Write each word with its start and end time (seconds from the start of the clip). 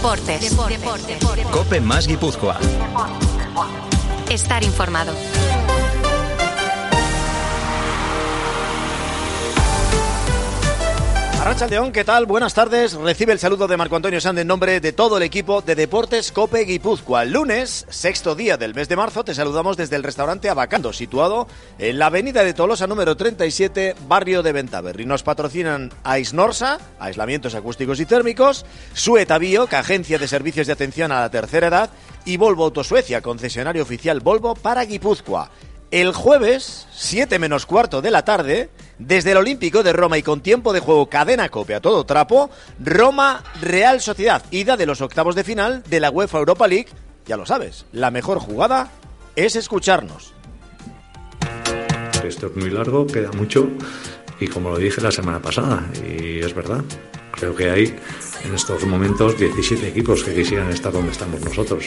Deportes. 0.00 0.56
Cope 1.50 1.78
más 1.82 2.06
Guipúzcoa. 2.06 2.56
Estar 4.30 4.64
informado. 4.64 5.12
Arracha 11.40 11.66
León, 11.68 11.90
¿qué 11.90 12.04
tal? 12.04 12.26
Buenas 12.26 12.52
tardes. 12.52 12.92
Recibe 12.92 13.32
el 13.32 13.38
saludo 13.38 13.66
de 13.66 13.78
Marco 13.78 13.96
Antonio 13.96 14.20
Sand 14.20 14.40
en 14.40 14.46
nombre 14.46 14.78
de 14.78 14.92
todo 14.92 15.16
el 15.16 15.22
equipo 15.22 15.62
de 15.62 15.74
Deportes 15.74 16.32
Cope 16.32 16.66
Guipúzcoa. 16.66 17.24
Lunes, 17.24 17.86
sexto 17.88 18.34
día 18.34 18.58
del 18.58 18.74
mes 18.74 18.90
de 18.90 18.96
marzo, 18.96 19.24
te 19.24 19.34
saludamos 19.34 19.78
desde 19.78 19.96
el 19.96 20.02
restaurante 20.02 20.50
Abacando, 20.50 20.92
situado 20.92 21.48
en 21.78 21.98
la 21.98 22.06
avenida 22.06 22.44
de 22.44 22.52
Tolosa 22.52 22.86
número 22.86 23.16
37, 23.16 23.94
barrio 24.06 24.42
de 24.42 24.52
Ventaverri. 24.52 25.06
Nos 25.06 25.22
patrocinan 25.22 25.90
Aisnorsa, 26.04 26.78
aislamientos 26.98 27.54
acústicos 27.54 28.00
y 28.00 28.04
térmicos, 28.04 28.66
Sueta 28.92 29.38
Bio, 29.38 29.66
que 29.66 29.76
agencia 29.76 30.18
de 30.18 30.28
servicios 30.28 30.66
de 30.66 30.74
atención 30.74 31.10
a 31.10 31.20
la 31.20 31.30
tercera 31.30 31.68
edad, 31.68 31.90
y 32.26 32.36
Volvo 32.36 32.64
Autosuecia, 32.64 33.22
concesionario 33.22 33.82
oficial 33.82 34.20
Volvo 34.20 34.54
para 34.54 34.84
Guipúzcoa. 34.84 35.48
El 35.90 36.12
jueves, 36.12 36.86
7 36.92 37.38
menos 37.38 37.64
cuarto 37.66 38.02
de 38.02 38.10
la 38.10 38.24
tarde, 38.24 38.68
desde 39.00 39.32
el 39.32 39.38
Olímpico 39.38 39.82
de 39.82 39.92
Roma 39.92 40.18
y 40.18 40.22
con 40.22 40.40
tiempo 40.40 40.72
de 40.72 40.80
juego 40.80 41.08
cadena 41.08 41.48
copia 41.48 41.78
a 41.78 41.80
todo 41.80 42.04
trapo, 42.04 42.50
Roma 42.78 43.42
Real 43.60 44.00
Sociedad, 44.00 44.44
ida 44.50 44.76
de 44.76 44.86
los 44.86 45.00
octavos 45.00 45.34
de 45.34 45.42
final 45.42 45.82
de 45.88 46.00
la 46.00 46.10
UEFA 46.10 46.38
Europa 46.38 46.68
League. 46.68 46.88
Ya 47.26 47.36
lo 47.36 47.46
sabes, 47.46 47.86
la 47.92 48.10
mejor 48.10 48.38
jugada 48.38 48.90
es 49.34 49.56
escucharnos. 49.56 50.34
Esto 52.24 52.46
es 52.48 52.56
muy 52.56 52.70
largo, 52.70 53.06
queda 53.06 53.32
mucho 53.32 53.68
y 54.38 54.46
como 54.46 54.70
lo 54.70 54.78
dije 54.78 55.00
la 55.00 55.10
semana 55.10 55.40
pasada, 55.40 55.84
y 56.06 56.40
es 56.40 56.54
verdad, 56.54 56.82
creo 57.32 57.54
que 57.54 57.70
hay 57.70 57.96
en 58.44 58.54
estos 58.54 58.84
momentos 58.84 59.38
17 59.38 59.88
equipos 59.88 60.22
que 60.22 60.34
quisieran 60.34 60.70
estar 60.70 60.92
donde 60.92 61.12
estamos 61.12 61.40
nosotros. 61.40 61.86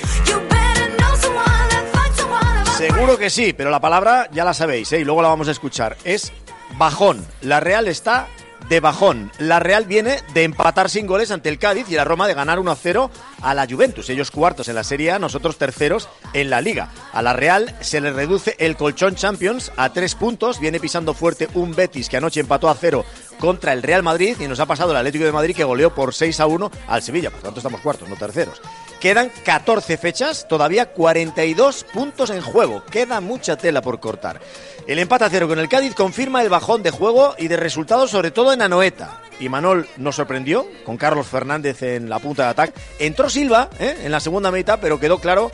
Seguro 2.78 3.18
que 3.18 3.30
sí, 3.30 3.54
pero 3.54 3.70
la 3.70 3.80
palabra 3.80 4.28
ya 4.32 4.44
la 4.44 4.54
sabéis, 4.54 4.92
¿eh? 4.94 5.00
y 5.00 5.04
luego 5.06 5.22
la 5.22 5.30
vamos 5.30 5.48
a 5.48 5.52
escuchar. 5.52 5.96
Es 6.04 6.34
bajón. 6.78 7.26
La 7.42 7.60
Real 7.60 7.88
está 7.88 8.28
de 8.70 8.80
bajón. 8.80 9.32
La 9.40 9.60
Real 9.60 9.86
viene 9.86 10.20
de 10.34 10.44
empatar 10.44 10.90
sin 10.90 11.08
goles 11.08 11.32
ante 11.32 11.50
el 11.50 11.60
Cádiz 11.60 11.90
y 11.90 11.96
la 11.96 12.06
Roma 12.06 12.28
de 12.28 12.34
ganar 12.34 12.60
1-0 12.60 13.10
a 13.42 13.54
la 13.54 13.68
Juventus. 13.68 14.10
Ellos 14.10 14.32
cuartos 14.32 14.68
en 14.68 14.76
la 14.76 14.84
Serie 14.84 15.12
A, 15.12 15.20
nosotros 15.20 15.58
terceros 15.58 16.10
en 16.34 16.50
la 16.50 16.62
Liga. 16.62 16.90
A 17.12 17.22
la 17.22 17.34
Real 17.34 17.76
se 17.82 18.02
le 18.02 18.12
reduce 18.12 18.56
el 18.60 18.78
colchón 18.78 19.16
Champions 19.16 19.72
a 19.78 19.92
tres 19.92 20.16
puntos. 20.16 20.60
Viene 20.60 20.80
pisando 20.80 21.14
fuerte 21.14 21.50
un 21.54 21.76
Betis 21.76 22.10
que 22.10 22.18
anoche 22.18 22.40
empató 22.40 22.70
a 22.70 22.76
cero 22.76 23.06
contra 23.40 23.74
el 23.74 23.84
Real 23.84 24.04
Madrid 24.04 24.38
y 24.40 24.48
nos 24.48 24.60
ha 24.60 24.66
pasado 24.66 24.92
el 24.92 24.98
Atlético 24.98 25.26
de 25.26 25.32
Madrid 25.32 25.56
que 25.56 25.64
goleó 25.64 25.94
por 25.94 26.14
6 26.14 26.40
a 26.40 26.46
1 26.46 26.72
al 26.88 27.02
Sevilla. 27.02 27.30
Por 27.30 27.42
tanto, 27.42 27.60
estamos 27.60 27.82
cuartos, 27.82 28.08
no 28.08 28.16
terceros. 28.16 28.62
Quedan 29.04 29.30
14 29.44 29.98
fechas, 29.98 30.48
todavía 30.48 30.86
42 30.86 31.84
puntos 31.94 32.30
en 32.30 32.42
juego. 32.42 32.86
Queda 32.86 33.20
mucha 33.20 33.58
tela 33.58 33.82
por 33.82 34.00
cortar. 34.00 34.40
El 34.88 34.98
empate 34.98 35.26
a 35.26 35.30
cero 35.30 35.50
con 35.50 35.60
el 35.60 35.68
Cádiz 35.68 35.94
confirma 35.94 36.42
el 36.42 36.48
bajón 36.48 36.84
de 36.84 36.92
juego 36.92 37.36
y 37.38 37.50
de 37.50 37.58
resultados, 37.58 38.12
sobre 38.12 38.32
todo 38.32 38.54
en 38.54 38.62
Anoeta. 38.62 39.20
Y 39.42 39.50
Manol 39.50 39.90
nos 39.98 40.16
sorprendió 40.16 40.66
con 40.86 40.96
Carlos 40.96 41.28
Fernández 41.28 41.84
en 41.84 42.08
la 42.08 42.20
punta 42.20 42.44
de 42.44 42.50
ataque. 42.52 42.80
Entró 42.98 43.30
Silva 43.30 43.70
¿eh? 43.78 44.04
en 44.06 44.12
la 44.14 44.22
segunda 44.22 44.52
mitad, 44.52 44.80
pero 44.82 45.02
quedó 45.02 45.20
claro 45.20 45.52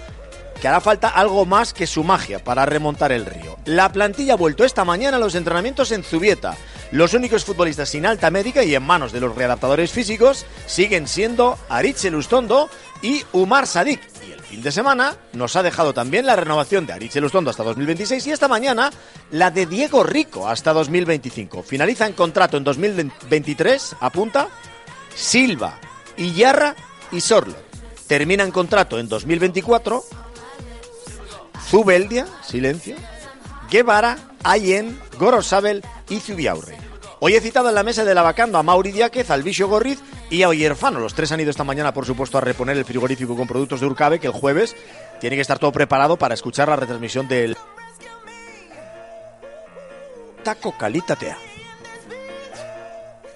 que 0.60 0.68
hará 0.68 0.82
falta 0.82 1.10
algo 1.10 1.46
más 1.46 1.74
que 1.74 1.88
su 1.88 2.04
magia 2.04 2.44
para 2.44 2.66
remontar 2.66 3.12
el 3.12 3.26
río. 3.26 3.58
La 3.66 3.92
plantilla 3.92 4.34
ha 4.34 4.38
vuelto 4.38 4.64
esta 4.64 4.86
mañana 4.86 5.18
a 5.18 5.20
los 5.20 5.36
entrenamientos 5.36 5.92
en 5.92 6.04
Zubieta. 6.04 6.58
Los 6.92 7.14
únicos 7.14 7.46
futbolistas 7.46 7.90
sin 7.90 8.06
alta 8.06 8.32
médica 8.32 8.64
y 8.64 8.76
en 8.76 8.84
manos 8.84 9.12
de 9.12 9.20
los 9.20 9.36
readaptadores 9.36 9.92
físicos 9.92 10.46
siguen 10.66 11.08
siendo 11.08 11.58
Aritz 11.70 12.04
Lustondo 12.06 12.70
y 13.02 13.24
Umar 13.32 13.68
Sadik. 13.68 14.02
Y 14.28 14.32
el 14.32 14.42
fin 14.42 14.62
de 14.62 14.72
semana 14.72 15.16
nos 15.34 15.56
ha 15.56 15.64
dejado 15.64 15.94
también 15.94 16.26
la 16.26 16.36
renovación 16.36 16.86
de 16.86 16.94
Aritz 16.94 17.16
Lustondo 17.18 17.52
hasta 17.52 17.64
2026 17.64 18.28
y 18.28 18.32
esta 18.32 18.48
mañana 18.48 18.92
la 19.32 19.52
de 19.52 19.66
Diego 19.66 20.04
Rico 20.04 20.48
hasta 20.48 20.74
2025. 20.74 21.64
Finalizan 21.64 22.14
contrato 22.14 22.58
en 22.58 22.64
2023, 22.64 23.96
apunta, 24.00 24.48
Silva, 25.16 25.80
Iyarra 26.18 26.76
y 27.12 27.22
Sorlo. 27.22 27.56
Terminan 28.08 28.52
contrato 28.52 28.98
en 28.98 29.08
2024 29.08 30.04
Zubeldia, 31.70 32.26
silencio, 32.42 32.96
Guevara, 33.70 34.18
Ayen, 34.44 35.00
Gorosabel 35.20 35.84
y 36.10 36.20
Zubiaurre. 36.20 36.76
Hoy 37.20 37.36
he 37.36 37.42
citado 37.42 37.70
en 37.70 37.76
la 37.76 37.84
mesa 37.84 38.04
de 38.04 38.16
la 38.16 38.24
vacando 38.24 38.58
a 38.58 38.64
Mauri 38.64 38.92
Diáquez, 38.92 39.30
al 39.30 39.44
Bicho 39.44 39.68
Gorriz 39.68 40.00
y 40.32 40.42
a 40.42 40.50
Oyerfano. 40.50 41.00
Los 41.00 41.14
tres 41.14 41.32
han 41.32 41.42
ido 41.42 41.52
esta 41.52 41.64
mañana, 41.64 41.94
por 41.94 42.08
supuesto, 42.08 42.40
a 42.40 42.42
reponer 42.42 42.76
el 42.76 42.86
frigorífico 42.86 43.36
con 43.36 43.48
productos 43.48 43.82
de 43.82 43.86
Urcabe, 43.86 44.20
que 44.20 44.28
el 44.28 44.34
jueves 44.34 44.76
tiene 45.20 45.36
que 45.36 45.44
estar 45.44 45.60
todo 45.60 45.72
preparado 45.72 46.18
para 46.18 46.34
escuchar 46.34 46.70
la 46.70 46.76
retransmisión 46.76 47.28
del 47.28 47.56
Taco 50.44 50.76
Calitatea. 50.76 51.38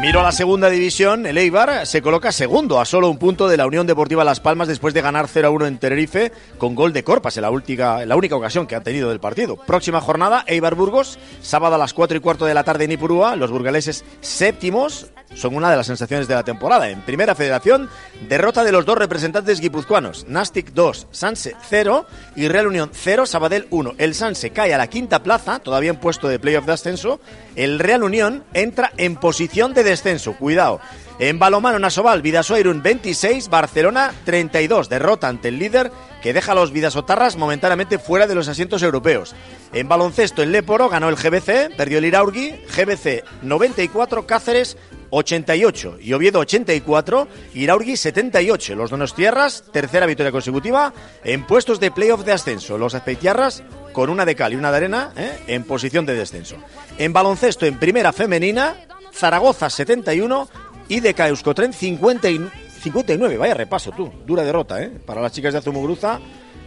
Miro 0.00 0.20
a 0.20 0.22
la 0.22 0.32
segunda 0.32 0.70
división, 0.70 1.26
el 1.26 1.36
Eibar 1.36 1.86
se 1.86 2.00
coloca 2.00 2.32
segundo 2.32 2.80
a 2.80 2.86
solo 2.86 3.10
un 3.10 3.18
punto 3.18 3.48
de 3.48 3.58
la 3.58 3.66
Unión 3.66 3.86
Deportiva 3.86 4.24
Las 4.24 4.40
Palmas 4.40 4.66
después 4.66 4.94
de 4.94 5.02
ganar 5.02 5.26
0-1 5.26 5.66
en 5.66 5.78
Tenerife 5.78 6.32
con 6.56 6.74
gol 6.74 6.94
de 6.94 7.04
Corpas 7.04 7.36
en 7.36 7.42
la, 7.42 7.50
última, 7.50 8.06
la 8.06 8.16
única 8.16 8.34
ocasión 8.34 8.66
que 8.66 8.74
ha 8.74 8.82
tenido 8.82 9.10
del 9.10 9.20
partido. 9.20 9.56
Próxima 9.56 10.00
jornada, 10.00 10.42
Eibar 10.46 10.74
Burgos, 10.74 11.18
sábado 11.42 11.74
a 11.74 11.78
las 11.78 11.92
4 11.92 12.16
y 12.16 12.20
cuarto 12.20 12.46
de 12.46 12.54
la 12.54 12.64
tarde 12.64 12.84
en 12.84 12.92
Ipurúa, 12.92 13.36
los 13.36 13.50
burgaleses 13.50 14.02
séptimos 14.22 15.10
son 15.34 15.54
una 15.54 15.70
de 15.70 15.76
las 15.76 15.86
sensaciones 15.86 16.28
de 16.28 16.34
la 16.34 16.42
temporada. 16.42 16.88
En 16.88 17.02
Primera 17.02 17.34
Federación, 17.34 17.88
derrota 18.28 18.64
de 18.64 18.72
los 18.72 18.84
dos 18.84 18.98
representantes 18.98 19.60
guipuzcoanos, 19.60 20.26
Nastic 20.28 20.72
2, 20.72 21.08
Sanse 21.10 21.56
0 21.68 22.06
y 22.36 22.48
Real 22.48 22.66
Unión 22.66 22.90
0, 22.92 23.26
Sabadell 23.26 23.66
1. 23.70 23.94
El 23.98 24.14
Sanse 24.14 24.50
cae 24.50 24.74
a 24.74 24.78
la 24.78 24.88
quinta 24.88 25.22
plaza, 25.22 25.58
todavía 25.58 25.90
en 25.90 25.96
puesto 25.96 26.28
de 26.28 26.38
playoff 26.38 26.66
de 26.66 26.72
ascenso. 26.72 27.20
El 27.56 27.78
Real 27.78 28.02
Unión 28.02 28.44
entra 28.54 28.92
en 28.96 29.16
posición 29.16 29.74
de 29.74 29.84
descenso, 29.84 30.34
cuidado. 30.34 30.80
En 31.20 31.38
balomano 31.38 31.78
Nasoval, 31.78 32.22
Vidasoirun 32.22 32.82
26, 32.82 33.50
Barcelona 33.50 34.10
32, 34.24 34.88
derrota 34.88 35.28
ante 35.28 35.48
el 35.48 35.58
líder 35.58 35.92
que 36.22 36.32
deja 36.32 36.52
a 36.52 36.54
los 36.54 36.72
Vidasotarras 36.72 37.36
momentáneamente 37.36 37.98
fuera 37.98 38.26
de 38.26 38.34
los 38.34 38.48
asientos 38.48 38.82
europeos. 38.82 39.34
En 39.74 39.86
baloncesto, 39.86 40.42
en 40.42 40.50
Leporo 40.50 40.88
ganó 40.88 41.10
el 41.10 41.16
GBC, 41.16 41.76
perdió 41.76 41.98
el 41.98 42.06
Iraurgi, 42.06 42.52
GBC 42.74 43.22
94, 43.42 44.26
Cáceres 44.26 44.78
88 45.10 45.98
y 46.00 46.14
Oviedo 46.14 46.38
84, 46.38 47.28
Iraurgi 47.52 47.98
78. 47.98 48.74
Los 48.74 48.88
Donostierras, 48.88 49.64
tercera 49.70 50.06
victoria 50.06 50.32
consecutiva 50.32 50.94
en 51.22 51.46
puestos 51.46 51.80
de 51.80 51.90
playoff 51.90 52.24
de 52.24 52.32
ascenso. 52.32 52.78
Los 52.78 52.94
Azpeitiarras 52.94 53.62
con 53.92 54.08
una 54.08 54.24
de 54.24 54.36
cal 54.36 54.54
y 54.54 54.56
una 54.56 54.70
de 54.70 54.76
arena 54.78 55.12
¿eh? 55.18 55.38
en 55.48 55.64
posición 55.64 56.06
de 56.06 56.14
descenso. 56.14 56.56
En 56.96 57.12
baloncesto, 57.12 57.66
en 57.66 57.78
primera 57.78 58.14
femenina, 58.14 58.86
Zaragoza 59.12 59.68
71 59.68 60.48
y 60.90 61.00
de 61.00 61.14
Euskotren 61.16 61.72
59. 61.72 63.36
Vaya 63.38 63.54
repaso 63.54 63.92
tú, 63.92 64.12
dura 64.26 64.42
derrota 64.42 64.82
¿eh? 64.82 64.90
para 64.90 65.22
las 65.22 65.32
chicas 65.32 65.52
de 65.54 65.60
Azumugruza 65.60 66.20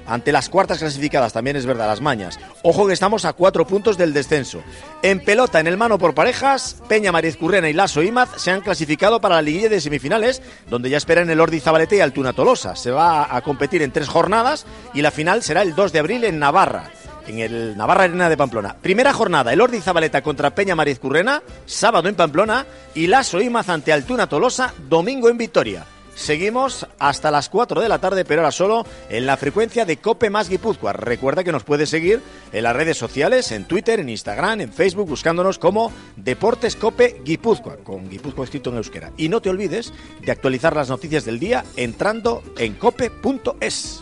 ante 0.06 0.32
las 0.32 0.50
cuartas 0.50 0.80
clasificadas, 0.80 1.34
también 1.34 1.56
es 1.56 1.66
verdad, 1.66 1.88
las 1.88 2.02
mañas. 2.02 2.40
Ojo 2.64 2.88
que 2.88 2.94
estamos 2.94 3.26
a 3.26 3.34
cuatro 3.34 3.66
puntos 3.66 3.98
del 3.98 4.14
descenso. 4.14 4.62
En 5.02 5.24
pelota, 5.24 5.60
en 5.60 5.68
el 5.68 5.78
mano 5.78 5.98
por 5.98 6.14
parejas, 6.14 6.82
Peña 6.88 7.12
Currena 7.40 7.70
y 7.70 7.74
Lasso 7.74 8.02
Imaz 8.02 8.30
se 8.38 8.52
han 8.52 8.62
clasificado 8.62 9.22
para 9.22 9.36
la 9.36 9.42
liguilla 9.42 9.70
de 9.70 9.82
semifinales, 9.82 10.42
donde 10.70 10.90
ya 10.90 10.98
esperan 10.98 11.30
el 11.30 11.40
Ordi 11.40 11.60
Zabalete 11.60 11.98
y 11.98 12.00
Altuna 12.02 12.34
Tolosa. 12.34 12.76
Se 12.76 12.92
va 12.92 13.34
a 13.36 13.42
competir 13.42 13.82
en 13.82 13.92
tres 13.92 14.08
jornadas 14.08 14.66
y 14.94 15.02
la 15.02 15.12
final 15.12 15.44
será 15.44 15.62
el 15.62 15.76
2 15.76 15.94
de 15.94 16.00
abril 16.00 16.24
en 16.24 16.40
Navarra. 16.40 16.92
En 17.28 17.40
el 17.40 17.78
Navarra 17.78 18.04
Arena 18.04 18.30
de 18.30 18.38
Pamplona. 18.38 18.76
Primera 18.82 19.14
jornada, 19.14 19.54
el 19.54 19.62
Ordi 19.62 19.80
Zabaleta 19.80 20.22
contra 20.22 20.54
Peña 20.54 20.76
Currena, 21.00 21.42
sábado 21.66 22.10
en 22.10 22.16
Pamplona, 22.16 22.66
y 22.94 23.08
Lasso 23.08 23.40
Imaz 23.42 23.70
ante 23.70 23.94
Altuna 23.94 24.28
Tolosa, 24.28 24.74
domingo 24.90 25.30
en 25.30 25.38
Vitoria. 25.38 25.86
Seguimos 26.16 26.88
hasta 27.00 27.32
las 27.32 27.50
4 27.50 27.82
de 27.82 27.90
la 27.90 28.00
tarde, 28.00 28.24
pero 28.24 28.42
ahora 28.42 28.52
solo 28.52 28.86
en 29.10 29.26
la 29.26 29.38
frecuencia 29.38 29.86
de 29.86 29.98
Cope 29.98 30.30
más 30.30 30.48
Guipúzcoa. 30.48 30.94
Recuerda 30.94 31.44
que 31.44 31.52
nos 31.52 31.64
puedes 31.64 31.90
seguir 31.90 32.22
en 32.52 32.64
las 32.64 32.76
redes 32.76 32.98
sociales, 32.98 33.52
en 33.52 33.66
Twitter, 33.66 34.00
en 34.00 34.10
Instagram, 34.10 34.62
en 34.62 34.74
Facebook, 34.74 35.10
buscándonos 35.10 35.58
como 35.58 35.92
Deportes 36.16 36.76
Cope 36.76 37.22
Guipúzcoa, 37.26 37.78
con 37.78 38.10
Guipúzcoa 38.10 38.46
escrito 38.46 38.70
en 38.70 38.78
euskera. 38.78 39.12
Y 39.18 39.30
no 39.30 39.42
te 39.42 39.50
olvides 39.50 39.92
de 40.22 40.32
actualizar 40.32 40.76
las 40.76 40.90
noticias 40.90 41.26
del 41.26 41.40
día 41.40 41.66
entrando 41.76 42.44
en 42.58 42.74
cope.es. 42.76 44.02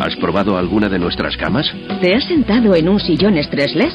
¿Has 0.00 0.16
probado 0.16 0.56
alguna 0.56 0.88
de 0.88 0.98
nuestras 0.98 1.36
camas? 1.36 1.66
¿Te 2.00 2.14
has 2.14 2.24
sentado 2.26 2.74
en 2.74 2.88
un 2.88 2.98
sillón 2.98 3.36
estresless? 3.36 3.92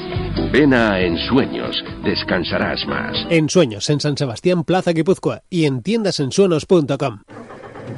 Ven 0.51 0.71
a 0.71 0.99
Ensueños, 0.99 1.83
descansarás 2.03 2.85
más. 2.85 3.25
En 3.31 3.49
Sueños, 3.49 3.89
en 3.89 3.99
San 3.99 4.15
Sebastián, 4.15 4.63
Plaza 4.63 4.91
Guipúzcoa 4.91 5.41
y 5.49 5.65
en 5.65 5.81
tiendasensuenos.com. 5.81 7.21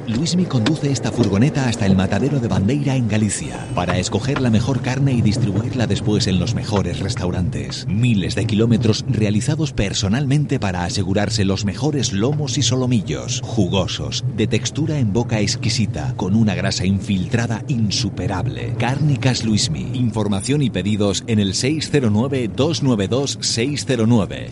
Luismi 0.06 0.46
conduce 0.46 0.90
esta 0.90 1.12
furgoneta 1.12 1.68
hasta 1.68 1.84
el 1.84 1.94
matadero 1.94 2.40
de 2.40 2.48
Bandeira 2.48 2.96
en 2.96 3.06
Galicia 3.08 3.66
para 3.74 3.98
escoger 3.98 4.40
la 4.40 4.48
mejor 4.50 4.80
carne 4.80 5.12
y 5.12 5.20
distribuirla 5.20 5.86
después 5.86 6.26
en 6.26 6.38
los 6.38 6.54
mejores 6.54 7.00
restaurantes. 7.00 7.86
Miles 7.88 8.34
de 8.34 8.46
kilómetros 8.46 9.04
realizados 9.08 9.72
personalmente 9.72 10.58
para 10.58 10.84
asegurarse 10.84 11.44
los 11.44 11.66
mejores 11.66 12.12
lomos 12.12 12.58
y 12.58 12.62
solomillos, 12.62 13.42
jugosos, 13.44 14.24
de 14.36 14.46
textura 14.46 14.98
en 14.98 15.12
boca 15.12 15.40
exquisita, 15.40 16.14
con 16.16 16.34
una 16.34 16.54
grasa 16.54 16.86
infiltrada 16.86 17.62
insuperable. 17.68 18.74
Cárnicas 18.78 19.44
Luismi. 19.44 19.90
Información 19.92 20.62
y 20.62 20.70
pedidos 20.70 21.24
en 21.26 21.38
el 21.38 21.52
609-292-609. 21.52 24.48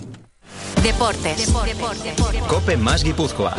Deportes. 0.83 1.51
Cope 2.49 2.77
más 2.77 3.03
Guipúzcoa. 3.03 3.57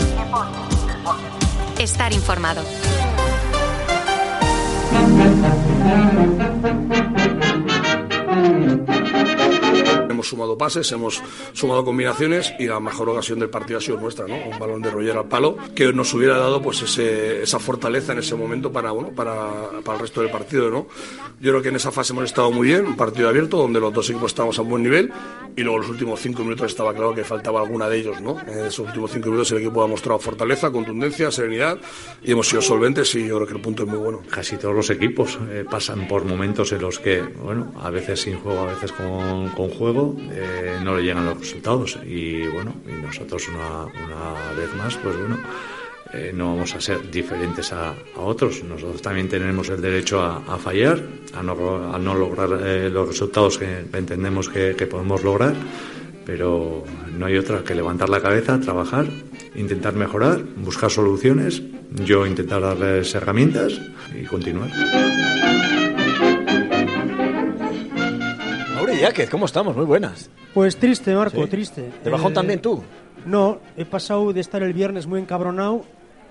Estar 1.79 2.11
informado. 2.11 2.63
Hemos 10.17 10.29
sumado 10.29 10.57
pases, 10.57 10.91
hemos 10.93 11.21
sumado 11.53 11.85
combinaciones 11.85 12.51
y 12.57 12.65
la 12.65 12.79
mejor 12.79 13.07
ocasión 13.09 13.37
del 13.37 13.51
partido 13.51 13.77
ha 13.77 13.81
sido 13.81 13.99
nuestra, 13.99 14.25
¿no? 14.25 14.35
Un 14.49 14.57
balón 14.57 14.81
de 14.81 14.89
Roger 14.89 15.15
al 15.15 15.27
palo 15.27 15.57
que 15.75 15.93
nos 15.93 16.11
hubiera 16.15 16.39
dado 16.39 16.59
pues 16.59 16.81
ese, 16.81 17.43
esa 17.43 17.59
fortaleza 17.59 18.13
en 18.13 18.17
ese 18.17 18.33
momento 18.33 18.71
para, 18.71 18.89
bueno, 18.89 19.11
para, 19.11 19.69
para 19.85 19.97
el 19.97 20.01
resto 20.01 20.21
del 20.21 20.31
partido, 20.31 20.71
¿no? 20.71 20.87
Yo 21.39 21.51
creo 21.51 21.61
que 21.61 21.69
en 21.69 21.75
esa 21.75 21.91
fase 21.91 22.13
hemos 22.13 22.25
estado 22.25 22.49
muy 22.49 22.69
bien, 22.69 22.87
un 22.87 22.97
partido 22.97 23.29
abierto 23.29 23.57
donde 23.57 23.79
los 23.79 23.93
dos 23.93 24.09
equipos 24.09 24.31
estábamos 24.31 24.57
a 24.57 24.63
un 24.63 24.69
buen 24.69 24.81
nivel 24.81 25.13
y 25.55 25.61
luego 25.61 25.77
los 25.77 25.89
últimos 25.89 26.19
cinco 26.19 26.41
minutos 26.41 26.65
estaba 26.65 26.95
claro 26.95 27.13
que 27.13 27.23
faltaba 27.23 27.61
alguna 27.61 27.87
de 27.87 27.99
ellos, 27.99 28.19
¿no? 28.19 28.39
En 28.41 28.65
esos 28.65 28.79
últimos 28.87 29.11
cinco 29.11 29.29
minutos 29.29 29.51
el 29.51 29.59
equipo 29.59 29.83
ha 29.83 29.87
mostrado 29.87 30.17
fortaleza, 30.17 30.71
contundencia, 30.71 31.29
serenidad 31.29 31.77
y 32.23 32.31
hemos 32.31 32.47
sido 32.47 32.63
solventes 32.63 33.13
y 33.13 33.27
yo 33.27 33.35
creo 33.35 33.47
que 33.47 33.53
el 33.53 33.61
punto 33.61 33.83
es 33.83 33.89
muy 33.89 33.99
bueno. 33.99 34.23
Casi 34.31 34.57
todos 34.57 34.73
los 34.73 34.89
equipos 34.89 35.37
eh, 35.51 35.63
pasan 35.69 36.07
por 36.07 36.25
momentos 36.25 36.71
en 36.71 36.81
los 36.81 36.97
que, 36.97 37.21
bueno, 37.21 37.71
a 37.83 37.91
veces 37.91 38.21
sin 38.21 38.39
juego, 38.39 38.61
a 38.61 38.65
veces 38.65 38.91
con, 38.91 39.49
con 39.49 39.69
juego, 39.69 40.06
eh, 40.31 40.77
no 40.83 40.95
le 40.95 41.03
llegan 41.03 41.25
los 41.25 41.39
resultados. 41.39 41.97
Y 42.05 42.47
bueno, 42.47 42.75
nosotros 43.01 43.47
una, 43.49 43.85
vez 44.55 44.73
más, 44.75 44.95
pues 44.97 45.17
bueno, 45.17 45.37
eh, 46.13 46.31
no 46.33 46.53
vamos 46.53 46.73
a 46.75 46.81
ser 46.81 47.09
diferentes 47.09 47.73
a, 47.73 47.93
otros. 48.15 48.63
Nosotros 48.63 49.01
también 49.01 49.27
tenemos 49.27 49.69
el 49.69 49.81
derecho 49.81 50.21
a, 50.21 50.37
a 50.47 50.57
fallar, 50.57 51.01
a 51.33 51.43
no, 51.43 51.93
a 51.93 51.99
no 51.99 52.15
lograr 52.15 52.49
eh, 52.63 52.89
los 52.89 53.07
resultados 53.07 53.57
que 53.57 53.85
entendemos 53.93 54.49
que, 54.49 54.75
que 54.75 54.87
podemos 54.87 55.23
lograr, 55.23 55.55
pero 56.25 56.83
no 57.17 57.25
hay 57.25 57.37
otra 57.37 57.63
que 57.63 57.73
levantar 57.75 58.09
la 58.09 58.21
cabeza, 58.21 58.59
trabajar, 58.59 59.07
intentar 59.55 59.93
mejorar, 59.95 60.43
buscar 60.57 60.91
soluciones, 60.91 61.61
yo 62.03 62.25
intentar 62.25 62.61
darles 62.61 63.15
herramientas 63.15 63.79
y 64.13 64.25
continuar. 64.25 64.69
¿Cómo 69.29 69.45
estamos? 69.45 69.75
Muy 69.75 69.85
buenas. 69.85 70.29
Pues 70.53 70.77
triste, 70.77 71.13
Marco, 71.15 71.43
Sí. 71.43 71.49
triste. 71.49 71.91
¿Te 72.03 72.09
bajón 72.09 72.31
Eh, 72.31 72.35
también 72.35 72.61
tú? 72.61 72.83
No, 73.25 73.59
he 73.75 73.85
pasado 73.85 74.31
de 74.33 74.41
estar 74.41 74.63
el 74.63 74.73
viernes 74.73 75.07
muy 75.07 75.19
encabronado 75.19 75.83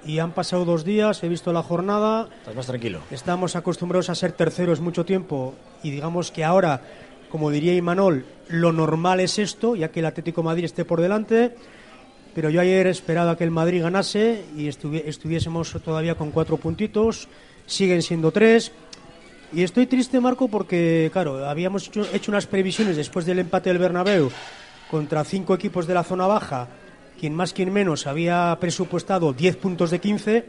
y 0.05 0.19
han 0.19 0.33
pasado 0.33 0.65
dos 0.65 0.85
días, 0.85 1.23
he 1.23 1.29
visto 1.29 1.53
la 1.53 1.63
jornada. 1.63 2.29
Estás 2.41 2.55
más 2.55 2.67
tranquilo. 2.67 3.01
Estamos 3.11 3.57
acostumbrados 3.57 4.09
a 4.11 4.15
ser 4.15 4.33
terceros 4.33 4.81
mucho 4.81 5.05
tiempo 5.05 5.55
y 5.83 5.91
digamos 5.91 6.31
que 6.31 6.45
ahora, 6.45 6.81
como 7.31 7.51
diría 7.51 7.75
Imanol, 7.75 8.25
lo 8.49 8.73
normal 8.73 9.21
es 9.21 9.39
esto, 9.39 9.77
ya 9.77 9.89
que 9.91 10.01
el 10.01 10.07
Atlético 10.07 10.41
de 10.43 10.47
Madrid 10.47 10.65
esté 10.65 10.85
por 10.85 11.01
delante. 11.01 11.55
Pero 12.35 12.51
yo 12.51 12.61
ayer 12.61 12.87
esperaba 12.87 13.37
que 13.37 13.45
el 13.45 13.51
Madrid 13.51 13.83
ganase 13.83 14.45
y 14.57 14.69
estuvi- 14.69 15.03
estuviésemos 15.07 15.73
todavía 15.85 16.17
con 16.17 16.31
cuatro 16.31 16.57
puntitos. 16.59 17.29
Siguen 17.65 18.03
siendo 18.03 18.31
tres. 18.31 18.73
Y 19.53 19.63
estoy 19.63 19.87
triste, 19.87 20.21
Marco, 20.21 20.49
porque, 20.49 21.09
claro, 21.13 21.49
habíamos 21.49 21.89
hecho, 22.13 22.31
unas 22.31 22.47
previsiones 22.47 22.97
después 22.97 23.25
del 23.27 23.39
empate 23.39 23.71
del 23.71 23.79
Bernabéu 23.79 24.31
contra 24.91 25.25
cinco 25.25 25.55
equipos 25.55 25.87
de 25.87 25.95
la 25.95 26.05
zona 26.05 26.27
baja, 26.27 26.69
quien 27.19 27.35
más, 27.35 27.53
quien 27.53 27.73
menos, 27.73 28.07
había 28.07 28.57
presupuestado 28.61 29.33
10 29.33 29.57
puntos 29.57 29.91
de 29.91 30.01
15. 30.01 30.45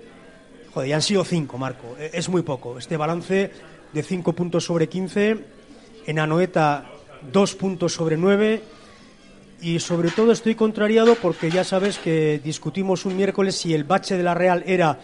Joder, 0.74 0.90
ya 0.90 0.96
han 0.96 1.02
sido 1.02 1.24
5, 1.24 1.58
Marco. 1.58 1.96
E- 2.00 2.12
Es 2.14 2.28
muy 2.28 2.42
poco. 2.42 2.78
Este 2.78 2.98
balance 2.98 3.52
de 3.94 4.04
5 4.04 4.34
puntos 4.34 4.66
sobre 4.66 4.90
15. 4.90 5.38
En 6.08 6.20
Anoeta, 6.20 6.86
2 7.32 7.56
puntos 7.56 7.94
sobre 7.94 8.18
9. 8.18 8.62
Y 9.62 9.80
sobre 9.80 10.12
todo 10.12 10.32
estoy 10.32 10.56
contrariado 10.56 11.16
porque 11.16 11.50
ya 11.50 11.64
sabes 11.64 11.98
que 11.98 12.40
discutimos 12.44 13.06
un 13.06 13.16
miércoles 13.16 13.56
si 13.56 13.74
el 13.74 13.86
bache 13.86 14.18
de 14.18 14.24
la 14.24 14.34
Real 14.36 14.64
era 14.68 15.00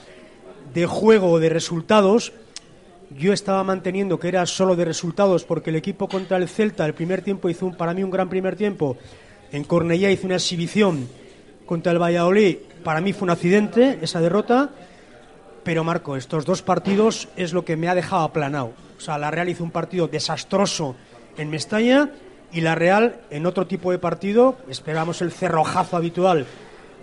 de 0.74 0.86
juego 0.86 1.32
o 1.32 1.40
de 1.40 1.50
resultados. 1.50 2.34
Yo 3.18 3.34
estaba 3.34 3.64
manteniendo 3.64 4.20
que 4.20 4.28
era 4.28 4.46
solo 4.46 4.76
de 4.76 4.86
resultados 4.86 5.44
porque 5.44 5.70
el 5.70 5.76
equipo 5.76 6.08
contra 6.08 6.38
el 6.38 6.48
Celta 6.48 6.86
el 6.86 6.94
primer 6.94 7.22
tiempo 7.22 7.50
hizo 7.50 7.66
un, 7.68 7.76
para 7.76 7.94
mí 7.94 8.04
un 8.04 8.12
gran 8.12 8.30
primer 8.30 8.56
tiempo. 8.56 8.98
En 9.52 9.64
Cornellá 9.64 10.10
hizo 10.10 10.26
una 10.26 10.36
exhibición 10.36 11.08
contra 11.66 11.92
el 11.92 12.02
Valladolid. 12.02 12.58
Para 12.84 13.02
mí 13.02 13.14
fue 13.14 13.26
un 13.26 13.30
accidente 13.30 14.00
esa 14.02 14.20
derrota. 14.20 14.72
Pero 15.64 15.84
Marco, 15.84 16.18
estos 16.18 16.46
dos 16.46 16.62
partidos 16.62 17.30
es 17.36 17.54
lo 17.54 17.64
que 17.64 17.78
me 17.78 17.88
ha 17.88 17.96
dejado 17.96 18.24
aplanado. 18.24 18.74
O 18.98 19.02
sea, 19.02 19.18
la 19.18 19.32
Real 19.32 19.50
hizo 19.50 19.64
un 19.64 19.72
partido 19.72 20.08
desastroso 20.08 20.96
en 21.38 21.50
Mestalla 21.50 22.12
y 22.52 22.62
la 22.62 22.76
Real 22.76 23.22
en 23.30 23.46
otro 23.46 23.68
tipo 23.68 23.92
de 23.92 24.00
partido, 24.00 24.58
esperamos 24.68 25.22
el 25.22 25.32
cerrojazo 25.32 25.98
habitual 25.98 26.46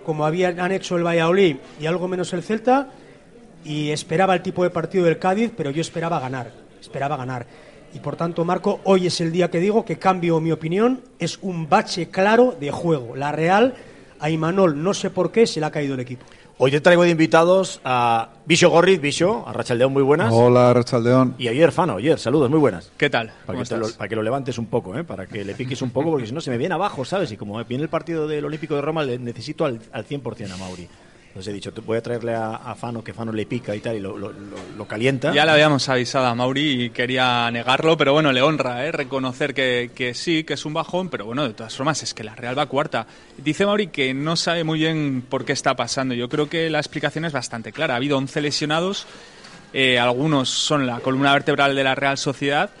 como 0.05 0.25
habían 0.25 0.59
han 0.59 0.71
hecho 0.71 0.97
el 0.97 1.05
Valladolid 1.05 1.57
y 1.79 1.85
algo 1.85 2.07
menos 2.07 2.33
el 2.33 2.43
Celta 2.43 2.89
y 3.63 3.91
esperaba 3.91 4.33
el 4.33 4.41
tipo 4.41 4.63
de 4.63 4.69
partido 4.69 5.05
del 5.05 5.19
Cádiz, 5.19 5.51
pero 5.55 5.71
yo 5.71 5.81
esperaba 5.81 6.19
ganar, 6.19 6.51
esperaba 6.79 7.17
ganar. 7.17 7.45
Y 7.93 7.99
por 7.99 8.15
tanto, 8.15 8.45
Marco, 8.45 8.79
hoy 8.85 9.07
es 9.07 9.19
el 9.21 9.31
día 9.31 9.49
que 9.49 9.59
digo 9.59 9.83
que 9.83 9.97
cambio 9.97 10.39
mi 10.39 10.51
opinión, 10.51 11.01
es 11.19 11.39
un 11.41 11.67
bache 11.67 12.09
claro 12.09 12.55
de 12.59 12.71
juego. 12.71 13.15
La 13.15 13.31
Real 13.31 13.75
a 14.19 14.29
Imanol, 14.29 14.81
no 14.81 14.93
sé 14.93 15.09
por 15.09 15.31
qué, 15.31 15.45
se 15.45 15.59
le 15.59 15.65
ha 15.65 15.71
caído 15.71 15.95
el 15.95 15.99
equipo. 15.99 16.25
Hoy 16.63 16.69
te 16.69 16.79
traigo 16.79 17.01
de 17.01 17.09
invitados 17.09 17.81
a 17.83 18.29
Bicho 18.45 18.69
Gorriz, 18.69 19.01
Bicho, 19.01 19.43
a 19.47 19.51
Rachaldeón, 19.51 19.91
muy 19.91 20.03
buenas. 20.03 20.31
Hola, 20.31 20.71
Rachaldeón. 20.73 21.33
Y 21.39 21.47
a 21.47 21.51
Oyer 21.51 21.71
Fano, 21.71 21.95
Oyer, 21.95 22.19
saludos, 22.19 22.51
muy 22.51 22.59
buenas. 22.59 22.91
¿Qué 22.97 23.09
tal? 23.09 23.29
Para 23.47 23.57
¿Cómo 23.57 23.63
que, 23.67 23.77
lo, 23.77 23.97
para 23.97 24.07
que 24.07 24.15
lo 24.15 24.21
levantes 24.21 24.59
un 24.59 24.67
poco, 24.67 24.95
¿eh? 24.95 25.03
para 25.03 25.25
que 25.25 25.43
le 25.43 25.55
piques 25.55 25.81
un 25.81 25.89
poco, 25.89 26.11
porque 26.11 26.27
si 26.27 26.33
no 26.33 26.39
se 26.39 26.51
me 26.51 26.59
viene 26.59 26.75
abajo, 26.75 27.03
¿sabes? 27.03 27.31
Y 27.31 27.37
como 27.37 27.61
viene 27.65 27.83
el 27.83 27.89
partido 27.89 28.27
del 28.27 28.45
Olímpico 28.45 28.75
de 28.75 28.81
Roma, 28.81 29.03
le 29.03 29.17
necesito 29.17 29.65
al, 29.65 29.79
al 29.91 30.05
100% 30.05 30.51
a 30.51 30.57
Mauri. 30.57 30.87
Entonces 31.31 31.51
he 31.51 31.53
dicho, 31.53 31.71
voy 31.85 31.97
a 31.97 32.03
traerle 32.03 32.35
a, 32.35 32.75
Fano, 32.75 33.01
que 33.01 33.13
Fano 33.13 33.31
le 33.31 33.45
pica 33.45 33.73
y 33.73 33.79
tal, 33.79 33.95
y 33.95 33.99
lo, 34.01 34.85
calienta. 34.85 35.33
Ya 35.33 35.45
le 35.45 35.51
habíamos 35.51 35.87
avisado 35.87 36.25
a 36.25 36.35
Mauri 36.35 36.83
y 36.83 36.89
quería 36.89 37.49
negarlo, 37.51 37.95
pero 37.95 38.11
bueno, 38.11 38.33
le 38.33 38.41
honra 38.41 38.85
¿eh? 38.85 38.91
reconocer 38.91 39.53
que, 39.53 39.91
que 39.95 40.13
sí, 40.13 40.43
que 40.43 40.55
es 40.55 40.65
un 40.65 40.73
bajón, 40.73 41.07
pero 41.07 41.23
bueno, 41.25 41.47
de 41.47 41.53
todas 41.53 41.73
formas 41.73 42.03
es 42.03 42.13
que 42.13 42.25
la 42.25 42.35
Real 42.35 42.59
va 42.59 42.65
cuarta. 42.65 43.07
Dice 43.37 43.65
Mauri 43.65 43.87
que 43.87 44.13
no 44.13 44.35
sabe 44.35 44.65
muy 44.65 44.79
bien 44.79 45.23
por 45.29 45.45
qué 45.45 45.53
está 45.53 45.73
pasando. 45.73 46.13
Yo 46.13 46.27
creo 46.27 46.49
que 46.49 46.69
la 46.69 46.79
explicación 46.79 47.23
es 47.23 47.31
bastante 47.31 47.71
clara. 47.71 47.93
Ha 47.93 47.97
habido 47.97 48.17
11 48.17 48.41
lesionados, 48.41 49.07
eh, 49.71 49.99
algunos 49.99 50.49
son 50.49 50.85
la 50.85 50.99
columna 50.99 51.31
vertebral 51.31 51.77
de 51.77 51.83
la 51.85 51.95
Real 51.95 52.17
Sociedad 52.17 52.71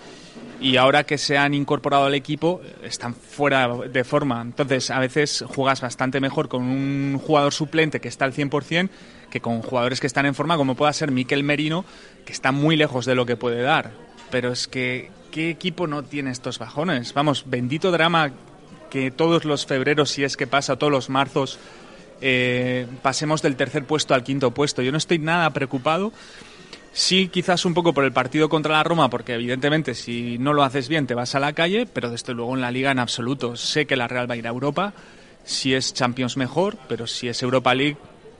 y 0.61 0.77
ahora 0.77 1.03
que 1.03 1.17
se 1.17 1.37
han 1.37 1.53
incorporado 1.55 2.05
al 2.05 2.13
equipo 2.13 2.61
están 2.83 3.15
fuera 3.15 3.67
de 3.67 4.03
forma. 4.03 4.41
Entonces, 4.41 4.91
a 4.91 4.99
veces 4.99 5.43
juegas 5.47 5.81
bastante 5.81 6.19
mejor 6.19 6.47
con 6.47 6.61
un 6.61 7.17
jugador 7.17 7.51
suplente 7.51 7.99
que 7.99 8.07
está 8.07 8.25
al 8.25 8.33
100% 8.33 8.89
que 9.31 9.41
con 9.41 9.63
jugadores 9.63 9.99
que 9.99 10.07
están 10.07 10.27
en 10.27 10.35
forma, 10.35 10.57
como 10.57 10.75
pueda 10.75 10.93
ser 10.93 11.09
Miquel 11.09 11.43
Merino, 11.43 11.83
que 12.25 12.33
está 12.33 12.51
muy 12.51 12.75
lejos 12.75 13.05
de 13.05 13.15
lo 13.15 13.25
que 13.25 13.37
puede 13.37 13.61
dar. 13.63 13.91
Pero 14.29 14.51
es 14.51 14.67
que, 14.67 15.09
¿qué 15.31 15.49
equipo 15.49 15.87
no 15.87 16.03
tiene 16.03 16.29
estos 16.29 16.59
bajones? 16.59 17.13
Vamos, 17.15 17.45
bendito 17.47 17.91
drama 17.91 18.31
que 18.91 19.09
todos 19.09 19.45
los 19.45 19.65
febreros, 19.65 20.11
si 20.11 20.23
es 20.23 20.37
que 20.37 20.47
pasa, 20.47 20.75
todos 20.75 20.91
los 20.91 21.09
marzos, 21.09 21.57
eh, 22.19 22.85
pasemos 23.01 23.41
del 23.41 23.55
tercer 23.55 23.85
puesto 23.85 24.13
al 24.13 24.23
quinto 24.23 24.51
puesto. 24.51 24.81
Yo 24.81 24.91
no 24.91 24.97
estoy 24.97 25.17
nada 25.17 25.49
preocupado 25.51 26.11
Sí, 26.93 27.29
quizás 27.29 27.65
un 27.65 27.73
poco 27.73 27.93
por 27.93 28.03
el 28.03 28.11
partido 28.11 28.49
contra 28.49 28.73
la 28.73 28.83
Roma, 28.83 29.09
porque 29.09 29.33
evidentemente 29.33 29.95
si 29.95 30.37
no 30.37 30.53
lo 30.53 30.63
haces 30.63 30.89
bien 30.89 31.07
te 31.07 31.13
vas 31.13 31.35
a 31.35 31.39
la 31.39 31.53
calle, 31.53 31.85
pero 31.85 32.09
desde 32.09 32.33
luego 32.33 32.53
en 32.53 32.61
la 32.61 32.71
liga 32.71 32.91
en 32.91 32.99
absoluto. 32.99 33.55
Sé 33.55 33.85
que 33.85 33.95
la 33.95 34.07
Real 34.07 34.29
va 34.29 34.33
a 34.33 34.37
ir 34.37 34.45
a 34.45 34.49
Europa, 34.49 34.93
si 35.45 35.73
es 35.73 35.93
Champions 35.93 36.35
mejor, 36.35 36.77
pero 36.89 37.07
si 37.07 37.29
es 37.29 37.41
Europa 37.41 37.73
League, 37.73 37.97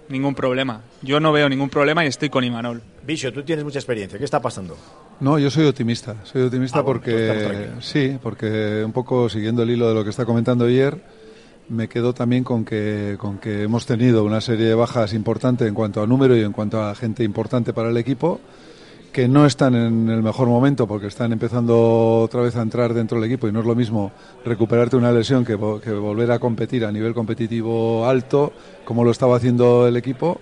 ningún 0.09 0.35
problema. 0.35 0.81
Yo 1.01 1.21
no 1.21 1.31
veo 1.31 1.47
ningún 1.47 1.69
problema 1.69 2.03
y 2.03 2.09
estoy 2.09 2.29
con 2.29 2.43
Imanol. 2.43 2.81
Bicho, 3.03 3.31
tú 3.31 3.43
tienes 3.43 3.63
mucha 3.63 3.79
experiencia, 3.79 4.19
¿qué 4.19 4.25
está 4.25 4.41
pasando? 4.41 4.77
No, 5.21 5.39
yo 5.39 5.49
soy 5.49 5.65
optimista, 5.65 6.17
soy 6.25 6.43
optimista 6.43 6.79
ah, 6.79 6.85
porque 6.85 7.69
sí, 7.79 8.17
porque 8.21 8.83
un 8.83 8.91
poco 8.91 9.29
siguiendo 9.29 9.63
el 9.63 9.69
hilo 9.69 9.87
de 9.87 9.93
lo 9.93 10.03
que 10.03 10.09
está 10.09 10.25
comentando 10.25 10.65
ayer 10.65 11.20
me 11.69 11.87
quedo 11.87 12.13
también 12.13 12.43
con 12.43 12.65
que, 12.65 13.15
con 13.19 13.37
que 13.37 13.63
hemos 13.63 13.85
tenido 13.85 14.23
una 14.23 14.41
serie 14.41 14.65
de 14.65 14.75
bajas 14.75 15.13
importantes 15.13 15.67
en 15.67 15.73
cuanto 15.73 16.01
a 16.01 16.07
número 16.07 16.35
y 16.35 16.41
en 16.41 16.51
cuanto 16.51 16.83
a 16.83 16.93
gente 16.95 17.23
importante 17.23 17.73
para 17.73 17.89
el 17.89 17.97
equipo, 17.97 18.39
que 19.11 19.27
no 19.27 19.45
están 19.45 19.75
en 19.75 20.09
el 20.09 20.23
mejor 20.23 20.47
momento 20.47 20.87
porque 20.87 21.07
están 21.07 21.33
empezando 21.33 22.21
otra 22.21 22.41
vez 22.41 22.55
a 22.55 22.61
entrar 22.61 22.93
dentro 22.93 23.19
del 23.19 23.29
equipo 23.29 23.47
y 23.47 23.51
no 23.51 23.59
es 23.59 23.65
lo 23.65 23.75
mismo 23.75 24.11
recuperarte 24.45 24.95
una 24.95 25.11
lesión 25.11 25.43
que, 25.43 25.57
que 25.83 25.91
volver 25.91 26.31
a 26.31 26.39
competir 26.39 26.85
a 26.85 26.91
nivel 26.91 27.13
competitivo 27.13 28.05
alto, 28.05 28.53
como 28.85 29.03
lo 29.03 29.11
estaba 29.11 29.35
haciendo 29.35 29.87
el 29.87 29.97
equipo, 29.97 30.39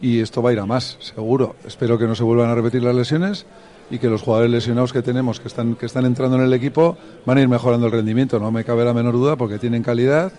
y 0.00 0.20
esto 0.20 0.42
va 0.42 0.50
a 0.50 0.52
ir 0.52 0.60
a 0.60 0.66
más, 0.66 0.98
seguro. 1.00 1.56
Espero 1.64 1.98
que 1.98 2.06
no 2.06 2.14
se 2.14 2.24
vuelvan 2.24 2.50
a 2.50 2.54
repetir 2.54 2.82
las 2.82 2.94
lesiones 2.94 3.46
y 3.90 3.98
que 3.98 4.08
los 4.08 4.22
jugadores 4.22 4.50
lesionados 4.50 4.92
que 4.92 5.02
tenemos, 5.02 5.38
que 5.38 5.48
están, 5.48 5.74
que 5.74 5.86
están 5.86 6.06
entrando 6.06 6.36
en 6.36 6.42
el 6.42 6.52
equipo, 6.54 6.96
van 7.26 7.38
a 7.38 7.42
ir 7.42 7.48
mejorando 7.48 7.86
el 7.86 7.92
rendimiento, 7.92 8.38
no 8.38 8.50
me 8.50 8.64
cabe 8.64 8.84
la 8.84 8.94
menor 8.94 9.14
duda, 9.14 9.36
porque 9.36 9.58
tienen 9.58 9.82
calidad 9.82 10.32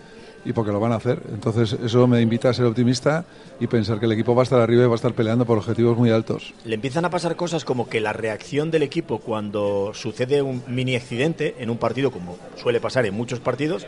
y 0.46 0.54
porque 0.54 0.72
lo 0.72 0.80
van 0.80 0.92
a 0.92 0.96
hacer. 0.96 1.22
Entonces 1.32 1.74
eso 1.74 2.08
me 2.08 2.22
invita 2.22 2.50
a 2.50 2.54
ser 2.54 2.66
optimista 2.66 3.26
y 3.60 3.68
pensar 3.68 4.00
que 4.00 4.06
el 4.06 4.12
equipo 4.12 4.36
va 4.36 4.42
a 4.42 4.44
estar 4.44 4.60
arriba 4.60 4.84
y 4.84 4.88
va 4.88 4.94
a 4.94 4.96
estar 4.96 5.14
peleando 5.14 5.46
por 5.46 5.58
objetivos 5.58 5.98
muy 5.98 6.12
altos. 6.12 6.54
Le 6.66 6.76
empiezan 6.76 7.06
a 7.06 7.10
pasar 7.10 7.36
cosas 7.36 7.66
como 7.66 7.88
que 7.88 8.02
la 8.02 8.14
reacción 8.14 8.72
del 8.72 8.84
equipo 8.84 9.20
cuando 9.20 9.92
sucede 9.94 10.42
un 10.42 10.64
mini 10.68 10.96
accidente 10.96 11.56
en 11.60 11.70
un 11.70 11.78
partido, 11.78 12.12
como 12.12 12.38
suele 12.62 12.80
pasar 12.80 13.06
en 13.06 13.14
muchos 13.14 13.40
partidos, 13.40 13.86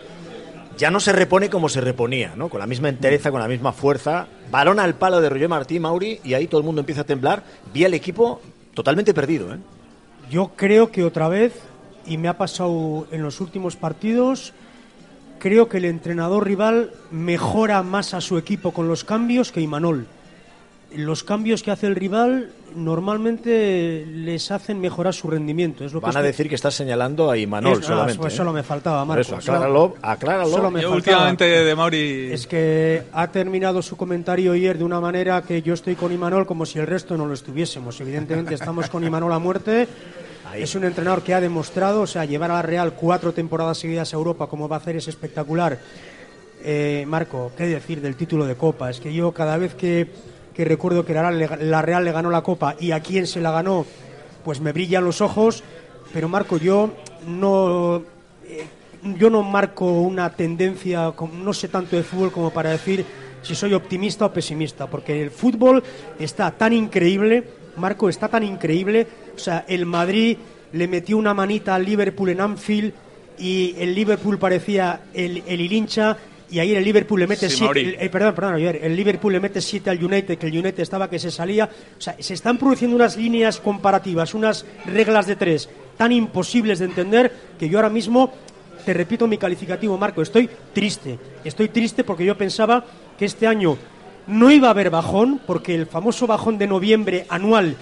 ya 0.77 0.91
no 0.91 0.99
se 0.99 1.13
repone 1.13 1.49
como 1.49 1.69
se 1.69 1.81
reponía, 1.81 2.33
¿no? 2.35 2.49
Con 2.49 2.59
la 2.59 2.67
misma 2.67 2.89
entereza, 2.89 3.31
con 3.31 3.39
la 3.39 3.47
misma 3.47 3.71
fuerza. 3.71 4.27
Balón 4.51 4.79
al 4.79 4.95
palo 4.95 5.21
de 5.21 5.29
Roger 5.29 5.49
Martí, 5.49 5.79
Mauri, 5.79 6.19
y 6.23 6.33
ahí 6.33 6.47
todo 6.47 6.59
el 6.59 6.65
mundo 6.65 6.81
empieza 6.81 7.01
a 7.01 7.05
temblar. 7.05 7.43
Vi 7.73 7.85
al 7.85 7.93
equipo 7.93 8.41
totalmente 8.73 9.13
perdido, 9.13 9.53
¿eh? 9.53 9.57
Yo 10.29 10.51
creo 10.55 10.91
que 10.91 11.03
otra 11.03 11.29
vez, 11.29 11.53
y 12.05 12.17
me 12.17 12.27
ha 12.27 12.37
pasado 12.37 13.07
en 13.11 13.21
los 13.21 13.39
últimos 13.41 13.75
partidos, 13.75 14.53
creo 15.45 15.69
que 15.69 15.77
el 15.77 15.85
entrenador 15.85 16.43
rival 16.43 16.89
mejora 17.11 17.83
más 17.83 18.15
a 18.15 18.21
su 18.21 18.39
equipo 18.39 18.71
con 18.71 18.87
los 18.87 19.03
cambios 19.03 19.51
que 19.51 19.61
Imanol. 19.61 20.07
Los 20.95 21.23
cambios 21.23 21.61
que 21.61 21.69
hace 21.69 21.85
el 21.85 21.95
rival 21.95 22.49
normalmente 22.75 24.07
les 24.07 24.49
hacen 24.49 24.81
mejorar 24.81 25.13
su 25.13 25.29
rendimiento. 25.29 25.85
Es 25.85 25.93
lo 25.93 26.01
Van 26.01 26.17
a 26.17 26.23
decir 26.23 26.49
que 26.49 26.55
estás 26.55 26.73
señalando 26.73 27.29
a 27.29 27.37
Imanol 27.37 27.77
ah, 27.79 27.85
solamente. 27.85 28.19
pues 28.19 28.33
solo 28.33 28.51
me 28.53 28.63
faltaba, 28.63 29.05
Marco. 29.05 29.21
eso, 29.21 29.35
acláralo, 29.35 29.95
acláralo. 30.01 30.49
Solo 30.49 30.71
me 30.71 30.81
yo 30.81 30.91
últimamente 30.91 31.43
de 31.45 31.75
Mauri... 31.75 32.31
Es 32.31 32.47
que 32.47 33.03
ha 33.13 33.27
terminado 33.27 33.83
su 33.83 33.95
comentario 33.95 34.53
ayer 34.53 34.79
de 34.79 34.83
una 34.83 34.99
manera 34.99 35.43
que 35.43 35.61
yo 35.61 35.75
estoy 35.75 35.93
con 35.93 36.11
Imanol 36.11 36.47
como 36.47 36.65
si 36.65 36.79
el 36.79 36.87
resto 36.87 37.15
no 37.17 37.27
lo 37.27 37.35
estuviésemos. 37.35 38.01
Evidentemente 38.01 38.55
estamos 38.55 38.89
con 38.89 39.03
Imanol 39.03 39.31
a 39.31 39.37
muerte 39.37 39.87
es 40.53 40.75
un 40.75 40.83
entrenador 40.83 41.23
que 41.23 41.33
ha 41.33 41.41
demostrado, 41.41 42.01
o 42.01 42.07
sea, 42.07 42.25
llevar 42.25 42.51
a 42.51 42.55
la 42.55 42.61
Real 42.61 42.93
cuatro 42.93 43.33
temporadas 43.33 43.77
seguidas 43.77 44.13
a 44.13 44.17
Europa, 44.17 44.47
como 44.47 44.67
va 44.67 44.77
a 44.77 44.79
hacer, 44.79 44.95
es 44.95 45.07
espectacular. 45.07 45.79
Eh, 46.63 47.05
Marco, 47.07 47.51
¿qué 47.57 47.65
decir 47.65 48.01
del 48.01 48.15
título 48.15 48.45
de 48.45 48.55
Copa? 48.55 48.89
Es 48.89 48.99
que 48.99 49.13
yo 49.13 49.31
cada 49.31 49.57
vez 49.57 49.75
que, 49.75 50.09
recuerdo 50.57 51.05
que 51.05 51.13
la 51.13 51.81
Real, 51.81 52.05
le 52.05 52.11
ganó 52.11 52.29
la 52.29 52.41
Copa 52.41 52.75
y 52.79 52.91
a 52.91 52.99
quién 53.01 53.27
se 53.27 53.41
la 53.41 53.51
ganó, 53.51 53.85
pues 54.43 54.61
me 54.61 54.71
brillan 54.71 55.03
los 55.03 55.21
ojos. 55.21 55.63
Pero 56.13 56.29
Marco, 56.29 56.57
yo 56.57 56.91
no, 57.27 58.03
eh, 58.45 58.65
yo 59.17 59.29
no 59.29 59.43
marco 59.43 59.85
una 59.85 60.31
tendencia, 60.31 61.13
no 61.33 61.53
sé 61.53 61.67
tanto 61.67 61.95
de 61.95 62.03
fútbol 62.03 62.31
como 62.31 62.51
para 62.51 62.71
decir 62.71 63.05
si 63.41 63.53
soy 63.53 63.73
optimista 63.73 64.25
o 64.25 64.33
pesimista, 64.33 64.87
porque 64.87 65.21
el 65.21 65.29
fútbol 65.29 65.83
está 66.17 66.49
tan 66.51 66.73
increíble, 66.73 67.43
Marco, 67.77 68.09
está 68.09 68.27
tan 68.27 68.43
increíble 68.43 69.07
o 69.35 69.39
sea, 69.39 69.65
el 69.67 69.85
Madrid 69.85 70.37
le 70.71 70.87
metió 70.87 71.17
una 71.17 71.33
manita 71.33 71.75
al 71.75 71.85
Liverpool 71.85 72.29
en 72.29 72.41
Anfield 72.41 72.93
y 73.37 73.75
el 73.77 73.93
Liverpool 73.93 74.37
parecía 74.37 75.01
el, 75.13 75.43
el 75.45 75.61
Ilincha 75.61 76.17
y 76.49 76.59
ahí 76.59 76.75
el 76.75 76.83
Liverpool 76.83 77.19
le 77.19 77.27
mete 77.27 77.49
siete, 77.49 77.97
eh, 77.99 78.09
perdón, 78.09 78.35
perdón, 78.35 78.59
el 78.59 78.95
Liverpool 78.95 79.33
le 79.33 79.39
mete 79.39 79.61
siete 79.61 79.89
al 79.89 80.03
United, 80.03 80.37
que 80.37 80.47
el 80.47 80.57
United 80.57 80.79
estaba 80.79 81.09
que 81.09 81.17
se 81.17 81.31
salía. 81.31 81.65
O 81.65 82.01
sea, 82.01 82.15
se 82.19 82.35
están 82.35 82.57
produciendo 82.57 82.95
unas 82.95 83.17
líneas 83.17 83.59
comparativas, 83.59 84.33
unas 84.35 84.63
reglas 84.85 85.25
de 85.25 85.35
tres 85.35 85.69
tan 85.97 86.11
imposibles 86.11 86.79
de 86.79 86.85
entender 86.85 87.31
que 87.57 87.67
yo 87.67 87.79
ahora 87.79 87.89
mismo, 87.89 88.31
te 88.85 88.93
repito 88.93 89.27
mi 89.27 89.37
calificativo, 89.37 89.97
Marco, 89.97 90.21
estoy 90.21 90.49
triste. 90.71 91.17
Estoy 91.43 91.69
triste 91.69 92.03
porque 92.03 92.25
yo 92.25 92.37
pensaba 92.37 92.85
que 93.17 93.25
este 93.25 93.47
año 93.47 93.77
no 94.27 94.51
iba 94.51 94.67
a 94.67 94.71
haber 94.71 94.89
bajón, 94.89 95.39
porque 95.45 95.75
el 95.75 95.87
famoso 95.87 96.27
bajón 96.27 96.57
de 96.57 96.67
noviembre 96.67 97.25
anual 97.29 97.75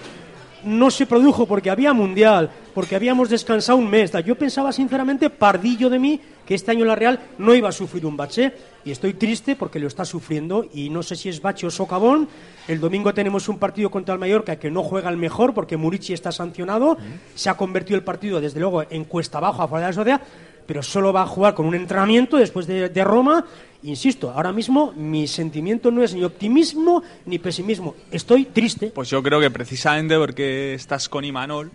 no 0.64 0.90
se 0.90 1.06
produjo 1.06 1.46
porque 1.46 1.70
había 1.70 1.92
mundial, 1.92 2.50
porque 2.74 2.96
habíamos 2.96 3.28
descansado 3.28 3.78
un 3.78 3.88
mes. 3.88 4.12
Yo 4.24 4.36
pensaba 4.36 4.72
sinceramente, 4.72 5.30
pardillo 5.30 5.90
de 5.90 5.98
mí, 5.98 6.20
que 6.46 6.54
este 6.54 6.70
año 6.70 6.84
la 6.84 6.94
Real 6.94 7.20
no 7.38 7.54
iba 7.54 7.68
a 7.68 7.72
sufrir 7.72 8.04
un 8.06 8.16
bache. 8.16 8.52
Y 8.84 8.90
estoy 8.90 9.14
triste 9.14 9.56
porque 9.56 9.78
lo 9.78 9.86
está 9.86 10.04
sufriendo 10.04 10.66
y 10.74 10.90
no 10.90 11.02
sé 11.02 11.16
si 11.16 11.28
es 11.28 11.40
bache 11.40 11.66
o 11.66 11.70
socavón. 11.70 12.28
El 12.68 12.80
domingo 12.80 13.14
tenemos 13.14 13.48
un 13.48 13.58
partido 13.58 13.90
contra 13.90 14.14
el 14.14 14.20
Mallorca 14.20 14.56
que 14.56 14.70
no 14.70 14.82
juega 14.82 15.08
el 15.08 15.16
mejor 15.16 15.54
porque 15.54 15.76
Murici 15.76 16.12
está 16.12 16.32
sancionado. 16.32 16.98
Se 17.34 17.48
ha 17.48 17.56
convertido 17.56 17.96
el 17.96 18.04
partido, 18.04 18.40
desde 18.40 18.60
luego, 18.60 18.84
en 18.88 19.04
cuesta 19.04 19.38
abajo 19.38 19.62
a 19.62 19.68
fuera 19.68 19.86
de 19.86 19.92
la 19.92 19.94
sociedad, 19.94 20.20
pero 20.66 20.82
solo 20.82 21.12
va 21.12 21.22
a 21.22 21.26
jugar 21.26 21.54
con 21.54 21.66
un 21.66 21.74
entrenamiento 21.74 22.36
después 22.36 22.66
de, 22.66 23.04
Roma 23.04 23.44
Insisto, 23.82 24.30
ahora 24.30 24.50
mismo 24.50 24.94
mi 24.96 25.26
sentimiento 25.26 25.90
no 25.90 26.02
es 26.02 26.14
ni 26.14 26.24
optimismo 26.24 27.02
ni 27.26 27.38
pesimismo. 27.38 27.94
Estoy 28.10 28.46
triste. 28.46 28.86
Pues 28.86 29.10
yo 29.10 29.22
creo 29.22 29.40
que 29.40 29.50
precisamente 29.50 30.16
porque 30.16 30.72
estás 30.72 31.10
con 31.10 31.22
Imanol, 31.22 31.70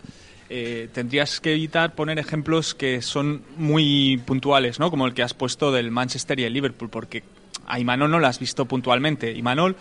eh, 0.49 0.89
tendrías 0.91 1.39
que 1.39 1.53
evitar 1.53 1.93
poner 1.93 2.17
ejemplos 2.17 2.73
que 2.73 3.03
son 3.03 3.43
muy 3.57 4.19
puntuales, 4.25 4.79
¿no? 4.79 4.89
Como 4.89 5.05
el 5.05 5.13
que 5.13 5.21
has 5.21 5.35
puesto 5.35 5.71
del 5.71 5.91
Manchester 5.91 6.39
y 6.39 6.45
el 6.45 6.53
Liverpool, 6.53 6.89
porque 6.89 7.21
a 7.67 7.79
Imanol 7.79 8.09
no 8.09 8.17
lo 8.17 8.25
has 8.25 8.39
visto 8.39 8.65
puntualmente. 8.65 9.31
Imanol 9.31 9.75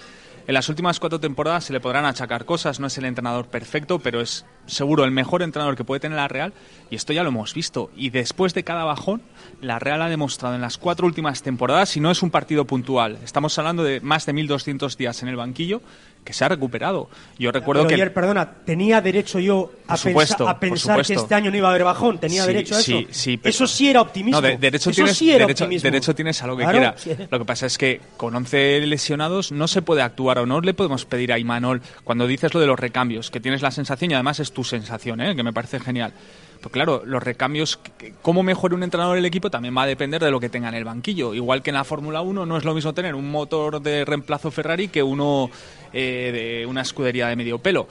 en 0.49 0.55
las 0.55 0.71
últimas 0.71 0.99
cuatro 0.99 1.21
temporadas 1.21 1.64
se 1.64 1.75
le 1.75 1.81
podrán 1.81 2.07
achacar 2.07 2.47
cosas, 2.47 2.81
no 2.81 2.87
es 2.87 2.97
el 2.97 3.05
entrenador 3.05 3.49
perfecto, 3.49 3.99
pero 3.99 4.23
es 4.23 4.47
seguro 4.64 5.05
el 5.05 5.11
mejor 5.11 5.43
entrenador 5.43 5.76
que 5.76 5.85
puede 5.85 6.00
tener 6.00 6.17
la 6.17 6.26
Real 6.26 6.55
y 6.88 6.97
esto 6.97 7.12
ya 7.12 7.23
lo 7.23 7.28
hemos 7.28 7.52
visto. 7.52 7.90
Y 7.95 8.09
después 8.09 8.55
de 8.55 8.64
cada 8.64 8.85
bajón, 8.85 9.21
la 9.61 9.78
Real 9.78 10.00
ha 10.00 10.09
demostrado 10.09 10.55
en 10.55 10.62
las 10.62 10.78
cuatro 10.78 11.07
últimas 11.07 11.43
temporadas, 11.43 11.90
si 11.90 12.00
no 12.00 12.11
es 12.11 12.23
un 12.23 12.31
partido 12.31 12.64
puntual, 12.64 13.19
estamos 13.23 13.59
hablando 13.59 13.85
de 13.85 14.00
más 14.00 14.25
de 14.25 14.33
1.200 14.33 14.97
días 14.97 15.23
en 15.23 15.28
el 15.28 15.37
banquillo, 15.37 15.83
que 16.28 16.35
se 16.35 16.44
ha 16.44 16.49
recuperado. 16.50 17.08
Yo 17.38 17.50
recuerdo 17.50 17.87
que... 17.87 17.94
Ayer, 17.94 18.12
perdona, 18.12 18.47
tenía 18.66 19.00
derecho 19.00 19.38
yo 19.38 19.73
a, 19.87 19.94
a 19.94 20.61
pensar 20.61 21.02
que 21.02 21.14
este 21.14 21.35
año 21.35 21.50
no 21.50 21.56
iba 21.56 21.68
a 21.68 21.70
haber 21.70 21.85
bajón, 21.85 22.18
tenía 22.18 22.44
derecho 22.44 22.75
a 22.75 22.80
eso. 22.80 23.00
Sí, 23.11 23.40
eso 23.42 23.66
sí 23.66 23.88
era 23.88 24.02
optimismo. 24.02 24.38
No, 24.38 24.47
derecho, 24.47 24.90
eso 24.90 24.97
tienes, 24.97 25.16
sí 25.16 25.30
era 25.30 25.47
derecho, 25.47 25.64
optimismo. 25.64 25.87
derecho 25.87 26.14
tienes 26.14 26.42
a 26.42 26.47
lo 26.47 26.54
que 26.58 26.66
quiera. 26.66 26.94
Lo 27.30 27.38
que 27.38 27.44
pasa 27.47 27.64
es 27.64 27.78
que 27.78 28.02
con 28.18 28.37
11 28.37 28.80
lesionados 28.80 29.52
no 29.52 29.66
se 29.68 29.80
puede 29.80 30.02
actuar 30.02 30.40
o 30.40 30.44
no 30.44 30.61
le 30.61 30.75
podemos 30.75 31.06
pedir 31.06 31.32
a 31.32 31.38
Imanol 31.38 31.80
cuando 32.04 32.26
dices 32.26 32.52
lo 32.52 32.61
de 32.61 32.66
los 32.66 32.78
recambios, 32.78 33.30
que 33.30 33.40
tienes 33.40 33.62
la 33.62 33.70
sensación 33.70 34.11
y 34.11 34.14
además 34.14 34.38
es 34.38 34.52
tu 34.52 34.64
sensación, 34.64 35.23
¿eh? 35.23 35.35
que 35.35 35.42
me 35.42 35.54
parece 35.54 35.80
genial. 35.80 36.12
Pues 36.61 36.73
claro, 36.73 37.03
los 37.05 37.23
recambios, 37.23 37.79
cómo 38.21 38.43
mejore 38.43 38.75
un 38.75 38.83
entrenador 38.83 39.17
el 39.17 39.25
equipo 39.25 39.50
también 39.50 39.77
va 39.77 39.83
a 39.83 39.87
depender 39.87 40.23
de 40.23 40.31
lo 40.31 40.41
que 40.41 40.49
tenga 40.49 40.69
en 40.69 40.75
el 40.75 40.85
banquillo. 40.85 41.35
Igual 41.35 41.62
que 41.62 41.71
en 41.71 41.75
la 41.75 41.85
Fórmula 41.85 42.21
1 42.21 42.47
no 42.47 42.57
es 42.57 42.65
lo 42.65 42.75
mismo 42.75 42.93
tener 42.95 43.15
un 43.15 43.31
motor 43.31 43.81
de 43.81 44.05
reemplazo 44.05 44.50
Ferrari 44.50 44.88
que 44.88 45.03
uno 45.03 45.50
eh, 45.93 46.59
de 46.61 46.67
una 46.67 46.83
escudería 46.83 47.29
de 47.29 47.37
medio 47.37 47.59
pelo. 47.59 47.87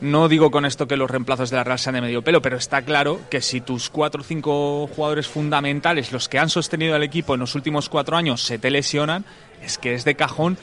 No 0.00 0.28
digo 0.28 0.50
con 0.50 0.64
esto 0.64 0.86
que 0.86 0.96
los 0.96 1.10
reemplazos 1.10 1.50
de 1.50 1.56
la 1.56 1.64
Real 1.64 1.78
sean 1.78 1.96
de 1.96 2.00
medio 2.00 2.22
pelo, 2.22 2.40
pero 2.40 2.56
está 2.56 2.82
claro 2.82 3.20
que 3.30 3.40
si 3.40 3.60
tus 3.60 3.90
cuatro 3.90 4.20
o 4.20 4.24
cinco 4.24 4.86
jugadores 4.94 5.26
fundamentales, 5.26 6.12
los 6.12 6.28
que 6.28 6.38
han 6.38 6.50
sostenido 6.50 6.94
al 6.94 7.02
equipo 7.02 7.34
en 7.34 7.40
los 7.40 7.56
últimos 7.56 7.88
cuatro 7.88 8.16
años, 8.16 8.42
se 8.42 8.58
te 8.58 8.70
lesionan, 8.70 9.24
es 9.60 9.76
que 9.76 9.94
es 9.94 10.04
de 10.04 10.14
cajón 10.14 10.56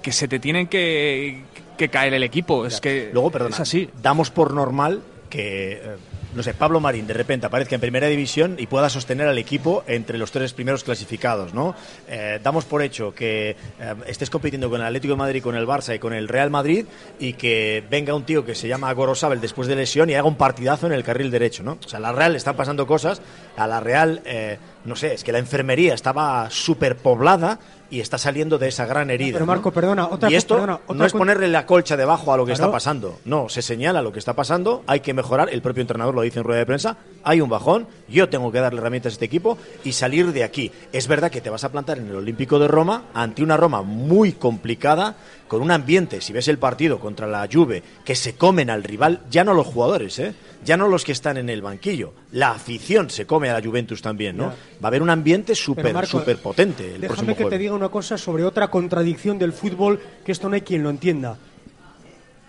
que 0.00 0.12
se 0.12 0.28
te 0.28 0.38
tienen 0.38 0.68
que, 0.68 1.42
caer 1.90 2.14
el 2.14 2.22
equipo. 2.22 2.66
Es 2.66 2.80
que 2.80 3.10
Luego, 3.12 3.32
perdona, 3.32 3.56
es 3.56 3.60
así. 3.60 3.90
Damos 4.00 4.30
por 4.30 4.54
normal 4.54 5.02
que 5.28 5.72
eh, 5.72 5.96
no 6.34 6.42
sé, 6.42 6.54
Pablo 6.54 6.80
Marín 6.80 7.06
de 7.06 7.14
repente 7.14 7.46
aparezca 7.46 7.74
en 7.74 7.80
primera 7.80 8.06
división 8.06 8.56
y 8.58 8.66
pueda 8.66 8.88
sostener 8.88 9.28
al 9.28 9.38
equipo 9.38 9.84
entre 9.86 10.18
los 10.18 10.30
tres 10.30 10.52
primeros 10.52 10.84
clasificados, 10.84 11.54
¿no? 11.54 11.74
Eh, 12.08 12.38
damos 12.42 12.64
por 12.64 12.82
hecho 12.82 13.14
que 13.14 13.50
eh, 13.50 13.94
estés 14.06 14.30
compitiendo 14.30 14.68
con 14.68 14.80
el 14.80 14.86
Atlético 14.86 15.14
de 15.14 15.18
Madrid, 15.18 15.42
con 15.42 15.56
el 15.56 15.66
Barça 15.66 15.94
y 15.94 15.98
con 15.98 16.12
el 16.12 16.28
Real 16.28 16.50
Madrid 16.50 16.86
y 17.18 17.34
que 17.34 17.82
venga 17.90 18.14
un 18.14 18.24
tío 18.24 18.44
que 18.44 18.54
se 18.54 18.68
llama 18.68 18.92
Gorosabel 18.92 19.40
después 19.40 19.68
de 19.68 19.76
lesión 19.76 20.10
y 20.10 20.14
haga 20.14 20.28
un 20.28 20.36
partidazo 20.36 20.86
en 20.86 20.92
el 20.92 21.04
carril 21.04 21.30
derecho, 21.30 21.62
¿no? 21.62 21.78
O 21.84 21.88
sea, 21.88 21.98
a 21.98 22.02
la 22.02 22.12
Real 22.12 22.32
le 22.32 22.38
están 22.38 22.56
pasando 22.56 22.86
cosas, 22.86 23.22
a 23.56 23.66
la 23.66 23.80
Real, 23.80 24.20
eh, 24.24 24.58
no 24.84 24.96
sé, 24.96 25.14
es 25.14 25.24
que 25.24 25.32
la 25.32 25.38
enfermería 25.38 25.94
estaba 25.94 26.50
superpoblada 26.50 27.58
y 27.90 28.00
está 28.00 28.18
saliendo 28.18 28.58
de 28.58 28.68
esa 28.68 28.86
gran 28.86 29.10
herida. 29.10 29.34
Pero 29.34 29.46
Marco, 29.46 29.70
¿no? 29.70 29.74
perdona, 29.74 30.06
otra 30.08 30.30
y 30.30 30.34
esto 30.34 30.54
perdona, 30.54 30.74
otra 30.86 30.96
no 30.96 31.04
es 31.04 31.12
ponerle 31.12 31.48
la 31.48 31.64
colcha 31.66 31.96
debajo 31.96 32.32
a 32.32 32.36
lo 32.36 32.44
que 32.44 32.52
Claro. 32.52 32.64
está 32.66 32.72
pasando. 32.72 33.18
No, 33.24 33.48
se 33.48 33.62
señala 33.62 34.02
lo 34.02 34.12
que 34.12 34.18
está 34.18 34.34
pasando, 34.34 34.82
hay 34.86 35.00
que 35.00 35.14
mejorar, 35.14 35.48
el 35.50 35.62
propio 35.62 35.80
entrenador 35.80 36.14
lo 36.14 36.22
dice 36.22 36.38
en 36.40 36.44
rueda 36.44 36.58
de 36.60 36.66
prensa, 36.66 36.96
hay 37.24 37.40
un 37.40 37.48
bajón, 37.48 37.86
yo 38.08 38.28
tengo 38.28 38.52
que 38.52 38.60
darle 38.60 38.80
herramientas 38.80 39.12
a 39.12 39.14
este 39.14 39.24
equipo 39.24 39.58
y 39.84 39.92
salir 39.92 40.32
de 40.32 40.44
aquí. 40.44 40.70
Es 40.92 41.08
verdad 41.08 41.30
que 41.30 41.40
te 41.40 41.50
vas 41.50 41.64
a 41.64 41.70
plantar 41.72 41.98
en 41.98 42.08
el 42.08 42.16
Olímpico 42.16 42.58
de 42.58 42.68
Roma 42.68 43.04
ante 43.14 43.42
una 43.42 43.56
Roma 43.56 43.82
muy 43.82 44.32
complicada, 44.32 45.16
con 45.48 45.62
un 45.62 45.70
ambiente, 45.70 46.20
si 46.20 46.32
ves 46.32 46.46
el 46.48 46.58
partido 46.58 47.00
contra 47.00 47.26
la 47.26 47.48
Juve, 47.50 47.82
que 48.04 48.14
se 48.14 48.34
comen 48.34 48.70
al 48.70 48.84
rival, 48.84 49.22
ya 49.30 49.42
no 49.42 49.54
los 49.54 49.66
jugadores, 49.66 50.18
¿eh? 50.18 50.34
ya 50.64 50.76
no 50.76 50.88
los 50.88 51.04
que 51.04 51.12
están 51.12 51.36
en 51.36 51.48
el 51.48 51.62
banquillo, 51.62 52.12
la 52.32 52.50
afición 52.52 53.10
se 53.10 53.26
come 53.26 53.48
a 53.50 53.54
la 53.54 53.66
Juventus 53.66 54.02
también, 54.02 54.36
¿no? 54.36 54.50
Ya. 54.50 54.56
Va 54.82 54.84
a 54.84 54.86
haber 54.88 55.02
un 55.02 55.10
ambiente 55.10 55.54
súper, 55.54 56.06
súper 56.06 56.38
potente 56.38 56.84
el 56.84 57.00
Déjame 57.00 57.06
próximo 57.08 57.36
que 57.36 57.44
te 57.46 57.58
diga 57.58 57.72
una 57.72 57.88
cosa 57.88 58.18
sobre 58.18 58.44
otra 58.44 58.68
contradicción 58.68 59.38
del 59.38 59.52
fútbol, 59.52 60.00
que 60.24 60.32
esto 60.32 60.48
no 60.48 60.54
hay 60.54 60.60
quien 60.60 60.82
lo 60.82 60.90
entienda. 60.90 61.38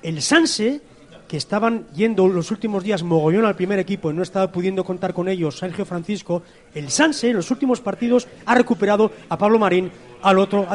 El 0.02 0.22
Sanse, 0.22 0.82
que 1.28 1.38
estaban 1.38 1.86
yendo 1.94 2.28
los 2.28 2.52
últimos 2.52 2.84
días 2.84 3.04
mogollón 3.04 3.46
al 3.46 3.56
primer 3.56 3.80
equipo 3.80 4.12
y 4.12 4.14
no 4.14 4.24
estaba 4.24 4.52
pudiendo 4.52 4.84
contar 4.84 5.14
con 5.14 5.30
ellos 5.30 5.58
Sergio 5.58 5.86
Francisco, 5.86 6.44
el 6.74 6.90
Sanse 6.90 7.30
en 7.30 7.36
los 7.38 7.52
últimos 7.52 7.82
partidos 7.82 8.28
ha 8.46 8.56
recuperado 8.56 9.12
a 9.30 9.38
Pablo 9.38 9.60
Marín, 9.60 9.92
al 10.22 10.40
otro... 10.40 10.68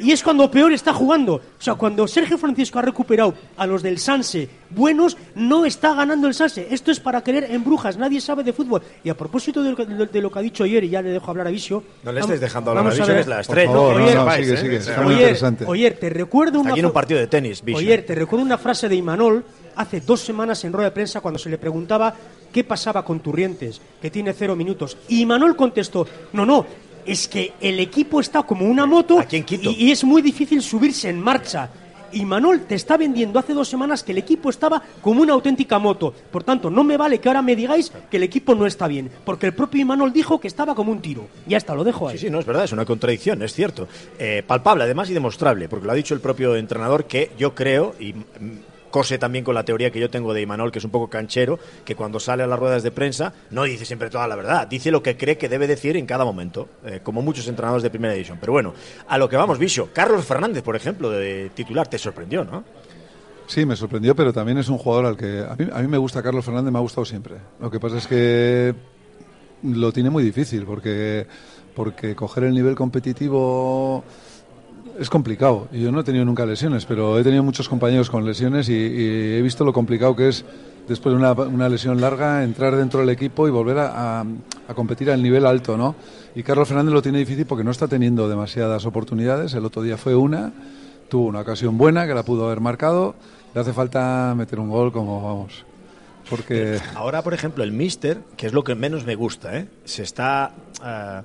Y 0.00 0.12
es 0.12 0.22
cuando 0.22 0.50
peor 0.50 0.72
está 0.72 0.92
jugando. 0.94 1.34
O 1.34 1.40
sea, 1.62 1.74
cuando 1.74 2.08
Sergio 2.08 2.38
Francisco 2.38 2.78
ha 2.78 2.82
recuperado 2.82 3.34
a 3.56 3.66
los 3.66 3.82
del 3.82 3.98
Sanse 3.98 4.48
buenos, 4.70 5.16
no 5.34 5.64
está 5.66 5.94
ganando 5.94 6.26
el 6.26 6.34
Sanse. 6.34 6.68
Esto 6.70 6.90
es 6.90 6.98
para 7.00 7.22
querer 7.22 7.44
en 7.50 7.62
brujas, 7.64 7.96
nadie 7.96 8.20
sabe 8.20 8.42
de 8.42 8.52
fútbol. 8.52 8.82
Y 9.04 9.10
a 9.10 9.16
propósito 9.16 9.62
de 9.62 9.70
lo 9.70 9.76
que, 9.76 9.84
de- 9.86 10.06
de 10.06 10.20
lo 10.22 10.30
que 10.30 10.38
ha 10.38 10.42
dicho 10.42 10.64
ayer, 10.64 10.84
y 10.84 10.90
ya 10.90 11.02
le 11.02 11.10
dejo 11.10 11.30
hablar 11.30 11.46
a 11.46 11.50
Visio... 11.50 11.82
No 12.02 12.12
le 12.12 12.20
estés 12.20 12.40
dejando 12.40 12.70
hablar 12.70 12.84
a 12.86 12.88
vamos 12.88 12.98
Visio, 12.98 13.14
es 13.20 13.26
la 13.26 13.40
estrella. 13.40 13.66
Por 13.70 13.76
favor, 13.76 14.00
No, 14.00 14.14
no, 14.14 14.24
no, 14.24 14.32
sigue, 14.36 14.54
¿eh? 14.54 14.56
sigue, 14.56 14.76
está 14.76 14.96
muy 15.02 15.06
Oyer, 15.14 15.20
interesante. 15.20 15.64
Oyer, 15.66 15.98
te 15.98 16.08
recuerdo 16.10 16.60
una 16.60 16.70
Aquí 16.70 16.80
en 16.80 16.86
un 16.86 16.92
partido 16.92 17.20
de 17.20 17.26
tenis, 17.26 17.62
Visio. 17.62 17.78
Oyer, 17.78 18.06
te 18.06 18.14
recuerdo 18.14 18.44
una 18.44 18.58
frase 18.58 18.88
de 18.88 18.96
Imanol 18.96 19.44
hace 19.76 20.00
dos 20.00 20.20
semanas 20.20 20.64
en 20.64 20.72
rueda 20.72 20.88
de 20.90 20.94
prensa 20.94 21.20
cuando 21.20 21.38
se 21.38 21.50
le 21.50 21.58
preguntaba 21.58 22.14
qué 22.52 22.64
pasaba 22.64 23.04
con 23.04 23.20
Turrientes, 23.20 23.80
que 24.00 24.10
tiene 24.10 24.32
cero 24.32 24.56
minutos. 24.56 24.96
Y 25.08 25.20
Imanol 25.22 25.56
contestó, 25.56 26.06
no, 26.32 26.44
no, 26.46 26.66
es 27.06 27.28
que 27.28 27.52
el 27.60 27.80
equipo 27.80 28.20
está 28.20 28.42
como 28.42 28.66
una 28.66 28.86
moto 28.86 29.24
y, 29.30 29.86
y 29.86 29.90
es 29.90 30.04
muy 30.04 30.22
difícil 30.22 30.62
subirse 30.62 31.08
en 31.08 31.20
marcha. 31.20 31.70
Y 32.12 32.24
Manol 32.24 32.62
te 32.62 32.74
está 32.74 32.96
vendiendo 32.96 33.38
hace 33.38 33.54
dos 33.54 33.68
semanas 33.68 34.02
que 34.02 34.12
el 34.12 34.18
equipo 34.18 34.50
estaba 34.50 34.82
como 35.00 35.22
una 35.22 35.32
auténtica 35.32 35.78
moto. 35.78 36.12
Por 36.30 36.42
tanto, 36.42 36.70
no 36.70 36.82
me 36.82 36.96
vale 36.96 37.20
que 37.20 37.28
ahora 37.28 37.42
me 37.42 37.54
digáis 37.54 37.92
que 38.10 38.16
el 38.16 38.24
equipo 38.24 38.54
no 38.54 38.66
está 38.66 38.88
bien, 38.88 39.10
porque 39.24 39.46
el 39.46 39.54
propio 39.54 39.82
Imanol 39.82 40.12
dijo 40.12 40.40
que 40.40 40.48
estaba 40.48 40.74
como 40.74 40.92
un 40.92 41.00
tiro. 41.00 41.28
Ya 41.46 41.56
está, 41.56 41.74
lo 41.74 41.84
dejo 41.84 42.08
ahí. 42.08 42.18
Sí, 42.18 42.26
sí, 42.26 42.30
no, 42.30 42.40
es 42.40 42.46
verdad, 42.46 42.64
es 42.64 42.72
una 42.72 42.84
contradicción, 42.84 43.42
es 43.42 43.52
cierto. 43.52 43.88
Eh, 44.18 44.42
palpable, 44.46 44.84
además, 44.84 45.08
y 45.10 45.14
demostrable, 45.14 45.68
porque 45.68 45.86
lo 45.86 45.92
ha 45.92 45.94
dicho 45.94 46.14
el 46.14 46.20
propio 46.20 46.56
entrenador, 46.56 47.04
que 47.04 47.30
yo 47.38 47.54
creo, 47.54 47.94
y 48.00 48.14
cose 48.90 49.18
también 49.18 49.44
con 49.44 49.54
la 49.54 49.64
teoría 49.64 49.90
que 49.90 50.00
yo 50.00 50.10
tengo 50.10 50.34
de 50.34 50.42
Imanol, 50.42 50.72
que 50.72 50.78
es 50.78 50.84
un 50.84 50.90
poco 50.90 51.08
canchero, 51.08 51.58
que 51.84 51.94
cuando 51.94 52.20
sale 52.20 52.42
a 52.42 52.46
las 52.46 52.58
ruedas 52.58 52.82
de 52.82 52.90
prensa 52.90 53.32
no 53.50 53.64
dice 53.64 53.84
siempre 53.84 54.10
toda 54.10 54.26
la 54.28 54.36
verdad, 54.36 54.66
dice 54.66 54.90
lo 54.90 55.02
que 55.02 55.16
cree 55.16 55.38
que 55.38 55.48
debe 55.48 55.66
decir 55.66 55.96
en 55.96 56.06
cada 56.06 56.24
momento, 56.24 56.68
eh, 56.84 57.00
como 57.02 57.22
muchos 57.22 57.46
entrenadores 57.48 57.82
de 57.82 57.90
primera 57.90 58.14
división. 58.14 58.38
Pero 58.40 58.52
bueno, 58.52 58.74
a 59.08 59.18
lo 59.18 59.28
que 59.28 59.36
vamos, 59.36 59.58
Bicho, 59.58 59.90
Carlos 59.92 60.24
Fernández, 60.24 60.62
por 60.62 60.76
ejemplo, 60.76 61.10
de 61.10 61.50
titular, 61.54 61.88
te 61.88 61.98
sorprendió, 61.98 62.44
¿no? 62.44 62.64
Sí, 63.46 63.66
me 63.66 63.74
sorprendió, 63.74 64.14
pero 64.14 64.32
también 64.32 64.58
es 64.58 64.68
un 64.68 64.78
jugador 64.78 65.06
al 65.06 65.16
que 65.16 65.40
a 65.40 65.56
mí, 65.56 65.68
a 65.72 65.80
mí 65.80 65.88
me 65.88 65.98
gusta 65.98 66.22
Carlos 66.22 66.44
Fernández, 66.44 66.72
me 66.72 66.78
ha 66.78 66.82
gustado 66.82 67.04
siempre. 67.04 67.36
Lo 67.60 67.70
que 67.70 67.80
pasa 67.80 67.98
es 67.98 68.06
que 68.06 68.74
lo 69.62 69.92
tiene 69.92 70.08
muy 70.08 70.22
difícil 70.22 70.64
porque 70.64 71.26
porque 71.74 72.14
coger 72.14 72.44
el 72.44 72.54
nivel 72.54 72.74
competitivo 72.74 74.04
es 75.00 75.10
complicado. 75.10 75.66
Yo 75.72 75.90
no 75.90 76.00
he 76.00 76.04
tenido 76.04 76.24
nunca 76.24 76.46
lesiones, 76.46 76.84
pero 76.86 77.18
he 77.18 77.24
tenido 77.24 77.42
muchos 77.42 77.68
compañeros 77.68 78.10
con 78.10 78.24
lesiones 78.24 78.68
y, 78.68 78.74
he 78.74 79.42
visto 79.42 79.64
lo 79.64 79.72
complicado 79.72 80.14
que 80.14 80.28
es 80.28 80.44
después 80.86 81.12
de 81.12 81.18
una, 81.18 81.32
una 81.32 81.68
lesión 81.68 82.00
larga 82.00 82.44
entrar 82.44 82.76
dentro 82.76 83.00
del 83.00 83.08
equipo 83.10 83.48
y 83.48 83.50
volver 83.50 83.78
a, 83.78 84.20
a- 84.20 84.24
a 84.68 84.74
competir 84.74 85.10
al 85.10 85.22
nivel 85.22 85.46
alto, 85.46 85.76
¿no? 85.76 85.96
Y 86.34 86.42
Carlos 86.44 86.68
Fernández 86.68 86.92
lo 86.94 87.02
tiene 87.02 87.18
difícil 87.18 87.46
porque 87.46 87.64
no 87.64 87.70
está 87.72 87.88
teniendo 87.88 88.28
demasiadas 88.28 88.86
oportunidades. 88.86 89.54
El 89.54 89.64
otro 89.64 89.82
día 89.82 89.96
fue 89.96 90.14
una, 90.14 90.52
tuvo 91.08 91.26
una 91.26 91.40
ocasión 91.40 91.76
buena 91.78 92.06
que 92.06 92.14
la 92.14 92.22
pudo 92.22 92.46
haber 92.46 92.60
marcado. 92.60 93.14
Le 93.54 93.60
hace 93.60 93.72
falta 93.72 94.32
meter 94.36 94.60
un 94.60 94.68
gol 94.70 94.92
como 94.92 95.22
vamos. 95.24 95.64
Porque 96.28 96.78
Ahora, 96.94 97.22
por 97.22 97.34
ejemplo, 97.34 97.64
el 97.64 97.72
Mister, 97.72 98.20
que 98.36 98.46
es 98.46 98.52
lo 98.52 98.62
que 98.62 98.76
menos 98.76 99.04
me 99.04 99.16
gusta, 99.16 99.56
¿eh? 99.58 99.66
se 99.84 100.04
está 100.04 100.52
eh, 100.84 101.22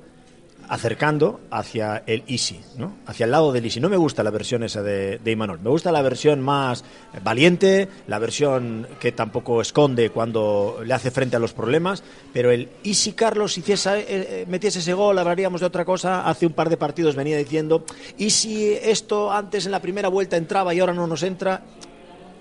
acercando 0.69 1.39
hacia 1.51 2.03
el 2.05 2.23
Easy, 2.27 2.59
¿no? 2.77 2.93
hacia 3.05 3.25
el 3.25 3.31
lado 3.31 3.51
del 3.51 3.65
Easy. 3.65 3.79
No 3.79 3.89
me 3.89 3.97
gusta 3.97 4.23
la 4.23 4.31
versión 4.31 4.63
esa 4.63 4.81
de, 4.81 5.19
de 5.19 5.31
Imanol. 5.31 5.59
Me 5.61 5.69
gusta 5.69 5.91
la 5.91 6.01
versión 6.01 6.41
más 6.41 6.83
valiente, 7.23 7.87
la 8.07 8.19
versión 8.19 8.87
que 8.99 9.11
tampoco 9.11 9.61
esconde 9.61 10.09
cuando 10.09 10.79
le 10.85 10.93
hace 10.93 11.11
frente 11.11 11.35
a 11.35 11.39
los 11.39 11.53
problemas. 11.53 12.03
Pero 12.33 12.51
el 12.51 12.69
Easy 12.83 13.13
Carlos 13.13 13.57
hiciese, 13.57 13.99
eh, 13.99 14.05
eh, 14.09 14.45
metiese 14.47 14.79
ese 14.79 14.93
gol, 14.93 15.17
hablaríamos 15.17 15.61
de 15.61 15.67
otra 15.67 15.85
cosa. 15.85 16.27
Hace 16.27 16.45
un 16.45 16.53
par 16.53 16.69
de 16.69 16.77
partidos 16.77 17.15
venía 17.15 17.37
diciendo, 17.37 17.85
¿y 18.17 18.29
si 18.29 18.71
esto 18.73 19.31
antes 19.31 19.65
en 19.65 19.71
la 19.71 19.81
primera 19.81 20.09
vuelta 20.09 20.37
entraba 20.37 20.73
y 20.73 20.79
ahora 20.79 20.93
no 20.93 21.07
nos 21.07 21.23
entra? 21.23 21.63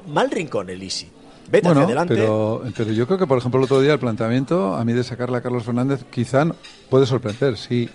Mal 0.09 0.31
rincón 0.31 0.71
el 0.71 0.83
Easy. 0.83 1.09
Vete 1.51 1.69
bueno, 1.69 1.83
hacia 1.83 1.87
adelante. 1.87 2.15
pero, 2.15 2.63
pero 2.77 2.93
yo 2.93 3.07
creo 3.07 3.19
que, 3.19 3.27
por 3.27 3.39
ejemplo, 3.39 3.59
el 3.59 3.65
otro 3.65 3.81
día 3.81 3.93
el 3.93 3.99
planteamiento, 3.99 4.75
a 4.75 4.85
mí 4.85 4.93
de 4.93 5.05
sacarle 5.05 5.37
a 5.37 5.43
Carlos 5.43 5.65
Fernández, 5.65 6.05
quizá 6.11 6.47
puede 6.89 7.07
sorprender, 7.07 7.57
sí. 7.57 7.89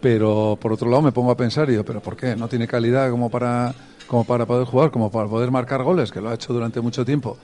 Pero 0.00 0.58
por 0.60 0.72
otro 0.72 0.88
lado 0.90 1.02
me 1.02 1.12
pongo 1.12 1.30
a 1.30 1.36
pensar 1.36 1.68
y 1.68 1.72
digo, 1.72 1.84
¿pero 1.84 2.00
por 2.00 2.16
qué? 2.16 2.36
¿No 2.36 2.48
tiene 2.48 2.68
calidad 2.68 3.10
como 3.10 3.30
para, 3.30 3.74
como 4.06 4.24
para 4.24 4.46
poder 4.46 4.66
jugar, 4.66 4.90
como 4.90 5.10
para 5.10 5.28
poder 5.28 5.50
marcar 5.50 5.82
goles, 5.82 6.10
que 6.12 6.20
lo 6.20 6.28
ha 6.30 6.34
hecho 6.34 6.52
durante 6.52 6.80
mucho 6.80 7.04
tiempo? 7.04 7.38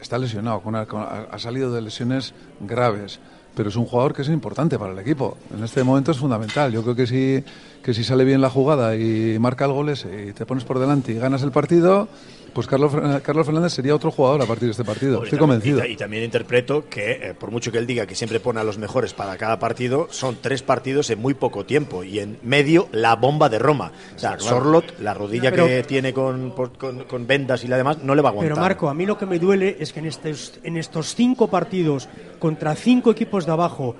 Está 0.00 0.18
lesionado, 0.18 0.60
con 0.60 0.74
una- 0.74 0.82
ha 1.30 1.38
salido 1.38 1.72
de 1.72 1.80
lesiones 1.80 2.34
graves, 2.60 3.18
pero 3.54 3.70
es 3.70 3.76
un 3.76 3.86
jugador 3.86 4.12
que 4.12 4.22
es 4.22 4.28
importante 4.28 4.78
para 4.78 4.92
el 4.92 4.98
equipo. 4.98 5.38
En 5.56 5.64
este 5.64 5.82
momento 5.82 6.10
es 6.10 6.18
fundamental. 6.18 6.70
Yo 6.72 6.82
creo 6.82 6.94
que 6.94 7.06
si, 7.06 7.42
que 7.82 7.94
si 7.94 8.04
sale 8.04 8.24
bien 8.24 8.40
la 8.42 8.50
jugada 8.50 8.96
y 8.96 9.38
marca 9.38 9.64
el 9.64 9.72
goles 9.72 10.04
y 10.04 10.32
te 10.32 10.44
pones 10.44 10.64
por 10.64 10.78
delante 10.78 11.12
y 11.12 11.14
ganas 11.14 11.42
el 11.42 11.52
partido, 11.52 12.08
pues 12.54 12.66
Carlos, 12.66 12.92
Carlos 13.22 13.44
Fernández 13.46 13.72
sería 13.72 13.94
otro 13.94 14.10
jugador 14.10 14.40
a 14.42 14.46
partir 14.46 14.66
de 14.66 14.70
este 14.70 14.84
partido. 14.84 15.24
Estoy 15.24 15.38
también- 15.38 15.40
convencido. 15.40 15.78
Y, 15.78 15.80
ta- 15.80 15.88
y 15.88 15.96
también 15.96 16.22
interpreto 16.24 16.88
que, 16.88 17.12
eh, 17.12 17.34
por 17.38 17.50
mucho 17.50 17.70
que 17.72 17.78
él 17.78 17.86
diga 17.86 18.06
que 18.06 18.14
siempre 18.14 18.40
pone 18.40 18.60
a 18.60 18.64
los 18.64 18.78
mejores 18.78 19.12
para 19.12 19.36
cada 19.36 19.58
partido, 19.58 20.06
son 20.10 20.38
tres 20.40 20.62
partidos 20.62 21.10
en 21.10 21.20
muy 21.20 21.34
poco 21.34 21.66
tiempo. 21.66 22.04
Y 22.04 22.20
en 22.20 22.38
medio, 22.42 22.88
la 22.92 23.16
bomba 23.16 23.48
de 23.48 23.58
Roma. 23.58 23.92
O 24.14 24.18
sea, 24.18 24.36
claro. 24.36 24.42
Sorlot, 24.56 25.00
la 25.00 25.12
rodilla 25.14 25.50
Pero- 25.50 25.66
que 25.66 25.82
tiene 25.82 26.12
con, 26.14 26.50
con 26.50 27.26
vendas 27.26 27.64
y 27.64 27.68
la 27.68 27.76
demás, 27.76 27.98
no 28.02 28.14
le 28.14 28.22
va 28.22 28.28
a 28.28 28.32
aguantar. 28.32 28.52
Pero 28.54 28.60
Marco, 28.62 28.88
a 28.88 28.94
mí 28.94 29.04
lo 29.04 29.18
que 29.18 29.26
me 29.26 29.38
duele 29.38 29.76
es 29.80 29.92
que 29.92 29.98
en 30.00 30.06
estos, 30.06 30.58
en 30.62 30.76
estos 30.76 31.14
cinco 31.14 31.48
partidos 31.48 32.08
contra 32.38 32.74
cinco 32.76 33.10
equipos 33.10 33.46
de 33.46 33.52
abajo, 33.52 33.96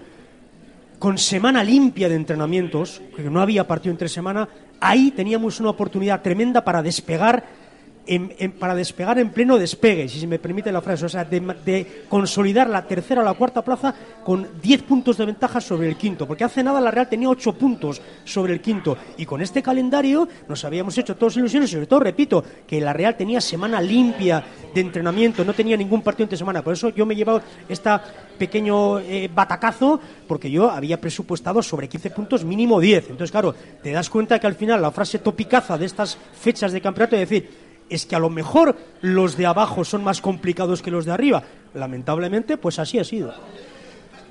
con 0.99 1.19
semana 1.19 1.63
limpia 1.65 2.09
de 2.09 2.15
entrenamientos, 2.15 3.03
que 3.17 3.23
no 3.25 3.41
había 3.41 3.67
partido 3.67 3.91
entre 3.91 4.09
semana, 4.09 4.49
ahí 4.81 5.11
teníamos 5.11 5.61
una 5.61 5.71
oportunidad 5.71 6.23
tremenda 6.23 6.65
para 6.65 6.83
despegar. 6.83 7.64
En, 8.07 8.53
para 8.53 8.75
despegar 8.75 9.19
en 9.19 9.31
pleno 9.31 9.57
despegue, 9.57 10.09
si 10.09 10.21
se 10.21 10.27
me 10.27 10.39
permite 10.39 10.71
la 10.71 10.83
frase, 10.83 11.07
o 11.07 11.09
sea, 11.09 11.25
de, 11.25 12.05
consolidar 12.09 12.69
la 12.69 12.87
tercera 12.87 13.23
o 13.23 13.25
la 13.25 13.33
cuarta 13.33 13.63
plaza 13.63 13.95
con 14.23 14.47
10 14.61 14.83
puntos 14.83 15.17
de 15.17 15.25
ventaja 15.25 15.59
sobre 15.59 15.89
el 15.89 15.97
quinto, 15.97 16.27
porque 16.27 16.45
hace 16.45 16.63
nada 16.63 16.83
la 16.83 16.91
Real 16.91 17.09
tenía 17.09 17.31
8 17.31 17.55
puntos 17.55 18.03
sobre 18.25 18.53
el 18.53 18.61
quinto, 18.61 18.99
y 19.17 19.25
con 19.25 19.41
este 19.41 19.63
calendario 19.63 20.29
nos 20.49 20.65
habíamos 20.67 20.99
hecho 20.99 21.17
todos 21.17 21.39
ilusiones, 21.39 21.71
sobre 21.71 21.87
todo, 21.87 22.01
repito, 22.01 22.45
que 22.67 22.79
la 22.79 22.93
Real 22.93 23.17
tenía 23.17 23.41
semana 23.41 23.81
limpia 23.81 24.45
de 24.75 24.81
entrenamiento, 24.83 25.43
no 25.43 25.55
tenía 25.55 25.77
ningún 25.77 26.03
partido 26.03 26.25
entre 26.25 26.37
semana, 26.37 26.63
por 26.63 26.75
eso 26.75 26.91
yo 26.91 27.07
me 27.07 27.15
he 27.15 27.17
llevado 27.17 27.41
este 27.69 27.91
pequeño 28.39 28.99
eh, 29.01 29.31
batacazo, 29.35 29.99
porque 30.29 30.51
yo 30.51 30.71
había 30.71 31.01
presupuestado 31.01 31.63
sobre 31.63 31.89
15 31.89 32.11
puntos, 32.11 32.45
mínimo 32.45 32.81
10, 32.81 33.05
entonces 33.05 33.31
claro, 33.31 33.55
te 33.83 33.93
das 33.93 34.11
cuenta 34.11 34.39
que 34.39 34.47
al 34.47 34.55
final 34.55 34.83
la 34.83 34.91
frase 34.91 35.21
topicaza 35.21 35.79
de 35.79 35.87
estas 35.87 36.19
fechas 36.39 36.73
de 36.73 36.81
campeonato 36.81 37.17
es 37.17 37.29
decir, 37.29 37.64
es 37.91 38.07
que 38.07 38.17
a 38.17 38.19
lo 38.19 38.31
mejor 38.31 38.77
los 39.01 39.37
de 39.37 39.47
abajo 39.47 39.85
son 39.85 40.05
más 40.05 40.21
complicados 40.21 40.83
que 40.83 40.91
los 40.91 41.05
de 41.05 41.13
arriba. 41.13 41.43
Lamentablemente, 41.75 42.57
pues 42.57 42.79
así 42.79 42.99
ha 42.99 43.05
sido. 43.05 43.35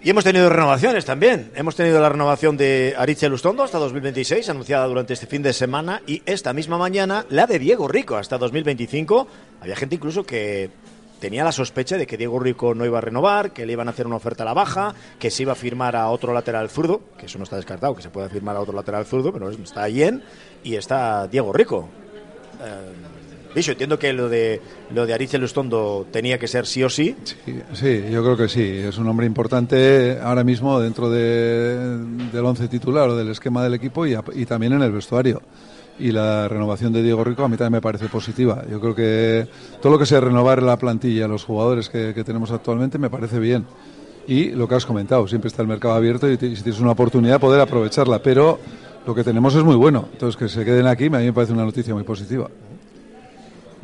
Y 0.03 0.09
hemos 0.09 0.25
tenido 0.25 0.49
renovaciones 0.49 1.05
también. 1.05 1.51
Hemos 1.55 1.77
tenido 1.77 2.01
la 2.01 2.09
renovación 2.09 2.57
de 2.57 2.93
Aritze 2.97 3.29
Lustondo 3.29 3.63
hasta 3.63 3.77
2026, 3.77 4.49
anunciada 4.49 4.85
durante 4.85 5.13
este 5.13 5.27
fin 5.27 5.41
de 5.41 5.53
semana, 5.53 6.01
y 6.05 6.21
esta 6.25 6.51
misma 6.51 6.77
mañana 6.77 7.25
la 7.29 7.47
de 7.47 7.57
Diego 7.57 7.87
Rico 7.87 8.17
hasta 8.17 8.37
2025. 8.37 9.27
Había 9.61 9.77
gente 9.77 9.95
incluso 9.95 10.25
que 10.25 10.71
tenía 11.21 11.45
la 11.45 11.53
sospecha 11.53 11.97
de 11.97 12.05
que 12.05 12.17
Diego 12.17 12.37
Rico 12.37 12.75
no 12.75 12.85
iba 12.85 12.97
a 12.97 13.01
renovar, 13.01 13.53
que 13.53 13.65
le 13.65 13.71
iban 13.71 13.87
a 13.87 13.91
hacer 13.91 14.05
una 14.05 14.17
oferta 14.17 14.43
a 14.43 14.45
la 14.45 14.53
baja, 14.53 14.93
que 15.19 15.31
se 15.31 15.43
iba 15.43 15.53
a 15.53 15.55
firmar 15.55 15.95
a 15.95 16.09
otro 16.09 16.33
lateral 16.33 16.69
zurdo, 16.69 16.99
que 17.17 17.27
eso 17.27 17.37
no 17.37 17.45
está 17.45 17.55
descartado, 17.55 17.95
que 17.95 18.01
se 18.01 18.09
pueda 18.09 18.27
firmar 18.27 18.57
a 18.57 18.59
otro 18.59 18.73
lateral 18.73 19.05
zurdo, 19.05 19.31
pero 19.31 19.49
está 19.51 19.87
Yen 19.87 20.21
y 20.65 20.75
está 20.75 21.27
Diego 21.27 21.53
Rico. 21.53 21.87
Eh, 22.61 23.22
Entiendo 23.55 23.99
que 23.99 24.13
lo 24.13 24.29
de 24.29 24.61
lo 24.93 25.05
de 25.05 25.13
Arice 25.13 25.37
Lustondo 25.37 26.07
tenía 26.11 26.37
que 26.37 26.47
ser 26.47 26.65
sí 26.65 26.83
o 26.83 26.89
sí. 26.89 27.15
sí. 27.73 28.03
yo 28.11 28.23
creo 28.23 28.37
que 28.37 28.47
sí. 28.47 28.61
Es 28.61 28.97
un 28.97 29.07
hombre 29.07 29.25
importante 29.25 30.19
ahora 30.21 30.43
mismo 30.43 30.79
dentro 30.79 31.09
de, 31.09 31.97
del 32.31 32.45
once 32.45 32.67
titular 32.67 33.09
o 33.09 33.15
del 33.15 33.29
esquema 33.29 33.63
del 33.63 33.73
equipo 33.73 34.05
y, 34.05 34.15
y 34.35 34.45
también 34.45 34.73
en 34.73 34.81
el 34.81 34.91
vestuario 34.91 35.41
y 35.99 36.11
la 36.11 36.47
renovación 36.47 36.91
de 36.93 37.03
Diego 37.03 37.23
Rico 37.23 37.43
a 37.43 37.47
mí 37.47 37.57
también 37.57 37.73
me 37.73 37.81
parece 37.81 38.07
positiva. 38.07 38.63
Yo 38.69 38.79
creo 38.79 38.95
que 38.95 39.47
todo 39.81 39.91
lo 39.91 39.99
que 39.99 40.05
sea 40.05 40.19
renovar 40.19 40.63
la 40.63 40.77
plantilla, 40.77 41.27
los 41.27 41.43
jugadores 41.43 41.89
que, 41.89 42.13
tenemos 42.23 42.51
actualmente, 42.51 42.97
me 42.97 43.09
parece 43.09 43.39
bien. 43.39 43.65
Y 44.27 44.51
lo 44.51 44.67
que 44.67 44.75
has 44.75 44.85
comentado, 44.85 45.27
siempre 45.27 45.49
está 45.49 45.61
el 45.61 45.67
mercado 45.67 45.93
abierto 45.93 46.29
y 46.29 46.37
si 46.37 46.63
tienes 46.63 46.79
una 46.79 46.91
oportunidad 46.91 47.39
poder 47.39 47.61
aprovecharla, 47.61 48.19
pero 48.19 48.59
lo 49.05 49.13
que 49.13 49.23
tenemos 49.23 49.53
es 49.55 49.63
muy 49.63 49.75
bueno. 49.75 50.07
Entonces 50.11 50.37
que 50.37 50.47
se 50.47 50.63
queden 50.65 50.87
aquí 50.87 51.07
a 51.07 51.09
mí 51.09 51.25
me 51.25 51.33
parece 51.33 51.53
una 51.53 51.65
noticia 51.65 51.93
muy 51.93 52.03
positiva. 52.03 52.49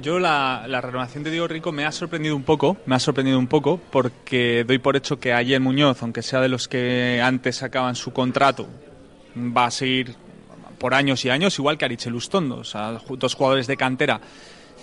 Yo 0.02 0.18
la, 0.18 0.66
renovación 0.82 1.24
de 1.26 1.32
Diego 1.32 1.48
Rico 1.50 1.74
me 1.74 1.84
ha 1.84 1.92
sorprendido 1.92 2.34
un 2.34 2.44
poco, 2.44 2.78
me 2.86 2.96
ha 2.96 3.00
sorprendido 3.00 3.38
un 3.38 3.48
poco 3.48 3.82
porque 3.92 4.64
doy 4.66 4.78
por 4.78 4.96
hecho 4.96 5.20
que 5.20 5.34
ayer 5.34 5.60
Muñoz, 5.60 6.02
aunque 6.02 6.22
sea 6.22 6.40
de 6.40 6.48
los 6.48 6.70
que 6.70 7.22
antes 7.22 7.64
acaban 7.64 7.96
su 7.96 8.14
contrato, 8.14 8.66
va 9.36 9.66
a 9.66 9.72
seguir 9.72 10.16
por 10.78 10.94
años 10.94 11.26
y 11.26 11.30
años, 11.30 11.60
igual 11.60 11.78
que 11.78 11.84
Arichel 11.84 12.16
Ustondo, 12.16 12.60
o 12.60 12.64
sea, 12.64 12.98
dos 13.10 13.36
jugadores 13.36 13.68
de 13.68 13.76
cantera 13.76 14.22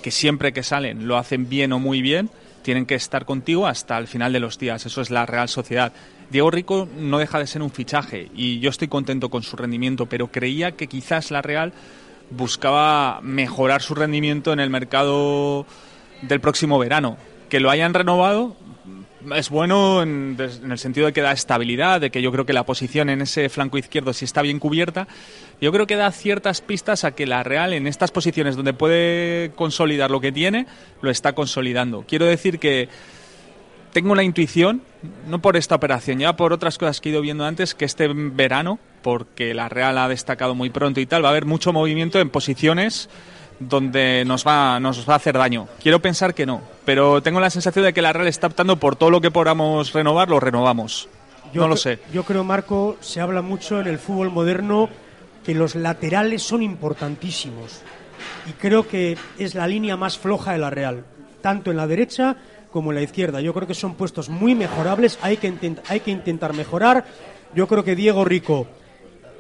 que 0.02 0.11
siempre 0.11 0.52
que 0.52 0.62
salen 0.62 1.09
lo 1.09 1.16
hacen 1.16 1.48
bien 1.48 1.72
o 1.72 1.79
muy 1.79 2.02
bien, 2.02 2.29
tienen 2.62 2.85
que 2.85 2.94
estar 2.94 3.24
contigo 3.24 3.66
hasta 3.66 3.96
el 3.96 4.09
final 4.09 4.35
de 4.35 4.40
los 4.40 4.59
días. 4.59 4.85
Eso 4.85 5.00
es 5.00 5.11
la 5.11 5.24
Real 5.24 5.48
Sociedad. 5.48 5.92
Diego 6.31 6.50
Rico 6.50 6.88
no 6.98 7.18
deja 7.18 7.38
de 7.38 7.46
ser 7.46 7.62
un 7.62 7.70
fichaje 7.70 8.29
y 8.35 8.59
yo 8.61 8.68
estoy 8.68 8.88
contento 8.88 9.31
con 9.31 9.42
su 9.42 9.57
rendimiento, 9.57 10.07
pero 10.07 10.31
creía 10.31 10.72
que 10.72 10.88
quizás 10.88 11.31
la 11.31 11.40
Real 11.40 11.72
buscaba 12.31 13.21
mejorar 13.23 13.83
su 13.83 13.95
rendimiento 13.95 14.53
en 14.53 14.61
el 14.61 14.71
mercado 14.71 15.67
del 16.23 16.41
próximo 16.41 16.79
verano. 16.79 17.17
Que 17.49 17.61
lo 17.61 17.71
hayan 17.71 17.95
renovado 17.95 18.57
es 19.35 19.51
bueno 19.51 20.03
en, 20.03 20.37
el 20.39 20.79
sentido 20.79 21.07
de 21.07 21.12
que 21.12 21.21
da 21.21 21.33
estabilidad, 21.33 22.01
de 22.01 22.11
que 22.11 22.23
yo 22.23 22.31
creo 22.31 22.47
que 22.47 22.53
la 22.53 22.65
posición 22.65 23.11
en 23.11 23.23
ese 23.23 23.49
flanco 23.49 23.79
izquierdo 23.79 24.12
sí 24.12 24.25
está 24.25 24.43
bien 24.43 24.59
cubierta. 24.59 25.09
Yo 25.61 25.73
creo 25.73 25.87
que 25.87 25.97
da 25.97 26.12
ciertas 26.12 26.61
pistas 26.61 27.05
a 27.05 27.12
que 27.12 27.27
la 27.27 27.43
Real 27.43 27.73
en 27.73 27.87
estas 27.87 28.11
posiciones 28.11 28.57
donde 28.57 28.73
puede 28.73 29.51
consolidar 29.57 30.11
lo 30.11 30.21
que 30.21 30.33
tiene, 30.33 30.67
lo 31.01 31.11
está 31.11 31.33
consolidando. 31.35 32.05
Quiero 32.07 32.27
decir 32.27 32.59
que 32.59 32.89
tengo 33.97 34.15
la 34.15 34.25
intuición, 34.25 34.83
no 35.27 35.41
por 35.41 35.57
esta 35.57 35.75
operación, 35.75 36.19
ya 36.19 36.37
por 36.37 36.53
otras 36.53 36.77
cosas 36.77 37.01
que 37.01 37.09
he 37.09 37.13
ido 37.13 37.23
viendo 37.23 37.47
antes, 37.47 37.75
que 37.75 37.87
este 37.87 38.07
verano 38.13 38.79
porque 39.01 39.55
la 39.55 39.71
Real 39.71 39.97
ha 39.97 40.07
destacado 40.07 40.55
muy 40.55 40.69
pronto 40.69 41.01
y 41.01 41.07
tal, 41.07 41.25
va 41.25 41.29
a 41.29 41.31
haber 41.31 41.47
mucho 41.47 41.73
movimiento 41.73 42.21
en 42.21 42.29
posiciones 42.29 43.09
donde 43.59 44.25
nos 44.27 44.47
va, 44.47 44.79
nos 44.81 45.09
va 45.09 45.15
a 45.15 45.17
hacer 45.17 45.39
daño. 45.39 45.67
Quiero 45.83 46.03
pensar 46.03 46.35
que 46.35 46.45
no, 46.45 46.61
pero 46.85 47.23
tengo 47.23 47.41
la 47.41 47.49
sensación 47.49 47.87
de 47.87 47.95
que 47.95 48.03
la 48.03 48.13
Real 48.13 48.29
está 48.29 48.49
optando 48.49 48.77
por 48.77 48.97
todo 48.97 49.09
lo 49.09 49.23
que 49.23 49.31
podamos 49.31 49.95
renovar, 49.95 50.29
lo 50.29 50.41
renovamos. 50.41 51.09
Yo 51.55 51.63
no 51.63 51.69
lo 51.69 51.79
sé. 51.79 51.99
Yo 52.13 52.23
creo, 52.23 52.45
Marco, 52.45 52.99
se 53.01 53.23
habla 53.23 53.41
mucho 53.41 53.81
en 53.81 53.87
el 53.87 53.99
fútbol 53.99 54.31
moderno 54.31 54.91
que 55.43 55.55
los 55.55 55.75
laterales 55.75 56.43
son 56.43 56.63
importantísimos. 56.63 57.81
Y 58.47 58.53
creo 58.53 58.87
que 58.87 59.17
es 59.39 59.55
la 59.55 59.67
línea 59.67 59.97
más 59.97 60.19
floja 60.19 60.53
de 60.53 60.59
la 60.59 60.69
Real, 60.69 61.03
tanto 61.41 61.71
en 61.71 61.79
la 61.79 61.87
derecha 61.87 62.37
como 62.77 62.93
la 62.93 63.01
izquierda. 63.01 63.41
Yo 63.41 63.55
creo 63.55 63.67
que 63.67 63.73
son 63.73 63.95
puestos 63.95 64.29
muy 64.29 64.55
mejorables, 64.55 65.19
hay 65.23 65.39
que, 65.39 65.51
hay 65.89 66.01
que 66.01 66.11
intentar 66.11 66.53
mejorar. 66.53 67.07
Yo 67.55 67.67
creo 67.67 67.83
que 67.83 67.97
Diego 67.97 68.23
Rico 68.23 68.67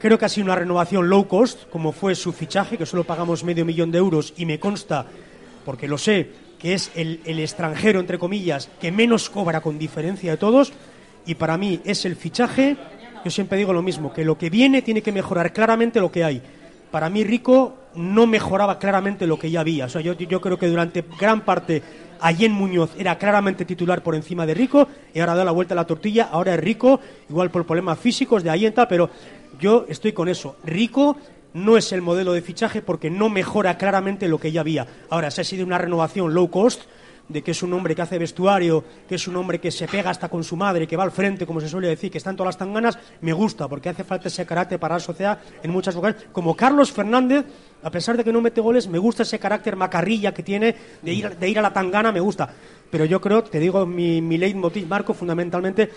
Creo 0.00 0.18
que 0.18 0.26
ha 0.26 0.28
sido 0.28 0.44
una 0.44 0.54
renovación 0.54 1.08
low 1.08 1.26
cost, 1.26 1.68
como 1.70 1.90
fue 1.90 2.14
su 2.14 2.32
fichaje, 2.32 2.76
que 2.76 2.84
solo 2.84 3.04
pagamos 3.04 3.44
medio 3.44 3.64
millón 3.64 3.90
de 3.90 3.98
euros 3.98 4.34
y 4.36 4.44
me 4.44 4.60
consta, 4.60 5.06
porque 5.64 5.88
lo 5.88 5.96
sé, 5.96 6.30
que 6.58 6.74
es 6.74 6.90
el, 6.94 7.20
extranjero, 7.24 7.98
entre 7.98 8.18
comillas, 8.18 8.68
que 8.78 8.92
menos 8.92 9.30
cobra 9.30 9.62
con 9.62 9.78
diferencia 9.78 10.30
de 10.30 10.36
todos. 10.36 10.72
Y 11.24 11.34
para 11.34 11.56
mí 11.56 11.80
es 11.84 12.04
el 12.04 12.14
fichaje, 12.14 12.76
yo 13.24 13.30
siempre 13.30 13.58
digo 13.58 13.72
lo 13.72 13.82
mismo, 13.82 14.12
que 14.12 14.24
lo 14.24 14.36
que 14.36 14.50
viene 14.50 14.82
tiene 14.82 15.02
que 15.02 15.12
mejorar 15.12 15.52
claramente 15.52 15.98
lo 15.98 16.12
que 16.12 16.24
hay. 16.24 16.42
Para 16.90 17.08
mí 17.08 17.24
Rico 17.24 17.74
no 17.94 18.26
mejoraba 18.26 18.78
claramente 18.78 19.26
lo 19.26 19.38
que 19.38 19.50
ya 19.50 19.60
había. 19.60 19.86
O 19.86 19.88
sea, 19.88 20.02
yo, 20.02 20.12
yo 20.12 20.40
creo 20.42 20.58
que 20.58 20.68
durante 20.68 21.04
gran 21.18 21.40
parte 21.40 21.82
Allen 22.20 22.52
Muñoz 22.52 22.90
era 22.98 23.18
claramente 23.18 23.64
titular 23.64 24.02
por 24.02 24.14
encima 24.14 24.46
de 24.46 24.54
Rico 24.54 24.88
y 25.12 25.20
ahora 25.20 25.34
da 25.34 25.44
la 25.44 25.50
vuelta 25.50 25.74
a 25.74 25.76
la 25.76 25.86
tortilla. 25.86 26.28
Ahora 26.30 26.54
es 26.54 26.60
Rico, 26.60 27.00
igual 27.28 27.50
por 27.50 27.66
problemas 27.66 27.98
físicos 27.98 28.42
de 28.42 28.50
Allen, 28.50 28.74
pero 28.88 29.10
yo 29.60 29.86
estoy 29.88 30.12
con 30.12 30.28
eso. 30.28 30.56
Rico 30.64 31.16
no 31.54 31.76
es 31.78 31.90
el 31.92 32.02
modelo 32.02 32.32
de 32.32 32.42
fichaje 32.42 32.82
porque 32.82 33.10
no 33.10 33.30
mejora 33.30 33.78
claramente 33.78 34.28
lo 34.28 34.38
que 34.38 34.52
ya 34.52 34.60
había. 34.60 34.86
Ahora, 35.08 35.30
si 35.30 35.40
ha 35.40 35.44
sido 35.44 35.64
una 35.64 35.78
renovación 35.78 36.34
low 36.34 36.50
cost, 36.50 36.82
de 37.28 37.42
que 37.42 37.50
es 37.50 37.62
un 37.62 37.72
hombre 37.72 37.94
que 37.94 38.02
hace 38.02 38.18
vestuario, 38.18 38.84
que 39.08 39.16
es 39.16 39.28
un 39.28 39.36
hombre 39.36 39.58
que 39.58 39.70
se 39.70 39.88
pega 39.88 40.10
hasta 40.10 40.28
con 40.28 40.44
su 40.44 40.56
madre, 40.56 40.86
que 40.86 40.96
va 40.96 41.04
al 41.04 41.10
frente, 41.10 41.46
como 41.46 41.60
se 41.60 41.68
suele 41.68 41.88
decir, 41.88 42.10
que 42.10 42.18
están 42.18 42.36
todas 42.36 42.48
las 42.48 42.58
tanganas, 42.58 42.98
me 43.20 43.32
gusta, 43.32 43.68
porque 43.68 43.88
hace 43.88 44.04
falta 44.04 44.28
ese 44.28 44.46
carácter 44.46 44.78
para 44.78 44.94
la 44.94 45.00
sociedad 45.00 45.38
en 45.62 45.70
muchas 45.70 45.96
ocasiones. 45.96 46.28
Como 46.32 46.54
Carlos 46.54 46.92
Fernández, 46.92 47.44
a 47.82 47.90
pesar 47.90 48.16
de 48.16 48.24
que 48.24 48.32
no 48.32 48.40
mete 48.40 48.60
goles, 48.60 48.88
me 48.88 48.98
gusta 48.98 49.22
ese 49.22 49.38
carácter 49.38 49.76
macarrilla 49.76 50.32
que 50.32 50.42
tiene 50.42 50.74
de 51.02 51.12
ir, 51.12 51.36
de 51.36 51.48
ir 51.48 51.58
a 51.58 51.62
la 51.62 51.72
tangana, 51.72 52.12
me 52.12 52.20
gusta. 52.20 52.48
Pero 52.90 53.04
yo 53.04 53.20
creo, 53.20 53.42
te 53.42 53.58
digo, 53.58 53.84
mi, 53.86 54.22
mi 54.22 54.38
leitmotiv, 54.38 54.86
Marco, 54.86 55.12
fundamentalmente, 55.12 55.90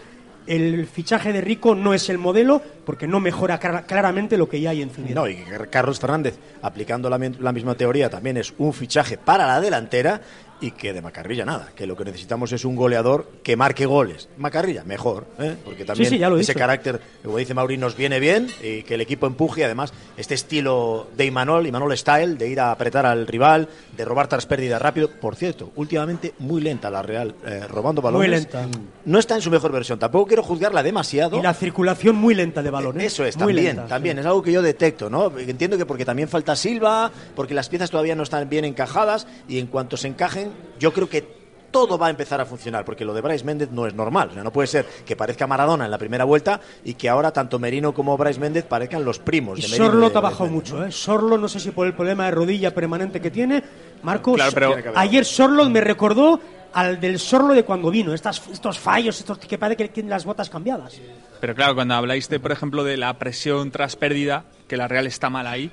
el 0.47 0.87
fichaje 0.87 1.31
de 1.31 1.41
Rico 1.41 1.75
no 1.75 1.93
es 1.93 2.09
el 2.09 2.17
modelo 2.17 2.61
porque 2.83 3.07
no 3.07 3.19
mejora 3.19 3.59
claramente 3.59 4.35
lo 4.35 4.49
que 4.49 4.59
ya 4.59 4.71
hay 4.71 4.81
en 4.81 4.89
Zubida. 4.89 5.13
No, 5.13 5.27
y 5.27 5.37
Carlos 5.69 5.99
Fernández, 5.99 6.39
aplicando 6.63 7.07
la, 7.07 7.19
la, 7.39 7.51
misma 7.51 7.75
teoría, 7.75 8.09
también 8.09 8.37
es 8.37 8.53
un 8.57 8.73
fichaje 8.73 9.17
para 9.17 9.45
la 9.45 9.61
delantera 9.61 10.21
y 10.61 10.71
que 10.71 10.93
de 10.93 11.01
Macarrilla 11.01 11.45
nada, 11.45 11.71
que 11.75 11.87
lo 11.87 11.95
que 11.95 12.05
necesitamos 12.05 12.51
es 12.51 12.65
un 12.65 12.75
goleador 12.75 13.27
que 13.43 13.55
marque 13.55 13.85
goles. 13.85 14.29
Macarrilla, 14.37 14.83
mejor, 14.83 15.25
¿eh? 15.39 15.55
porque 15.63 15.85
también 15.85 16.21
ese 16.39 16.55
carácter, 16.55 16.99
como 17.23 17.37
dice 17.37 17.53
Mauri, 17.53 17.77
nos 17.77 17.95
viene 17.95 18.19
bien 18.19 18.47
y 18.61 18.83
que 18.83 18.95
el 18.95 19.01
equipo 19.01 19.27
empuje. 19.27 19.63
Además, 19.63 19.93
este 20.17 20.35
estilo 20.35 21.07
de 21.15 21.25
Imanol, 21.25 21.67
Imanol 21.67 21.97
Style, 21.97 22.37
de 22.37 22.49
ir 22.49 22.59
a 22.59 22.71
apretar 22.71 23.05
al 23.05 23.27
rival, 23.27 23.69
de 23.95 24.05
robar 24.05 24.27
tras 24.27 24.45
pérdidas 24.45 24.81
rápido. 24.81 25.09
Por 25.09 25.35
cierto, 25.35 25.71
últimamente 25.75 26.33
muy 26.39 26.61
lenta 26.61 26.89
la 26.89 27.01
Real, 27.01 27.35
eh, 27.45 27.65
robando 27.67 28.01
balones. 28.01 28.29
Muy 28.29 28.35
lenta. 28.35 28.67
No 29.05 29.19
está 29.19 29.35
en 29.35 29.41
su 29.41 29.49
mejor 29.49 29.71
versión. 29.71 29.99
Tampoco 29.99 30.27
quiero 30.27 30.43
juzgarla 30.43 30.83
demasiado. 30.83 31.37
Y 31.37 31.41
la 31.41 31.53
circulación 31.53 32.15
muy 32.15 32.35
lenta 32.35 32.61
de 32.61 32.69
balones. 32.69 33.03
Eso 33.05 33.25
es, 33.25 33.35
también, 33.37 33.87
también. 33.87 34.19
Es 34.19 34.25
algo 34.25 34.41
que 34.41 34.51
yo 34.51 34.61
detecto, 34.61 35.09
¿no? 35.09 35.37
Entiendo 35.37 35.77
que 35.77 35.85
porque 35.85 36.05
también 36.05 36.27
falta 36.27 36.55
Silva, 36.55 37.11
porque 37.35 37.53
las 37.53 37.69
piezas 37.69 37.89
todavía 37.89 38.15
no 38.15 38.23
están 38.23 38.49
bien 38.49 38.65
encajadas 38.65 39.27
y 39.47 39.59
en 39.59 39.67
cuanto 39.67 39.97
se 39.97 40.07
encajen 40.07 40.48
yo 40.79 40.93
creo 40.93 41.09
que 41.09 41.39
todo 41.71 41.97
va 41.97 42.07
a 42.07 42.09
empezar 42.09 42.41
a 42.41 42.45
funcionar, 42.45 42.85
porque 42.85 43.05
lo 43.05 43.13
de 43.13 43.21
Bryce 43.21 43.45
Méndez 43.45 43.69
no 43.71 43.85
es 43.85 43.93
normal. 43.93 44.29
O 44.31 44.33
sea, 44.33 44.43
no 44.43 44.51
puede 44.51 44.67
ser 44.67 44.85
que 45.05 45.15
parezca 45.15 45.47
Maradona 45.47 45.85
en 45.85 45.91
la 45.91 45.97
primera 45.97 46.23
vuelta 46.23 46.59
y 46.83 46.95
que 46.95 47.09
ahora 47.09 47.31
tanto 47.31 47.59
Merino 47.59 47.93
como 47.93 48.17
Bryce 48.17 48.39
Méndez 48.39 48.65
parezcan 48.65 49.05
los 49.05 49.19
primos. 49.19 49.59
Y 49.59 49.63
Sorlo 49.63 50.07
ha 50.07 50.21
bajado 50.21 50.49
mucho, 50.49 50.83
¿eh? 50.83 50.91
Sorlo, 50.91 51.37
no 51.37 51.47
sé 51.47 51.59
si 51.59 51.71
por 51.71 51.87
el 51.87 51.93
problema 51.93 52.25
de 52.25 52.31
rodilla 52.31 52.73
permanente 52.73 53.21
que 53.21 53.31
tiene. 53.31 53.63
Marcos, 54.01 54.41
pero 54.53 54.75
ayer 54.95 55.25
Sorlo 55.25 55.69
me 55.69 55.81
recordó 55.81 56.39
al 56.73 56.99
del 56.99 57.19
Sorlo 57.19 57.53
de 57.53 57.63
cuando 57.63 57.89
vino, 57.89 58.13
estas, 58.13 58.41
estos 58.51 58.79
fallos, 58.79 59.19
estos 59.19 59.37
que 59.37 59.57
parece 59.57 59.83
que 59.83 59.89
tienen 59.89 60.09
las 60.09 60.25
botas 60.25 60.49
cambiadas. 60.49 60.99
Pero 61.41 61.55
claro, 61.55 61.75
cuando 61.75 61.95
habláis 61.95 62.29
de, 62.29 62.39
por 62.39 62.51
ejemplo, 62.51 62.83
de 62.83 62.97
la 62.97 63.17
presión 63.17 63.71
tras 63.71 63.95
pérdida, 63.95 64.45
que 64.67 64.77
la 64.77 64.87
Real 64.87 65.07
está 65.07 65.29
mal 65.29 65.47
ahí, 65.47 65.71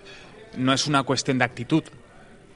no 0.56 0.72
es 0.72 0.86
una 0.86 1.02
cuestión 1.02 1.38
de 1.38 1.44
actitud, 1.44 1.84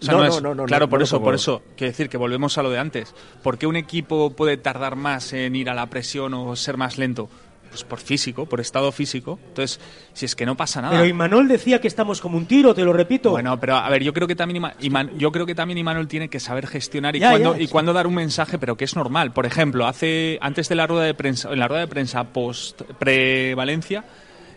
no, 0.06 0.40
no, 0.40 0.54
no, 0.54 0.64
Claro, 0.64 0.88
por 0.88 1.02
eso, 1.02 1.22
por 1.22 1.34
eso. 1.34 1.62
Quiero 1.76 1.90
decir 1.90 2.08
que 2.08 2.16
volvemos 2.16 2.58
a 2.58 2.62
lo 2.62 2.70
de 2.70 2.78
antes. 2.78 3.14
¿Por 3.42 3.58
qué 3.58 3.66
un 3.66 3.76
equipo 3.76 4.30
puede 4.30 4.56
tardar 4.56 4.96
más 4.96 5.32
en 5.32 5.54
ir 5.56 5.70
a 5.70 5.74
la 5.74 5.86
presión 5.86 6.34
o 6.34 6.56
ser 6.56 6.76
más 6.76 6.98
lento? 6.98 7.28
Pues 7.70 7.84
por 7.84 8.00
físico, 8.00 8.46
por 8.46 8.60
estado 8.60 8.90
físico. 8.90 9.38
Entonces, 9.46 9.78
si 10.12 10.26
es 10.26 10.34
que 10.34 10.44
no 10.44 10.56
pasa 10.56 10.82
nada. 10.82 10.94
Pero 10.94 11.06
Imanol 11.06 11.46
decía 11.46 11.80
que 11.80 11.86
estamos 11.86 12.20
como 12.20 12.36
un 12.36 12.46
tiro, 12.46 12.74
te 12.74 12.82
lo 12.82 12.92
repito. 12.92 13.30
Bueno, 13.30 13.60
pero 13.60 13.76
a 13.76 13.88
ver, 13.88 14.02
yo 14.02 14.12
creo 14.12 14.26
que 14.26 14.34
también 14.34 14.64
yo 15.16 15.30
creo 15.30 15.46
que 15.46 15.54
también 15.54 15.78
Imanol 15.78 16.08
tiene 16.08 16.28
que 16.28 16.40
saber 16.40 16.66
gestionar 16.66 17.14
y 17.14 17.20
cuándo 17.20 17.56
y 17.56 17.68
cuándo 17.68 17.92
dar 17.92 18.08
un 18.08 18.14
mensaje, 18.14 18.58
pero 18.58 18.76
que 18.76 18.84
es 18.84 18.96
normal. 18.96 19.32
Por 19.32 19.46
ejemplo, 19.46 19.86
hace 19.86 20.38
antes 20.40 20.68
de 20.68 20.74
la 20.74 20.88
rueda 20.88 21.04
de 21.04 21.14
prensa, 21.14 21.52
en 21.52 21.60
la 21.60 21.68
rueda 21.68 21.82
de 21.82 21.88
prensa 21.88 22.24
post 22.24 22.82
pre-Valencia, 22.98 24.04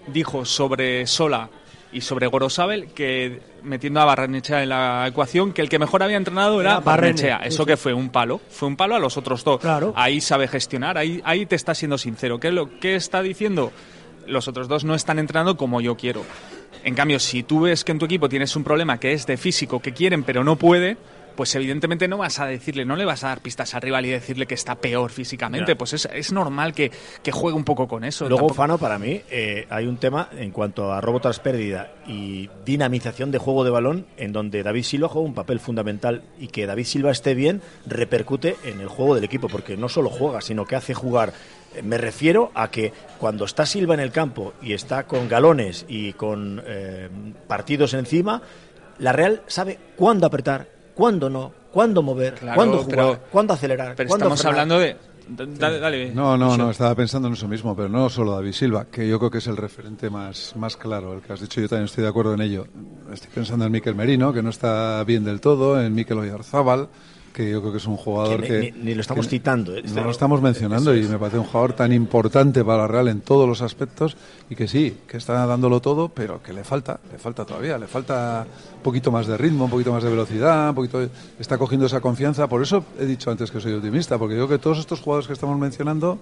dijo 0.07 0.43
sobre 0.43 1.05
Sola 1.05 1.49
y 1.93 2.01
sobre 2.01 2.27
Gorosabel 2.27 2.87
que 2.87 3.39
metiendo 3.61 4.01
a 4.01 4.05
Barrenechea 4.05 4.63
en 4.63 4.69
la 4.69 5.05
ecuación 5.07 5.53
que 5.53 5.61
el 5.61 5.69
que 5.69 5.79
mejor 5.79 6.03
había 6.03 6.17
entrenado 6.17 6.59
era, 6.59 6.79
Barrenechea. 6.79 7.37
Eso 7.43 7.65
que 7.65 7.77
fue 7.77 7.93
un 7.93 8.09
palo, 8.09 8.41
fue 8.49 8.67
un 8.67 8.75
palo 8.75 8.95
a 8.95 8.99
los 8.99 9.15
otros 9.17 9.43
dos. 9.43 9.61
Claro. 9.61 9.93
Ahí 9.95 10.19
sabe 10.19 10.47
gestionar, 10.47 10.97
ahí, 10.97 11.21
ahí 11.23 11.45
te 11.45 11.55
está 11.55 11.75
siendo 11.75 11.97
sincero. 11.97 12.39
¿Qué, 12.39 12.51
lo, 12.51 12.79
¿Qué 12.79 12.95
está 12.95 13.21
diciendo? 13.21 13.71
Los 14.27 14.47
otros 14.47 14.67
dos 14.67 14.83
no 14.83 14.95
están 14.95 15.19
entrenando 15.19 15.55
como 15.57 15.81
yo 15.81 15.95
quiero. 15.95 16.23
En 16.83 16.95
cambio, 16.95 17.19
si 17.19 17.43
tú 17.43 17.61
ves 17.61 17.83
que 17.83 17.91
en 17.91 17.99
tu 17.99 18.05
equipo 18.05 18.27
tienes 18.27 18.55
un 18.55 18.63
problema 18.63 18.99
que 18.99 19.13
es 19.13 19.25
de 19.25 19.37
físico, 19.37 19.79
que 19.79 19.93
quieren 19.93 20.23
pero 20.23 20.43
no 20.43 20.57
puede, 20.57 20.97
pues 21.35 21.53
evidentemente 21.55 22.07
no 22.07 22.17
vas 22.17 22.39
a 22.39 22.45
decirle, 22.45 22.85
no 22.85 22.95
le 22.95 23.05
vas 23.05 23.23
a 23.23 23.29
dar 23.29 23.41
pistas 23.41 23.73
al 23.75 23.81
rival 23.81 24.05
y 24.05 24.09
decirle 24.09 24.45
que 24.45 24.55
está 24.55 24.75
peor 24.75 25.11
físicamente. 25.11 25.75
Pues 25.75 25.93
es, 25.93 26.07
es, 26.13 26.31
normal 26.31 26.73
que, 26.73 26.91
que, 27.21 27.31
juegue 27.31 27.55
un 27.55 27.63
poco 27.63 27.87
con 27.87 28.03
eso. 28.03 28.27
Luego, 28.27 28.49
Fano, 28.49 28.77
para 28.77 28.97
mí, 28.99 29.21
eh, 29.29 29.65
hay 29.69 29.85
un 29.85 29.97
tema 29.97 30.29
en 30.37 30.51
cuanto 30.51 30.91
a 30.91 31.01
robo 31.01 31.19
tras 31.19 31.39
pérdida 31.39 31.91
y 32.07 32.49
dinamización 32.65 33.31
de 33.31 33.37
juego 33.37 33.63
de 33.63 33.69
balón, 33.69 34.05
en 34.17 34.33
donde 34.33 34.63
David 34.63 34.83
Silva 34.83 35.07
juega 35.07 35.27
un 35.27 35.33
papel 35.33 35.59
fundamental 35.59 36.23
y 36.39 36.47
que 36.47 36.65
David 36.65 36.85
Silva 36.85 37.11
esté 37.11 37.33
bien 37.33 37.61
repercute 37.85 38.55
en 38.63 38.79
el 38.79 38.87
juego 38.87 39.15
del 39.15 39.23
equipo, 39.23 39.47
porque 39.47 39.77
no 39.77 39.89
solo 39.89 40.09
juega, 40.09 40.41
sino 40.41 40.65
que 40.65 40.75
hace 40.75 40.93
jugar 40.93 41.33
me 41.81 41.97
refiero 41.97 42.51
a 42.53 42.69
que 42.69 42.93
cuando 43.19 43.45
está 43.45 43.65
Silva 43.65 43.95
en 43.95 43.99
el 43.99 44.11
campo 44.11 44.53
y 44.61 44.73
está 44.73 45.05
con 45.05 45.27
galones 45.27 45.85
y 45.87 46.13
con 46.13 46.61
eh, 46.65 47.09
partidos 47.47 47.95
encima, 47.95 48.43
la 48.99 49.11
Real 49.11 49.41
sabe 49.47 49.79
cuándo 49.95 50.27
apretar, 50.27 50.67
cuándo 50.93 51.29
no, 51.29 51.51
cuándo 51.71 52.01
mover, 52.01 52.35
cuándo 52.55 52.83
jugar, 52.83 53.21
cuándo 53.31 53.53
acelerar. 53.53 53.95
Pero 53.95 54.09
estamos 54.09 54.43
hablando 54.45 54.79
de. 54.79 54.95
Dale, 55.25 56.11
no, 56.13 56.37
no, 56.37 56.57
no, 56.57 56.69
estaba 56.69 56.93
pensando 56.95 57.29
en 57.29 57.35
eso 57.35 57.47
mismo, 57.47 57.73
pero 57.75 57.87
no 57.87 58.09
solo 58.09 58.33
David 58.33 58.51
Silva, 58.51 58.87
que 58.91 59.07
yo 59.07 59.19
creo 59.19 59.31
que 59.31 59.37
es 59.37 59.47
el 59.47 59.55
referente 59.55 60.09
más, 60.09 60.53
más 60.57 60.75
claro, 60.75 61.13
el 61.13 61.21
que 61.21 61.31
has 61.31 61.39
dicho, 61.39 61.61
yo 61.61 61.69
también 61.69 61.85
estoy 61.85 62.03
de 62.03 62.09
acuerdo 62.09 62.33
en 62.33 62.41
ello. 62.41 62.67
Estoy 63.11 63.29
pensando 63.33 63.65
en 63.65 63.71
Miquel 63.71 63.95
Merino, 63.95 64.33
que 64.33 64.43
no 64.43 64.49
está 64.49 65.01
bien 65.05 65.23
del 65.23 65.39
todo, 65.39 65.81
en 65.81 65.95
Miquel 65.95 66.19
Oyarzábal, 66.19 66.89
que 67.33 67.49
yo 67.49 67.59
creo 67.61 67.71
que 67.71 67.79
es 67.79 67.87
un 67.87 67.97
jugador 67.97 68.41
que... 68.41 68.73
ni, 68.77 68.93
lo 68.93 69.01
estamos 69.01 69.27
citando. 69.27 69.75
¿eh? 69.75 69.83
No 69.93 70.03
lo 70.03 70.11
estamos 70.11 70.41
mencionando 70.41 70.95
y 70.95 71.03
me 71.03 71.17
parece 71.17 71.39
un 71.39 71.45
jugador 71.45 71.73
tan 71.73 71.91
importante 71.91 72.63
para 72.63 72.83
la 72.83 72.87
Real 72.87 73.07
en 73.07 73.21
todos 73.21 73.47
los 73.47 73.61
aspectos 73.61 74.15
y 74.49 74.55
que 74.55 74.67
sí, 74.67 74.97
que 75.07 75.17
está 75.17 75.45
dándolo 75.45 75.81
todo, 75.81 76.09
pero 76.09 76.41
que 76.43 76.53
le 76.53 76.63
falta, 76.63 76.99
le 77.11 77.17
falta 77.17 77.43
todavía, 77.43 77.77
le 77.77 77.87
falta 77.87 78.45
un 78.75 78.83
poquito 78.83 79.11
más 79.11 79.25
de 79.25 79.35
ritmo, 79.35 79.65
un 79.65 79.71
poquito 79.71 79.91
más 79.91 80.03
de 80.03 80.09
velocidad, 80.11 80.69
un 80.69 80.75
poquito 80.75 81.09
está 81.39 81.57
cogiendo 81.57 81.87
esa 81.87 81.99
confianza. 81.99 82.47
Por 82.47 82.61
eso 82.61 82.85
he 82.99 83.05
dicho 83.05 83.31
antes 83.31 83.49
que 83.49 83.59
soy 83.59 83.73
optimista, 83.73 84.17
porque 84.17 84.37
yo 84.37 84.45
creo 84.45 84.59
que 84.59 84.63
todos 84.63 84.77
estos 84.77 85.01
jugadores 85.01 85.27
que 85.27 85.33
estamos 85.33 85.57
mencionando 85.57 86.19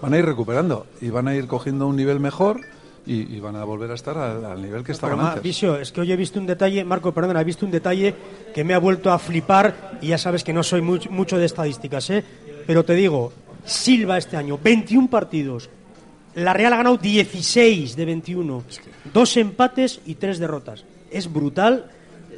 van 0.00 0.14
a 0.14 0.18
ir 0.18 0.24
recuperando 0.24 0.86
y 1.00 1.10
van 1.10 1.26
a 1.26 1.34
ir 1.34 1.48
cogiendo 1.48 1.88
un 1.88 1.96
nivel 1.96 2.20
mejor 2.20 2.60
y, 3.04 3.40
van 3.40 3.56
a 3.56 3.64
volver 3.64 3.90
a 3.90 3.94
estar 3.94 4.16
al, 4.16 4.62
nivel 4.62 4.84
que 4.84 4.92
estaban 4.92 5.18
antes. 5.18 5.42
Visio, 5.42 5.76
es 5.76 5.90
que 5.90 6.00
hoy 6.00 6.12
he 6.12 6.16
visto 6.16 6.38
un 6.38 6.46
detalle, 6.46 6.84
Marco, 6.84 7.12
perdona, 7.12 7.40
he 7.40 7.44
visto 7.44 7.66
un 7.66 7.72
detalle 7.72 8.14
que 8.54 8.64
me 8.64 8.74
ha 8.74 8.78
vuelto 8.78 9.10
a 9.10 9.18
flipar 9.18 9.98
y 10.00 10.08
ya 10.08 10.18
sabes 10.18 10.44
que 10.44 10.52
no 10.52 10.62
soy 10.62 10.82
mucho 10.82 11.38
de 11.38 11.46
estadísticas, 11.46 12.10
¿eh? 12.10 12.24
pero 12.66 12.84
te 12.84 12.94
digo, 12.94 13.32
Silva 13.64 14.18
este 14.18 14.36
año, 14.36 14.58
21 14.62 15.08
partidos, 15.08 15.68
la 16.34 16.52
Real 16.52 16.72
ha 16.72 16.76
ganado 16.76 16.96
16 16.96 17.96
de 17.96 18.04
21, 18.04 18.62
dos 19.12 19.36
empates 19.36 20.00
y 20.06 20.14
tres 20.14 20.38
derrotas. 20.38 20.84
Es 21.10 21.30
brutal 21.30 21.90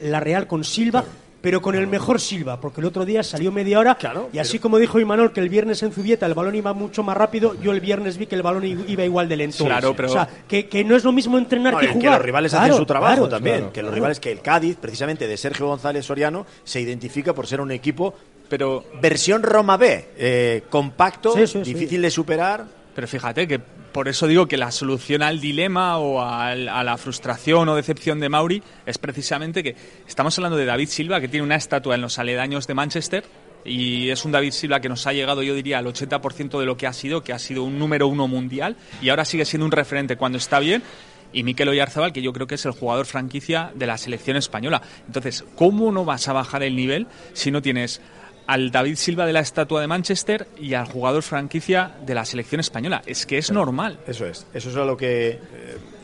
la 0.03 0.20
Real 0.20 0.46
con 0.46 0.64
Silva 0.64 1.05
pero 1.44 1.61
con 1.61 1.74
el 1.74 1.87
mejor 1.87 2.22
Silva, 2.22 2.59
porque 2.59 2.80
el 2.80 2.87
otro 2.87 3.04
día 3.04 3.22
salió 3.22 3.52
media 3.52 3.78
hora 3.78 3.98
y 4.33 4.38
así 4.38 4.59
como 4.59 4.78
dijo 4.78 4.98
Imanol 4.98 5.30
que 5.30 5.40
el 5.40 5.50
viernes 5.50 5.83
en 5.83 5.92
Zubieta 5.92 6.24
el 6.24 6.33
balón 6.33 6.54
iba 6.54 6.72
mucho 6.72 7.02
más 7.02 7.14
rápido, 7.14 7.54
yo 7.61 7.72
el 7.72 7.80
viernes 7.80 8.16
vi 8.16 8.24
que 8.24 8.35
el 8.35 8.42
balón 8.42 8.64
iba 8.64 9.04
igual 9.04 9.28
de 9.28 9.37
lento. 9.37 9.62
Claro, 9.62 9.94
pero... 9.94 10.09
O 10.09 10.12
sea, 10.12 10.26
que, 10.48 10.68
que 10.68 10.83
no 10.85 10.96
es 10.96 11.04
lo 11.04 11.12
mismo 11.12 11.37
entrenar 11.37 11.76
que 11.76 11.88
jugar. 11.88 12.00
Que 12.00 12.16
los 12.16 12.22
rivales 12.22 12.54
hacen 12.54 12.74
su 12.74 12.87
trabajo 12.87 13.28
también, 13.28 13.68
que 13.74 13.83
los 13.83 13.92
rivales, 13.92 14.20
que 14.20 14.33
el 14.33 14.40
Cádiz, 14.40 14.78
precisamente 14.80 15.26
de 15.26 15.37
Sergio 15.37 15.66
González 15.66 16.07
Soriano, 16.07 16.46
se 16.64 16.80
identifica 16.80 17.35
por 17.35 17.46
ser 17.46 17.61
un 17.61 17.72
equipo 17.72 18.14
pero 18.48 18.85
versión 19.00 19.42
Roma 19.42 19.76
B, 19.76 20.12
eh, 20.16 20.62
compacto, 20.70 21.35
difícil 21.35 22.00
de 22.00 22.11
superar. 22.11 22.64
Pero 22.94 23.09
fíjate 23.09 23.48
que 23.48 23.59
por 23.59 24.09
eso 24.09 24.26
digo 24.26 24.46
que 24.46 24.57
la 24.57 24.70
solución 24.70 25.22
al 25.22 25.40
dilema 25.40 25.98
o 25.98 26.20
a 26.20 26.54
la 26.54 26.96
frustración 26.96 27.68
o 27.68 27.76
decepción 27.76 28.20
de 28.20 28.28
Mauri 28.28 28.62
es 28.87 28.98
precisamente 28.98 29.62
que 29.62 29.76
estamos 30.07 30.37
hablando 30.38 30.57
de 30.57 30.64
David 30.64 30.88
Silva, 30.88 31.20
que 31.20 31.28
tiene 31.28 31.44
una 31.44 31.57
estatua 31.57 31.94
en 31.94 32.00
los 32.00 32.18
aledaños 32.18 32.66
de 32.66 32.74
Manchester, 32.74 33.24
y 33.64 34.11
es 34.11 34.24
un 34.24 34.33
David 34.33 34.52
Silva 34.52 34.80
que 34.80 34.88
nos 34.88 35.07
ha 35.07 35.12
llegado, 35.12 35.42
yo 35.42 35.54
diría, 35.54 35.78
al 35.78 35.87
80% 35.87 36.59
de 36.59 36.66
lo 36.66 36.76
que 36.76 36.87
ha 36.87 36.92
sido, 36.92 37.22
que 37.24 37.33
ha 37.33 37.38
sido 37.38 37.64
un 37.64 37.78
número 37.78 38.07
uno 38.07 38.28
mundial 38.28 38.76
y 39.00 39.09
ahora 39.09 39.24
sigue 39.24 39.44
siendo 39.44 39.64
un 39.64 39.72
referente 39.72 40.16
cuando 40.16 40.38
está 40.38 40.59
bien. 40.59 40.83
Y 41.33 41.42
Mikel 41.42 41.68
Oyarzabal, 41.68 42.12
que 42.12 42.22
yo 42.22 42.33
creo 42.33 42.46
que 42.46 42.54
es 42.54 42.64
el 42.64 42.72
jugador 42.72 43.07
franquicia 43.07 43.72
de 43.74 43.87
la 43.87 43.98
selección 43.98 44.37
española. 44.37 44.83
Entonces, 45.07 45.44
¿cómo 45.57 45.90
no 45.90 46.04
vas 46.04 46.28
a 46.28 46.33
bajar 46.33 46.62
el 46.62 46.76
nivel 46.76 47.09
si 47.33 47.50
no 47.50 47.61
tienes 47.61 48.00
al 48.46 48.70
David 48.70 48.96
Silva 48.96 49.26
de 49.26 49.33
la 49.33 49.40
estatua 49.40 49.80
de 49.80 49.87
Manchester 49.87 50.46
y 50.59 50.74
al 50.74 50.87
jugador 50.87 51.22
franquicia 51.22 51.92
de 52.04 52.14
la 52.14 52.24
selección 52.24 52.61
española. 52.61 53.02
Es 53.07 53.26
que 53.26 53.38
es 53.38 53.50
normal. 53.50 53.98
Eso 54.07 54.26
es. 54.26 54.46
Eso 54.54 54.70
es 54.70 54.76
a 54.76 54.85
lo 54.85 54.96
que 54.96 55.28
eh, 55.30 55.40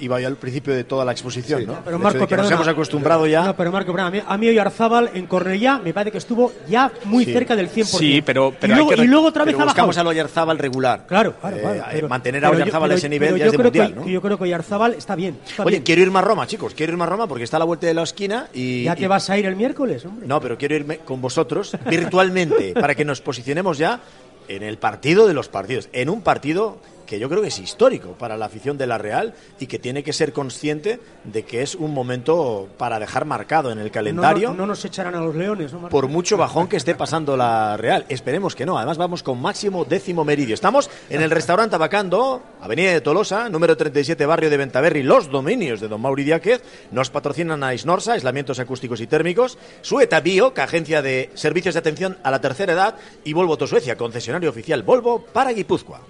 iba 0.00 0.20
yo 0.20 0.28
al 0.28 0.36
principio 0.36 0.74
de 0.74 0.84
toda 0.84 1.04
la 1.04 1.12
exposición, 1.12 1.66
¿no? 1.66 1.78
Pero 1.84 1.98
Marco, 1.98 2.26
que 2.26 2.36
nos 2.36 2.50
hemos 2.50 2.68
acostumbrado 2.68 3.26
ya. 3.26 3.44
No, 3.44 3.56
pero 3.56 3.72
Marco, 3.72 3.96
a 3.98 4.10
mí, 4.10 4.20
a 4.26 4.38
mí 4.38 4.48
Oyarzábal 4.48 5.10
en 5.14 5.26
Cornellá 5.26 5.78
me 5.78 5.92
parece 5.92 6.12
que 6.12 6.18
estuvo 6.18 6.52
ya 6.68 6.90
muy 7.04 7.24
cerca 7.24 7.56
del 7.56 7.70
100%. 7.70 7.84
Sí, 7.84 8.22
pero, 8.22 8.54
pero 8.58 8.72
y, 8.72 8.76
luego, 8.76 8.94
y 8.94 9.06
luego 9.06 9.26
otra 9.28 9.44
vez 9.44 9.54
pero 9.54 9.66
buscamos 9.66 9.96
al 9.98 10.06
Oyarzábal 10.06 10.58
regular. 10.58 11.06
Claro, 11.06 11.34
claro, 11.40 11.56
eh, 11.56 12.02
mantener 12.08 12.44
a 12.44 12.50
Oyarzábal 12.50 12.92
a 12.92 12.94
ese 12.94 13.08
nivel 13.08 13.36
ya 13.36 13.46
es 13.46 13.52
de 13.52 13.58
mundial, 13.58 13.94
¿no? 13.96 14.06
Yo 14.06 14.20
creo 14.20 14.36
que 14.38 14.44
Oyarzábal 14.44 14.94
está 14.94 15.14
bien. 15.14 15.38
Oye, 15.64 15.82
quiero 15.82 16.02
irme 16.02 16.18
a 16.18 16.22
Roma, 16.22 16.46
chicos. 16.46 16.74
Quiero 16.74 16.92
irme 16.92 17.04
a 17.04 17.06
Roma 17.06 17.26
porque 17.26 17.44
está 17.44 17.56
a 17.56 17.60
la 17.60 17.66
vuelta 17.66 17.86
de 17.86 17.94
la 17.94 18.02
esquina 18.02 18.48
y... 18.52 18.84
¿Ya 18.84 18.96
te 18.96 19.06
vas 19.06 19.28
a 19.30 19.38
ir 19.38 19.46
el 19.46 19.56
miércoles, 19.56 20.04
hombre? 20.04 20.26
No, 20.26 20.40
pero 20.40 20.56
quiero 20.56 20.74
irme 20.74 20.98
con 20.98 21.20
vosotros 21.20 21.76
virtualmente 21.88 22.72
para 22.74 22.94
que 22.94 23.04
nos 23.04 23.20
posicionemos 23.20 23.78
ya 23.78 24.00
en 24.48 24.62
el 24.62 24.78
partido 24.78 25.26
de 25.26 25.34
los 25.34 25.48
partidos. 25.48 25.88
En 25.92 26.08
un 26.08 26.22
partido 26.22 26.78
que 27.10 27.18
yo 27.18 27.28
creo 27.28 27.42
que 27.42 27.48
es 27.48 27.58
histórico 27.58 28.10
para 28.12 28.36
la 28.36 28.46
afición 28.46 28.78
de 28.78 28.86
la 28.86 28.96
Real 28.96 29.34
y 29.58 29.66
que 29.66 29.80
tiene 29.80 30.04
que 30.04 30.12
ser 30.12 30.32
consciente 30.32 31.00
de 31.24 31.42
que 31.42 31.60
es 31.60 31.74
un 31.74 31.92
momento 31.92 32.68
para 32.78 33.00
dejar 33.00 33.24
marcado 33.24 33.72
en 33.72 33.80
el 33.80 33.90
calendario. 33.90 34.54
No, 34.54 34.64
nos 34.64 34.84
echarán 34.84 35.16
a 35.16 35.20
los 35.20 35.34
leones, 35.34 35.72
¿no, 35.72 35.88
Por 35.88 36.06
mucho 36.06 36.36
bajón 36.36 36.68
que 36.68 36.76
esté 36.76 36.94
pasando 36.94 37.36
la 37.36 37.76
Real. 37.76 38.06
Esperemos 38.08 38.54
que 38.54 38.64
no. 38.64 38.78
Además, 38.78 38.96
vamos 38.96 39.24
con 39.24 39.42
máximo 39.42 39.84
décimo 39.84 40.24
meridio. 40.24 40.54
Estamos 40.54 40.88
en 41.08 41.20
el 41.20 41.32
restaurante 41.32 41.74
Abacando, 41.74 42.42
Avenida 42.60 42.92
de 42.92 43.00
Tolosa, 43.00 43.48
número 43.48 43.76
37, 43.76 44.24
barrio 44.24 44.48
de 44.48 44.56
Ventaverri, 44.56 45.02
los 45.02 45.32
dominios 45.32 45.80
de 45.80 45.88
don 45.88 46.00
Mauri 46.00 46.22
Díaz. 46.22 46.62
Nos 46.92 47.10
patrocinan 47.10 47.64
a 47.64 47.74
Isnorsa, 47.74 48.12
aislamientos 48.12 48.60
acústicos 48.60 49.00
y 49.00 49.08
térmicos, 49.08 49.58
Sueta 49.82 50.20
Bio, 50.20 50.54
que 50.54 50.60
agencia 50.60 51.02
de 51.02 51.30
servicios 51.34 51.74
de 51.74 51.80
atención 51.80 52.18
a 52.22 52.30
la 52.30 52.40
tercera 52.40 52.72
edad, 52.72 52.94
y 53.24 53.32
Volvo 53.32 53.58
Tosuecia, 53.58 53.96
concesionario 53.96 54.50
oficial 54.50 54.84
Volvo 54.84 55.24
para 55.24 55.50
Guipúzcoa. 55.50 56.02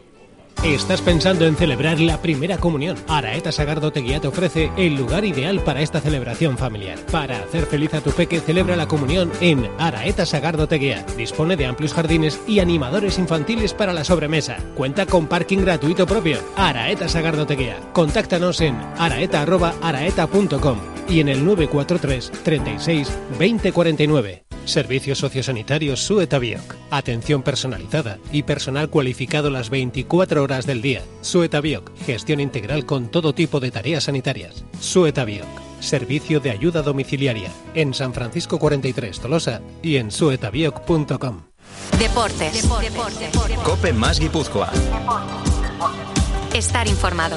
¿Estás 0.64 1.00
pensando 1.00 1.46
en 1.46 1.56
celebrar 1.56 2.00
la 2.00 2.20
primera 2.20 2.58
comunión? 2.58 2.96
Araeta 3.08 3.50
Sagardo 3.50 3.92
Teguía 3.92 4.20
te 4.20 4.28
ofrece 4.28 4.70
el 4.76 4.94
lugar 4.94 5.24
ideal 5.24 5.60
para 5.60 5.80
esta 5.80 6.00
celebración 6.00 6.58
familiar. 6.58 6.98
Para 7.10 7.38
hacer 7.38 7.64
feliz 7.64 7.94
a 7.94 8.02
tu 8.02 8.10
peque, 8.10 8.40
celebra 8.40 8.76
la 8.76 8.86
comunión 8.86 9.32
en 9.40 9.70
Araeta 9.78 10.26
Sagardo 10.26 10.68
Teguía. 10.68 11.04
Dispone 11.16 11.56
de 11.56 11.64
amplios 11.64 11.94
jardines 11.94 12.40
y 12.46 12.60
animadores 12.60 13.18
infantiles 13.18 13.72
para 13.72 13.94
la 13.94 14.04
sobremesa. 14.04 14.58
Cuenta 14.76 15.06
con 15.06 15.28
parking 15.28 15.58
gratuito 15.58 16.06
propio. 16.06 16.38
Araeta 16.56 17.08
Sagardo 17.08 17.46
Teguía. 17.46 17.78
Contáctanos 17.94 18.60
en 18.60 18.76
araeta.araeta.com 18.98 20.78
y 21.08 21.20
en 21.20 21.28
el 21.30 21.44
943 21.44 22.30
36 22.44 23.08
2049. 23.38 24.49
Servicios 24.64 25.18
sociosanitarios 25.18 26.00
Suetabioc. 26.00 26.76
Atención 26.90 27.42
personalizada 27.42 28.18
y 28.32 28.42
personal 28.42 28.90
cualificado 28.90 29.50
las 29.50 29.70
24 29.70 30.42
horas 30.42 30.66
del 30.66 30.82
día. 30.82 31.02
Suetabioc. 31.22 31.90
Gestión 32.04 32.40
integral 32.40 32.86
con 32.86 33.08
todo 33.10 33.34
tipo 33.34 33.60
de 33.60 33.70
tareas 33.70 34.04
sanitarias. 34.04 34.64
Suetabioc. 34.80 35.48
Servicio 35.80 36.40
de 36.40 36.50
ayuda 36.50 36.82
domiciliaria. 36.82 37.50
En 37.74 37.94
San 37.94 38.12
Francisco 38.12 38.58
43 38.58 39.20
Tolosa 39.20 39.60
y 39.82 39.96
en 39.96 40.10
suetabioc.com. 40.10 41.42
Deportes. 41.98 42.68
Cope 43.64 43.92
más 43.92 44.20
Guipúzcoa. 44.20 44.70
Estar 46.54 46.88
informado. 46.88 47.36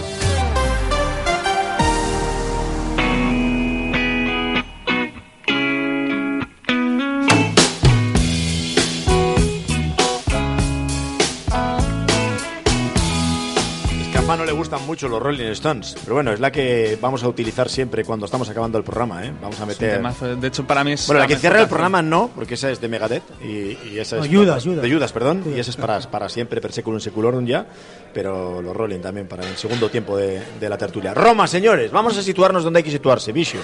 No 14.44 14.48
le 14.48 14.52
gustan 14.52 14.86
mucho 14.86 15.08
los 15.08 15.22
Rolling 15.22 15.52
Stones, 15.52 15.96
pero 16.04 16.16
bueno, 16.16 16.34
es 16.34 16.40
la 16.42 16.52
que 16.52 16.98
vamos 17.00 17.24
a 17.24 17.30
utilizar 17.30 17.70
siempre 17.70 18.04
cuando 18.04 18.26
estamos 18.26 18.50
acabando 18.50 18.78
el 18.78 18.84
programa, 18.84 19.26
¿eh? 19.26 19.32
Vamos 19.42 19.60
a 19.62 19.66
meter... 19.66 20.02
de 20.02 20.48
hecho, 20.48 20.68
para 20.68 20.84
mí 20.84 20.92
es... 20.92 21.08
Bueno, 21.08 21.22
la, 21.22 21.28
que 21.28 21.38
cierra 21.38 21.62
el 21.62 21.70
programa 21.70 22.02
no, 22.02 22.30
porque 22.36 22.56
esa 22.56 22.70
es 22.70 22.82
de 22.82 22.90
Megadeth 22.90 23.24
y, 23.42 23.98
esa 23.98 24.18
es... 24.18 24.30
De 24.30 24.92
Judas, 24.92 25.14
perdón, 25.14 25.44
y 25.56 25.60
esa 25.60 25.72
es 25.72 25.78
para, 25.78 25.98
para 26.02 26.28
siempre, 26.28 26.60
per 26.60 26.74
seculum 26.74 27.00
seculorum 27.00 27.46
ya, 27.46 27.66
pero 28.14 28.62
los 28.62 28.76
Rolling 28.76 29.00
también 29.00 29.28
para 29.28 29.48
el 29.48 29.56
segundo 29.56 29.90
tiempo 29.90 30.18
de, 30.18 30.42
la 30.60 30.78
tertulia. 30.78 31.14
Roma, 31.14 31.48
señores, 31.48 31.90
vamos 31.90 32.18
a 32.18 32.22
situarnos 32.22 32.66
donde 32.66 32.80
hay 32.80 32.84
que 32.84 32.92
situarse, 32.92 33.32
Vicio. 33.32 33.62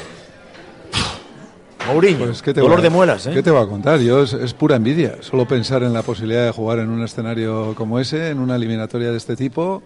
Mourinho, 1.88 2.26
pues, 2.26 2.42
dolor 2.56 2.82
de 2.82 2.90
muelas, 2.90 3.28
¿eh? 3.28 3.32
¿Qué 3.34 3.44
te 3.44 3.52
va 3.52 3.64
a 3.64 3.68
contar? 3.68 4.00
Yo 4.00 4.24
es, 4.24 4.32
es, 4.32 4.54
pura 4.54 4.78
envidia. 4.78 5.18
Solo 5.20 5.46
pensar 5.46 5.84
en 5.84 5.92
la 5.92 6.04
posibilidad 6.04 6.46
de 6.46 6.52
jugar 6.52 6.80
en 6.80 6.90
un 6.90 7.04
escenario 7.04 7.76
como 7.76 8.00
ese, 8.00 8.30
en 8.30 8.40
una 8.40 8.56
eliminatoria 8.56 9.12
de 9.12 9.18
este 9.18 9.36
tipo, 9.36 9.84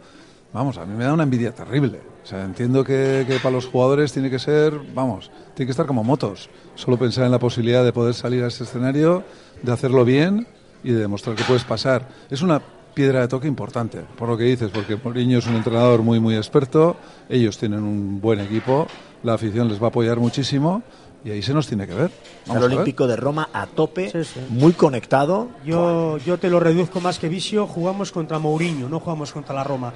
vamos, 0.53 0.77
a 0.77 0.85
mí 0.85 0.95
me 0.95 1.03
da 1.03 1.13
una 1.13 1.23
envidia 1.23 1.51
terrible. 1.51 1.99
O 2.23 2.25
sea, 2.25 2.43
entiendo 2.45 2.83
que, 2.83 3.25
que, 3.27 3.39
para 3.39 3.55
los 3.55 3.65
jugadores 3.65 4.13
tiene 4.13 4.29
que 4.29 4.39
ser, 4.39 4.79
vamos, 4.93 5.29
tiene 5.53 5.67
que 5.67 5.71
estar 5.71 5.85
como 5.85 6.03
motos. 6.03 6.49
Solo 6.75 6.97
pensar 6.97 7.25
en 7.25 7.31
la 7.31 7.39
posibilidad 7.39 7.83
de 7.83 7.91
poder 7.91 8.13
salir 8.13 8.43
a 8.43 8.47
ese 8.47 8.63
escenario, 8.63 9.23
de 9.61 9.71
hacerlo 9.71 10.05
bien 10.05 10.47
y 10.83 10.91
de 10.91 10.99
demostrar 10.99 11.35
que 11.35 11.43
puedes 11.43 11.63
pasar. 11.63 12.07
Es 12.29 12.41
una 12.41 12.61
piedra 12.93 13.21
de 13.21 13.27
toque 13.27 13.47
importante, 13.47 14.01
por 14.17 14.29
lo 14.29 14.37
que 14.37 14.43
dices, 14.43 14.69
porque 14.71 14.95
Mourinho 14.95 15.39
es 15.39 15.47
un 15.47 15.55
entrenador 15.55 16.01
muy, 16.01 16.19
muy 16.19 16.35
experto, 16.35 16.95
ellos 17.27 17.57
tienen 17.57 17.83
un 17.83 18.21
buen 18.21 18.39
equipo, 18.39 18.87
la 19.23 19.33
afición 19.33 19.67
les 19.67 19.81
va 19.81 19.85
a 19.85 19.89
apoyar 19.89 20.19
muchísimo 20.19 20.83
y 21.25 21.31
ahí 21.31 21.41
se 21.41 21.53
nos 21.53 21.67
tiene 21.67 21.87
que 21.87 21.93
ver. 21.93 22.11
el 22.53 22.63
Olímpico 22.63 23.07
de 23.07 23.15
Roma 23.15 23.49
a 23.53 23.65
tope, 23.65 24.11
muy 24.49 24.73
conectado. 24.73 25.49
Yo, 25.65 26.17
yo 26.19 26.37
te 26.37 26.49
lo 26.49 26.59
reduzco 26.59 26.99
más 26.99 27.17
que 27.17 27.29
vicio, 27.29 27.65
jugamos 27.65 28.11
contra 28.11 28.39
Mourinho, 28.39 28.89
no 28.89 28.99
jugamos 28.99 29.31
contra 29.31 29.55
la 29.55 29.63
Roma. 29.63 29.93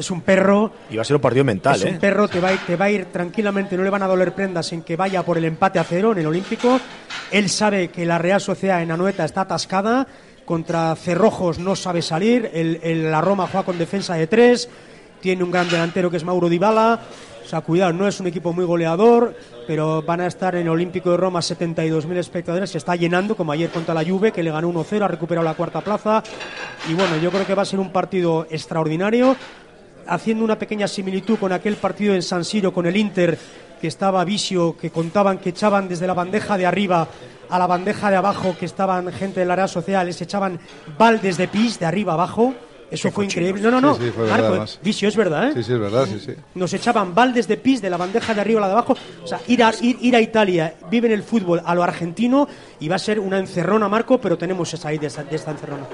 Es 0.00 0.10
un 0.10 0.22
perro. 0.22 0.72
Y 0.88 0.96
va 0.96 1.02
a 1.02 1.04
ser 1.04 1.16
un 1.16 1.22
partido 1.22 1.44
mental, 1.44 1.76
es 1.76 1.82
un 1.82 1.96
¿eh? 1.96 1.98
perro, 2.00 2.26
te 2.26 2.40
va, 2.40 2.48
a 2.48 2.52
ir, 2.54 2.60
te 2.66 2.74
va 2.74 2.86
a 2.86 2.90
ir 2.90 3.04
tranquilamente, 3.12 3.76
no 3.76 3.82
le 3.82 3.90
van 3.90 4.02
a 4.02 4.06
doler 4.06 4.32
prendas 4.32 4.72
en 4.72 4.80
que 4.80 4.96
vaya 4.96 5.22
por 5.22 5.36
el 5.36 5.44
empate 5.44 5.78
a 5.78 5.84
cero 5.84 6.12
en 6.12 6.18
el 6.18 6.26
Olímpico. 6.26 6.80
Él 7.30 7.50
sabe 7.50 7.88
que 7.88 8.06
la 8.06 8.16
Real 8.16 8.40
Sociedad 8.40 8.82
en 8.82 8.90
Anoeta 8.90 9.26
está 9.26 9.42
atascada, 9.42 10.06
contra 10.46 10.96
Cerrojos 10.96 11.58
no 11.58 11.76
sabe 11.76 12.00
salir, 12.00 12.50
el, 12.54 13.10
la 13.10 13.20
Roma 13.20 13.46
juega 13.46 13.66
con 13.66 13.78
defensa 13.78 14.14
de 14.14 14.26
tres, 14.26 14.70
tiene 15.20 15.44
un 15.44 15.50
gran 15.50 15.68
delantero 15.68 16.10
que 16.10 16.16
es 16.16 16.24
Mauro 16.24 16.48
Dybala, 16.48 16.98
o 17.44 17.48
sea, 17.50 17.60
cuidado, 17.60 17.92
no 17.92 18.08
es 18.08 18.20
un 18.20 18.26
equipo 18.26 18.52
muy 18.52 18.64
goleador, 18.64 19.34
pero 19.66 20.02
van 20.02 20.20
a 20.20 20.26
estar 20.26 20.54
en 20.54 20.62
el 20.62 20.68
Olímpico 20.68 21.10
de 21.10 21.16
Roma 21.16 21.40
72.000 21.40 22.16
espectadores, 22.16 22.70
se 22.70 22.78
está 22.78 22.96
llenando, 22.96 23.36
como 23.36 23.52
ayer 23.52 23.70
contra 23.70 23.94
la 23.94 24.04
Juve, 24.04 24.32
que 24.32 24.42
le 24.42 24.50
ganó 24.50 24.72
1-0, 24.72 25.02
ha 25.02 25.08
recuperado 25.08 25.44
la 25.44 25.54
cuarta 25.54 25.80
plaza, 25.80 26.22
y 26.88 26.94
bueno, 26.94 27.16
yo 27.18 27.30
creo 27.30 27.46
que 27.46 27.54
va 27.54 27.62
a 27.62 27.66
ser 27.66 27.80
un 27.80 27.90
partido 27.90 28.46
extraordinario, 28.50 29.36
haciendo 30.10 30.44
una 30.44 30.58
pequeña 30.58 30.88
similitud 30.88 31.38
con 31.38 31.52
aquel 31.52 31.76
partido 31.76 32.14
en 32.14 32.22
San 32.22 32.44
Siro 32.44 32.72
con 32.72 32.84
el 32.86 32.96
Inter, 32.96 33.38
que 33.80 33.86
estaba 33.86 34.24
vicio, 34.24 34.76
que 34.76 34.90
contaban 34.90 35.38
que 35.38 35.50
echaban 35.50 35.88
desde 35.88 36.06
la 36.06 36.14
bandeja 36.14 36.58
de 36.58 36.66
arriba 36.66 37.08
a 37.48 37.58
la 37.58 37.66
bandeja 37.66 38.10
de 38.10 38.16
abajo, 38.16 38.56
que 38.58 38.66
estaban 38.66 39.10
gente 39.12 39.40
del 39.40 39.50
área 39.50 39.68
social, 39.68 40.06
les 40.06 40.20
echaban 40.20 40.58
baldes 40.98 41.36
de 41.36 41.48
pis 41.48 41.78
de 41.78 41.86
arriba 41.86 42.12
abajo. 42.12 42.54
Eso 42.90 43.12
fue 43.12 43.24
increíble. 43.24 43.62
No, 43.62 43.70
no, 43.70 43.80
no. 43.80 43.96
Marco, 44.28 44.64
Vicio, 44.82 45.08
es 45.08 45.16
verdad, 45.16 45.50
¿eh? 45.50 45.52
Sí, 45.54 45.62
sí, 45.62 45.72
es 45.74 45.78
verdad, 45.78 46.06
sí, 46.06 46.18
sí. 46.18 46.34
Nos 46.56 46.74
echaban 46.74 47.14
baldes 47.14 47.46
de 47.46 47.56
pis 47.56 47.80
de 47.80 47.88
la 47.88 47.96
bandeja 47.96 48.34
de 48.34 48.40
arriba 48.40 48.58
a 48.58 48.62
la 48.62 48.66
de 48.66 48.72
abajo. 48.72 48.96
O 49.22 49.26
sea, 49.28 49.40
ir 49.46 49.62
a, 49.62 49.72
ir, 49.80 49.96
ir 50.00 50.16
a 50.16 50.20
Italia, 50.20 50.74
viven 50.90 51.12
el 51.12 51.22
fútbol 51.22 51.62
a 51.64 51.72
lo 51.76 51.84
argentino 51.84 52.48
y 52.80 52.88
va 52.88 52.96
a 52.96 52.98
ser 52.98 53.20
una 53.20 53.38
encerrona, 53.38 53.88
Marco, 53.88 54.20
pero 54.20 54.36
tenemos 54.36 54.74
esa 54.74 54.88
ahí 54.88 54.98
de 54.98 55.06
esta, 55.06 55.22
de 55.22 55.36
esta 55.36 55.52
encerrona. 55.52 55.86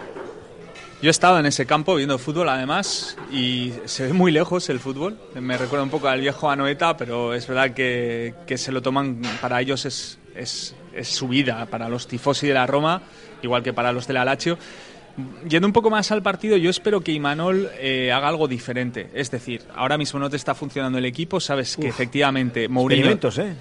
Yo 1.03 1.09
he 1.09 1.11
estado 1.11 1.39
en 1.39 1.45
ese 1.45 1.67
campo 1.67 1.95
viendo 1.95 2.17
fútbol 2.17 2.49
además 2.49 3.19
y 3.31 3.73
se 3.85 4.07
ve 4.07 4.13
muy 4.15 4.33
lejos 4.33 4.71
el 4.71 4.81
fútbol. 4.81 5.19
Me 5.35 5.59
recuerda 5.59 5.83
un 5.83 5.91
poco 5.91 6.09
al 6.09 6.23
viejo 6.23 6.51
Anoeta, 6.51 6.97
pero 6.97 7.35
es 7.35 7.47
verdad 7.47 7.75
que, 7.75 8.33
que 8.47 8.57
se 8.57 8.73
lo 8.73 8.81
toman, 8.81 9.21
para 9.43 9.61
ellos 9.61 9.85
es, 9.85 10.19
es, 10.35 10.75
es, 10.95 11.09
su 11.09 11.29
vida, 11.29 11.67
para 11.67 11.91
los 11.91 12.07
tifosi 12.07 12.47
de 12.47 12.55
la 12.55 12.67
Roma, 12.67 13.03
igual 13.43 13.63
que 13.63 13.75
para 13.75 13.93
los 13.93 14.07
de 14.07 14.15
la 14.15 14.25
Lazio. 14.25 14.57
Yendo 15.47 15.67
un 15.67 15.73
poco 15.75 15.91
más 15.91 16.11
al 16.13 16.23
partido, 16.23 16.57
yo 16.57 16.71
espero 16.71 17.03
que 17.03 17.13
Imanol 17.13 17.71
eh, 17.79 18.11
haga 18.11 18.29
algo 18.29 18.49
diferente. 18.49 19.11
Es 19.13 19.31
decir, 19.31 19.63
ahora 19.75 19.99
mismo 19.99 20.19
no 20.19 20.31
te 20.31 20.37
está 20.37 20.55
funcionando 20.55 20.97
el 20.97 21.05
equipo, 21.05 21.41
sabes 21.41 21.77
que 21.77 21.89
efectivamente 21.89 22.69
Mourinho... 22.69 23.11
¿eh? 23.11 23.55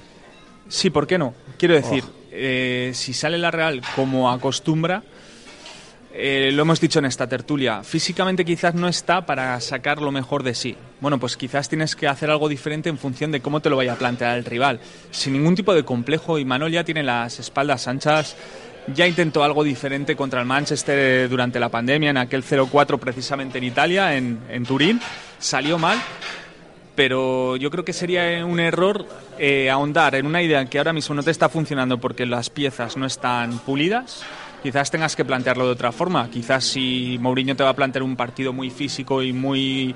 Sí, 0.70 0.90
¿por 0.90 1.06
qué 1.06 1.18
no? 1.18 1.34
Quiero 1.58 1.74
decir, 1.74 2.04
eh, 2.32 2.92
si 2.94 3.14
sale 3.14 3.38
la 3.38 3.52
Real 3.52 3.82
como 3.94 4.32
acostumbra 4.32 5.04
eh, 6.18 6.50
lo 6.54 6.62
hemos 6.62 6.80
dicho 6.80 7.00
en 7.00 7.06
esta 7.06 7.28
tertulia, 7.28 7.84
físicamente 7.84 8.46
quizás 8.46 8.74
no 8.74 8.88
está 8.88 9.26
para 9.26 9.60
sacar 9.60 10.02
lo 10.02 10.14
mejor 10.14 10.44
de 10.44 10.56
sí. 10.56 10.78
Bueno, 11.02 11.20
pues 11.20 11.36
quizás 11.36 11.68
tienes 11.68 11.94
que 11.94 12.08
hacer 12.08 12.30
algo 12.30 12.48
diferente 12.48 12.88
en 12.88 12.98
función 12.98 13.34
de 13.34 13.42
cómo 13.42 13.60
te 13.60 13.70
lo 13.70 13.76
vaya 13.76 13.94
a 13.94 13.98
plantear 13.98 14.38
el 14.38 14.46
rival. 14.46 14.80
Sin 15.12 15.34
ningún 15.34 15.56
tipo 15.56 15.74
de 15.74 15.84
complejo, 15.84 16.40
y 16.40 16.46
Manol 16.46 16.72
ya 16.72 16.86
tiene 16.86 17.04
las 17.04 17.38
espaldas 17.40 17.90
anchas, 17.90 18.38
ya 18.94 19.06
intentó 19.06 19.44
algo 19.44 19.62
diferente 19.66 20.16
contra 20.16 20.40
el 20.40 20.46
Manchester 20.46 21.28
durante 21.28 21.60
la 21.60 21.68
pandemia, 21.68 22.12
en 22.12 22.18
aquel 22.18 22.46
0-4 22.46 22.98
precisamente 22.98 23.58
en 23.58 23.66
Italia, 23.66 24.16
en, 24.16 24.66
Turín, 24.66 25.02
salió 25.38 25.78
mal. 25.78 26.00
Pero 26.96 27.58
yo 27.58 27.70
creo 27.70 27.84
que 27.84 27.92
sería 27.92 28.46
un 28.46 28.62
error 28.62 29.06
eh, 29.38 29.70
ahondar 29.70 30.16
en 30.16 30.26
una 30.26 30.42
idea 30.42 30.66
que 30.68 30.78
ahora 30.78 30.94
mismo 30.94 31.14
no 31.14 31.24
te 31.24 31.32
está 31.32 31.50
funcionando 31.50 31.98
porque 31.98 32.26
las 32.26 32.50
piezas 32.50 32.96
no 32.96 33.06
están 33.06 33.60
pulidas 33.60 34.24
quizás 34.66 34.90
tengas 34.90 35.16
que 35.16 35.24
plantearlo 35.24 35.68
de 35.68 35.74
otra 35.74 35.92
forma. 35.92 36.28
Quizás 36.32 36.64
si 36.64 37.20
Mourinho 37.22 37.56
te 37.56 37.62
va 37.62 37.70
a 37.70 37.76
plantear 37.76 38.02
un 38.02 38.16
partido 38.16 38.52
muy 38.52 38.72
físico 38.72 39.22
y 39.22 39.32
muy 39.32 39.94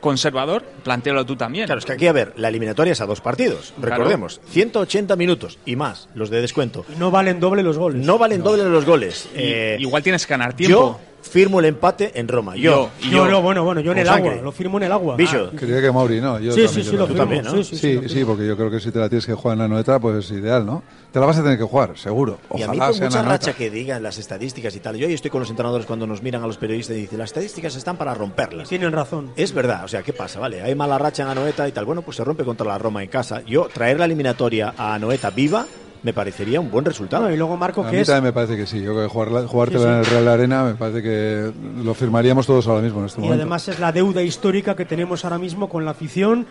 conservador, 0.00 0.64
plantealo 0.82 1.24
tú 1.24 1.36
también. 1.36 1.66
Claro, 1.66 1.78
es 1.78 1.84
que 1.84 1.92
aquí, 1.92 2.08
a 2.08 2.12
ver, 2.12 2.32
la 2.36 2.48
eliminatoria 2.48 2.92
es 2.92 3.00
a 3.00 3.06
dos 3.06 3.20
partidos. 3.20 3.72
Recordemos, 3.80 4.40
180 4.48 5.14
minutos 5.14 5.60
y 5.64 5.76
más, 5.76 6.08
los 6.16 6.28
de 6.28 6.40
descuento. 6.40 6.84
No 6.98 7.12
valen 7.12 7.38
doble 7.38 7.62
los 7.62 7.78
goles. 7.78 8.04
No 8.04 8.18
valen 8.18 8.42
doble 8.42 8.64
los 8.64 8.84
goles. 8.84 9.28
Eh, 9.32 9.76
igual 9.78 10.02
tienes 10.02 10.26
que 10.26 10.34
ganar 10.34 10.54
tiempo 10.54 10.98
firmo 11.22 11.60
el 11.60 11.66
empate 11.66 12.12
en 12.18 12.28
Roma. 12.28 12.56
Yo. 12.56 12.90
Yo, 13.00 13.28
yo, 13.28 13.42
bueno, 13.42 13.64
bueno, 13.64 13.80
yo 13.80 13.92
en 13.92 13.98
el 13.98 14.08
agua, 14.08 14.34
lo 14.36 14.52
firmo 14.52 14.78
en 14.78 14.84
el 14.84 14.92
agua. 14.92 15.16
Bicho. 15.16 15.50
Quería 15.52 15.80
que 15.80 15.92
Mauri, 15.92 16.20
¿no? 16.20 16.38
Yo 16.38 16.52
sí, 16.52 16.66
sí, 16.68 16.82
sí, 16.82 16.96
lo 16.96 17.06
firmo. 17.06 17.22
También, 17.22 17.44
¿no? 17.44 17.62
Sí, 17.62 17.76
sí, 17.76 18.00
sí, 18.08 18.24
porque 18.24 18.46
yo 18.46 18.56
creo 18.56 18.70
que 18.70 18.80
si 18.80 18.90
te 18.90 18.98
la 18.98 19.08
tienes 19.08 19.26
que 19.26 19.34
jugar 19.34 19.54
en 19.54 19.58
la 19.60 19.68
noeta, 19.68 19.98
pues 19.98 20.30
ideal, 20.30 20.64
¿no? 20.64 20.82
Te 21.12 21.18
la 21.18 21.26
vas 21.26 21.38
a 21.38 21.42
tener 21.42 21.58
que 21.58 21.64
jugar, 21.64 21.98
seguro. 21.98 22.38
Ojalá 22.48 22.66
y 22.66 22.68
a 22.68 22.70
mí 22.88 22.92
por 22.92 23.02
mucha 23.02 23.22
racha 23.22 23.52
que 23.52 23.70
digan 23.70 24.02
las 24.02 24.18
estadísticas 24.18 24.74
y 24.76 24.80
tal. 24.80 24.96
Yo 24.96 25.06
ahí 25.06 25.14
estoy 25.14 25.30
con 25.30 25.40
los 25.40 25.50
entrenadores 25.50 25.86
cuando 25.86 26.06
nos 26.06 26.22
miran 26.22 26.42
a 26.42 26.46
los 26.46 26.56
periodistas 26.56 26.96
y 26.96 27.00
dicen, 27.00 27.18
las 27.18 27.30
estadísticas 27.30 27.74
están 27.76 27.96
para 27.96 28.14
romperlas. 28.14 28.68
Tienen 28.68 28.92
razón. 28.92 29.32
Es 29.36 29.52
verdad, 29.52 29.84
o 29.84 29.88
sea, 29.88 30.02
¿qué 30.02 30.12
pasa? 30.12 30.38
Vale, 30.38 30.62
hay 30.62 30.74
mala 30.74 30.98
racha 30.98 31.24
en 31.24 31.30
Anoeta 31.30 31.66
y 31.68 31.72
tal. 31.72 31.84
Bueno, 31.84 32.02
pues 32.02 32.16
se 32.16 32.24
rompe 32.24 32.44
contra 32.44 32.66
la 32.66 32.78
Roma 32.78 33.02
en 33.02 33.08
casa. 33.08 33.42
Yo, 33.46 33.68
traer 33.72 33.98
la 33.98 34.04
eliminatoria 34.04 34.74
a 34.76 34.94
Anoeta 34.94 35.30
viva 35.30 35.66
me 36.02 36.12
parecería 36.12 36.60
un 36.60 36.70
buen 36.70 36.84
resultado. 36.84 37.30
y 37.32 37.36
luego 37.36 37.56
Marco, 37.56 37.82
a 37.82 37.90
que 37.90 37.96
mí 37.96 38.02
es... 38.02 38.06
también 38.06 38.24
me 38.24 38.32
parece 38.32 38.56
que 38.56 38.66
sí. 38.66 38.80
Yo 38.80 38.92
creo 38.92 39.08
que 39.08 39.12
jugar, 39.12 39.46
jugártela 39.46 39.92
en 39.92 39.98
el 39.98 40.06
Real 40.06 40.28
Arena 40.28 40.64
me 40.64 40.74
parece 40.74 41.02
que 41.02 41.52
lo 41.82 41.94
firmaríamos 41.94 42.46
todos 42.46 42.66
ahora 42.66 42.82
mismo 42.82 43.00
en 43.00 43.06
este 43.06 43.20
momento. 43.20 43.36
Y 43.36 43.40
además 43.40 43.68
es 43.68 43.78
la 43.78 43.92
deuda 43.92 44.22
histórica 44.22 44.74
que 44.74 44.84
tenemos 44.84 45.24
ahora 45.24 45.38
mismo 45.38 45.68
con 45.68 45.84
la 45.84 45.92
afición. 45.92 46.46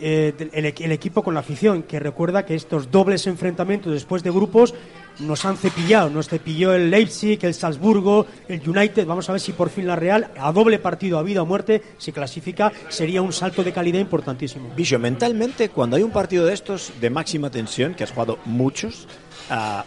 Eh, 0.00 0.34
el, 0.52 0.74
el, 0.76 0.92
equipo 0.92 1.22
con 1.22 1.34
la 1.34 1.40
afición, 1.40 1.84
que 1.84 2.00
recuerda 2.00 2.44
que 2.44 2.56
estos 2.56 2.90
dobles 2.90 3.28
enfrentamientos 3.28 3.92
después 3.92 4.24
de 4.24 4.30
grupos 4.32 4.74
nos 5.20 5.44
han 5.44 5.56
cepillado. 5.56 6.10
Nos 6.10 6.28
cepilló 6.28 6.72
el 6.72 6.90
Leipzig, 6.90 7.38
el 7.42 7.54
Salzburgo, 7.54 8.26
el 8.48 8.68
United. 8.68 9.06
Vamos 9.06 9.28
a 9.28 9.32
ver 9.32 9.40
si 9.40 9.52
por 9.52 9.70
fin 9.70 9.86
la 9.86 9.96
Real, 9.96 10.30
a 10.38 10.52
doble 10.52 10.78
partido, 10.78 11.18
a 11.18 11.22
vida 11.22 11.42
o 11.42 11.46
muerte, 11.46 11.82
se 11.98 12.12
clasifica. 12.12 12.72
Sería 12.88 13.22
un 13.22 13.32
salto 13.32 13.62
de 13.62 13.72
calidad 13.72 14.00
importantísimo. 14.00 14.70
Bicho, 14.76 14.98
mentalmente, 14.98 15.68
cuando 15.68 15.96
hay 15.96 16.02
un 16.02 16.10
partido 16.10 16.46
de 16.46 16.54
estos 16.54 16.92
de 17.00 17.10
máxima 17.10 17.50
tensión, 17.50 17.94
que 17.94 18.04
has 18.04 18.10
jugado 18.10 18.38
muchos, 18.44 19.06
uh, 19.50 19.82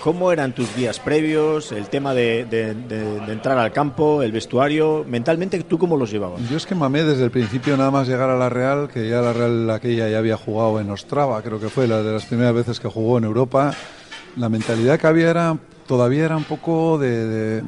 ¿cómo 0.00 0.32
eran 0.32 0.54
tus 0.54 0.74
días 0.76 0.98
previos? 1.00 1.72
El 1.72 1.88
tema 1.88 2.14
de, 2.14 2.44
de, 2.44 2.74
de, 2.74 3.20
de, 3.20 3.32
entrar 3.32 3.58
al 3.58 3.72
campo, 3.72 4.22
el 4.22 4.32
vestuario. 4.32 5.04
Mentalmente, 5.06 5.62
¿tú 5.64 5.78
cómo 5.78 5.96
los 5.96 6.10
llevabas? 6.10 6.40
Yo 6.48 6.56
es 6.56 6.66
que 6.66 6.74
mamé 6.74 7.02
desde 7.02 7.24
el 7.24 7.30
principio 7.30 7.76
nada 7.76 7.90
más 7.90 8.08
llegar 8.08 8.30
a 8.30 8.36
la 8.36 8.48
Real, 8.48 8.88
que 8.88 9.08
ya 9.08 9.20
la 9.20 9.32
Real 9.32 9.68
aquella 9.70 10.08
ya 10.08 10.18
había 10.18 10.36
jugado 10.36 10.80
en 10.80 10.90
Ostrava, 10.90 11.42
creo 11.42 11.60
que 11.60 11.68
fue 11.68 11.86
la 11.86 12.02
de 12.02 12.12
las 12.12 12.26
primeras 12.26 12.54
veces 12.54 12.80
que 12.80 12.88
jugó 12.88 13.18
en 13.18 13.24
Europa 13.24 13.74
la 14.36 14.48
mentalidad 14.48 14.98
que 14.98 15.06
había 15.06 15.30
era 15.30 15.56
todavía 15.86 16.24
era 16.24 16.36
un 16.36 16.44
poco 16.44 16.98
de, 16.98 17.26
de 17.26 17.62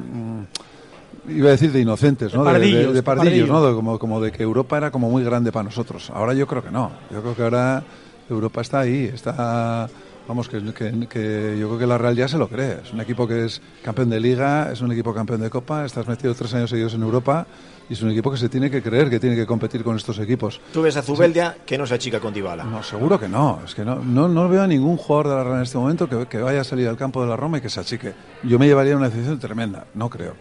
iba 1.27 1.49
a 1.49 1.51
decir 1.51 1.71
de 1.71 1.81
inocentes, 1.81 2.33
¿no? 2.33 2.43
De 2.43 2.51
pardillos, 2.51 2.93
de, 2.93 3.03
pardillos 3.03 3.49
¿no? 3.49 3.75
Como, 3.75 3.99
como 3.99 4.21
de 4.21 4.31
que 4.31 4.43
Europa 4.43 4.77
era 4.77 4.91
como 4.91 5.09
muy 5.09 5.23
grande 5.23 5.51
para 5.51 5.63
nosotros. 5.63 6.09
Ahora 6.13 6.33
yo 6.33 6.47
creo 6.47 6.63
que 6.63 6.71
no. 6.71 6.91
Yo 7.11 7.21
creo 7.21 7.35
que 7.35 7.43
ahora 7.43 7.83
Europa 8.29 8.61
está 8.61 8.79
ahí, 8.81 9.11
está 9.13 9.89
vamos, 10.27 10.49
que, 10.49 10.63
que, 10.73 11.07
que, 11.07 11.57
yo 11.59 11.67
creo 11.67 11.79
que 11.79 11.87
la 11.87 11.97
Real 11.97 12.15
ya 12.15 12.27
se 12.27 12.37
lo 12.37 12.47
cree. 12.47 12.79
Es 12.83 12.93
un 12.93 13.01
equipo 13.01 13.27
que 13.27 13.45
es 13.45 13.61
campeón 13.83 14.09
de 14.09 14.19
liga, 14.19 14.71
es 14.71 14.81
un 14.81 14.91
equipo 14.91 15.13
campeón 15.13 15.41
de 15.41 15.49
copa, 15.49 15.85
estás 15.85 16.07
metido 16.07 16.33
tres 16.33 16.53
años 16.53 16.69
seguidos 16.69 16.93
en 16.93 17.03
Europa 17.03 17.45
y 17.89 17.93
es 17.93 18.01
un 18.01 18.11
equipo 18.11 18.31
que 18.31 18.37
se 18.37 18.49
tiene 18.49 18.71
que 18.71 18.81
creer 18.81 19.09
que 19.09 19.19
tiene 19.19 19.35
que 19.35 19.45
competir 19.45 19.83
con 19.83 19.95
estos 19.95 20.19
equipos. 20.19 20.61
¿Tú 20.71 20.81
ves 20.81 20.95
a 20.97 21.01
Zubeldia 21.01 21.57
que 21.65 21.77
no 21.77 21.85
se 21.85 21.95
achica 21.95 22.19
con 22.19 22.33
Dybala? 22.33 22.63
No, 22.63 22.81
seguro 22.83 23.19
que 23.19 23.27
no. 23.27 23.61
Es 23.65 23.75
que 23.75 23.83
no, 23.83 23.95
no, 23.95 24.27
no 24.27 24.47
veo 24.47 24.63
a 24.63 24.67
ningún 24.67 24.97
jugador 24.97 25.29
de 25.29 25.35
la 25.35 25.43
Real 25.43 25.57
en 25.57 25.63
este 25.63 25.77
momento 25.77 26.07
que, 26.07 26.25
que 26.27 26.39
vaya 26.39 26.61
a 26.61 26.63
salir 26.63 26.87
al 26.87 26.97
campo 26.97 27.21
de 27.21 27.29
la 27.29 27.35
Roma 27.35 27.57
y 27.57 27.61
que 27.61 27.69
se 27.69 27.79
achique. 27.79 28.13
Yo 28.43 28.57
me 28.59 28.67
llevaría 28.67 28.95
una 28.95 29.09
decisión 29.09 29.39
tremenda, 29.39 29.85
no 29.93 30.09
creo. 30.09 30.35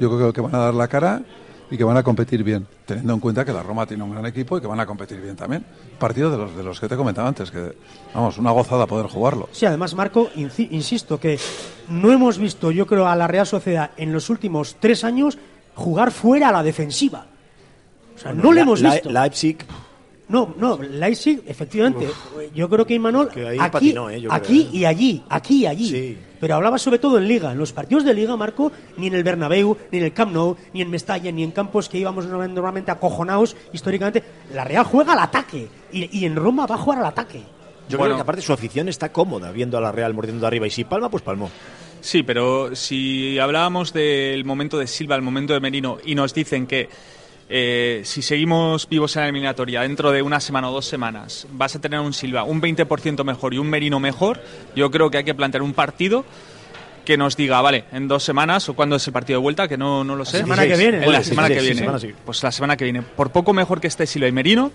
Yo 0.00 0.14
creo 0.14 0.32
que 0.32 0.40
van 0.40 0.54
a 0.54 0.58
dar 0.58 0.74
la 0.74 0.88
cara 0.88 1.22
y 1.70 1.76
que 1.76 1.84
van 1.84 1.96
a 1.96 2.02
competir 2.02 2.42
bien, 2.42 2.66
teniendo 2.86 3.12
en 3.12 3.20
cuenta 3.20 3.44
que 3.44 3.52
la 3.52 3.62
Roma 3.62 3.86
tiene 3.86 4.02
un 4.02 4.12
gran 4.12 4.24
equipo 4.26 4.56
y 4.56 4.60
que 4.60 4.66
van 4.66 4.80
a 4.80 4.86
competir 4.86 5.20
bien 5.20 5.36
también. 5.36 5.64
Partido 5.98 6.30
de 6.30 6.38
los, 6.38 6.56
de 6.56 6.62
los 6.62 6.80
que 6.80 6.88
te 6.88 6.96
comentaba 6.96 7.28
antes, 7.28 7.50
que 7.50 7.76
vamos, 8.14 8.38
una 8.38 8.50
gozada 8.50 8.86
poder 8.86 9.06
jugarlo. 9.06 9.48
Sí, 9.52 9.66
además, 9.66 9.94
Marco, 9.94 10.30
insisto, 10.34 11.20
que 11.20 11.38
no 11.88 12.12
hemos 12.12 12.38
visto, 12.38 12.70
yo 12.70 12.86
creo, 12.86 13.06
a 13.06 13.16
la 13.16 13.26
Real 13.26 13.46
Sociedad 13.46 13.90
en 13.96 14.12
los 14.12 14.30
últimos 14.30 14.76
tres 14.80 15.04
años 15.04 15.38
jugar 15.74 16.10
fuera 16.10 16.48
a 16.48 16.52
la 16.52 16.62
defensiva. 16.62 17.26
O 18.14 18.18
sea, 18.18 18.32
bueno, 18.32 18.44
no 18.44 18.52
le 18.52 18.60
hemos 18.62 18.82
visto. 18.82 19.10
Leipzig 19.10 19.58
No, 20.28 20.54
no, 20.58 20.78
Leipzig, 20.82 21.42
efectivamente. 21.46 22.06
Yo 22.54 22.68
creo 22.68 22.84
que 22.86 22.92
Imanol 22.94 23.30
Que 23.30 23.48
aquí, 23.48 23.58
patinó, 23.70 24.10
¿eh? 24.10 24.20
Yo 24.20 24.30
aquí 24.32 24.64
creo, 24.64 24.72
¿eh? 24.74 24.76
y 24.78 24.84
allí, 24.84 25.22
aquí 25.28 25.62
y 25.62 25.66
allí. 25.66 25.88
Sí. 25.88 26.18
Pero 26.38 26.54
hablaba 26.56 26.78
sobre 26.78 26.98
todo 26.98 27.16
en 27.18 27.26
Liga. 27.26 27.50
En 27.52 27.58
los 27.58 27.72
partidos 27.72 28.04
de 28.04 28.12
Liga, 28.14 28.36
Marco, 28.36 28.70
ni 28.98 29.06
en 29.06 29.14
el 29.14 29.24
Bernabéu, 29.24 29.76
ni 29.90 29.98
en 29.98 30.04
el 30.04 30.12
Camp 30.12 30.32
Nou, 30.32 30.56
ni 30.74 30.82
en 30.82 30.90
Mestalla, 30.90 31.32
ni 31.32 31.42
en 31.42 31.50
campos 31.50 31.88
que 31.88 31.98
íbamos 31.98 32.26
normalmente 32.26 32.90
acojonados 32.90 33.56
históricamente. 33.72 34.22
La 34.54 34.64
Real 34.64 34.84
juega 34.84 35.14
al 35.14 35.20
ataque. 35.20 35.66
Y, 35.92 36.18
y 36.18 36.26
en 36.26 36.36
Roma 36.36 36.66
va 36.66 36.74
a 36.74 36.78
jugar 36.78 36.98
al 36.98 37.06
ataque. 37.06 37.42
Yo 37.88 37.96
Bueno. 37.96 38.10
creo 38.12 38.16
que 38.16 38.22
aparte 38.22 38.42
su 38.42 38.52
afición 38.52 38.88
está 38.90 39.10
cómoda 39.10 39.50
viendo 39.50 39.78
a 39.78 39.80
la 39.80 39.90
Real 39.92 40.12
mordiendo 40.12 40.42
de 40.42 40.46
arriba 40.46 40.66
y 40.66 40.70
si 40.70 40.84
palma, 40.84 41.08
pues 41.08 41.22
palmó. 41.22 41.50
Sí, 42.02 42.22
pero 42.22 42.76
si 42.76 43.38
hablábamos 43.38 43.92
del 43.94 44.44
momento 44.44 44.78
de 44.78 44.86
Silva, 44.86 45.16
el 45.16 45.22
momento 45.22 45.54
de 45.54 45.60
Merino, 45.60 45.98
y 46.04 46.14
nos 46.14 46.32
dicen 46.34 46.66
que 46.66 46.88
eh, 47.48 48.02
si 48.04 48.22
seguimos 48.22 48.88
vivos 48.88 49.16
en 49.16 49.22
la 49.22 49.28
eliminatoria 49.28 49.82
dentro 49.82 50.12
de 50.12 50.22
una 50.22 50.38
semana 50.38 50.68
o 50.68 50.72
dos 50.72 50.86
semanas 50.86 51.46
vas 51.52 51.74
a 51.74 51.80
tener 51.80 51.98
un 52.00 52.12
Silva 52.12 52.44
un 52.44 52.60
20% 52.60 53.24
mejor 53.24 53.54
y 53.54 53.58
un 53.58 53.70
Merino 53.70 54.00
mejor, 54.00 54.40
yo 54.76 54.90
creo 54.90 55.10
que 55.10 55.18
hay 55.18 55.24
que 55.24 55.34
plantear 55.34 55.62
un 55.62 55.72
partido 55.72 56.24
que 57.08 57.16
nos 57.16 57.38
diga, 57.38 57.62
vale, 57.62 57.84
en 57.90 58.06
dos 58.06 58.22
semanas 58.22 58.68
o 58.68 58.74
cuándo 58.74 58.96
es 58.96 59.06
el 59.06 59.14
partido 59.14 59.38
de 59.38 59.42
vuelta, 59.42 59.66
que 59.66 59.78
no, 59.78 60.04
no 60.04 60.14
lo 60.14 60.26
sé. 60.26 60.40
semana 60.40 60.66
que 60.66 60.76
viene. 60.76 61.02
En 61.02 61.10
la 61.10 61.24
semana 61.24 61.48
que 61.48 61.60
sí, 61.60 61.60
viene. 61.60 61.80
semana 61.80 61.98
sí. 61.98 62.12
Pues 62.22 62.42
la 62.42 62.52
semana 62.52 62.76
que 62.76 62.84
viene. 62.84 63.00
Por 63.00 63.30
poco 63.30 63.54
mejor 63.54 63.80
que 63.80 63.86
esté 63.86 64.06
Silva 64.06 64.28
y 64.28 64.32
Merino, 64.32 64.72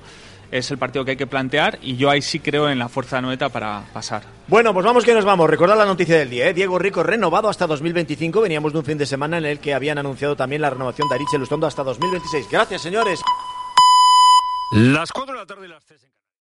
es 0.53 0.69
el 0.69 0.77
partido 0.77 1.03
que 1.03 1.11
hay 1.11 1.17
que 1.17 1.25
plantear 1.25 1.79
y 1.81 1.95
yo 1.95 2.11
ahí 2.11 2.21
sí 2.21 2.39
creo 2.39 2.69
en 2.69 2.77
la 2.77 2.87
fuerza 2.87 3.19
Noeta 3.19 3.49
para 3.49 3.85
pasar. 3.91 4.21
Bueno, 4.47 4.71
pues 4.71 4.85
vamos 4.85 5.03
que 5.03 5.15
nos 5.15 5.25
vamos. 5.25 5.49
Recordad 5.49 5.75
la 5.75 5.85
noticia 5.85 6.15
del 6.15 6.29
día. 6.29 6.47
¿eh? 6.47 6.53
Diego 6.53 6.77
Rico 6.77 7.01
renovado 7.01 7.49
hasta 7.49 7.65
2025. 7.65 8.39
Veníamos 8.39 8.71
de 8.71 8.79
un 8.79 8.85
fin 8.85 8.99
de 8.99 9.07
semana 9.07 9.39
en 9.39 9.45
el 9.45 9.59
que 9.59 9.73
habían 9.73 9.97
anunciado 9.97 10.35
también 10.35 10.61
la 10.61 10.69
renovación 10.69 11.09
de 11.09 11.15
Aritz 11.15 11.33
Lustondo 11.39 11.65
hasta 11.65 11.83
2026. 11.83 12.47
Gracias, 12.51 12.83
señores. 12.83 13.19
Las 14.73 15.11
cuatro 15.11 15.33
de 15.33 15.39
la 15.39 15.45
tarde 15.47 15.65
y 15.65 15.69
las 15.69 15.83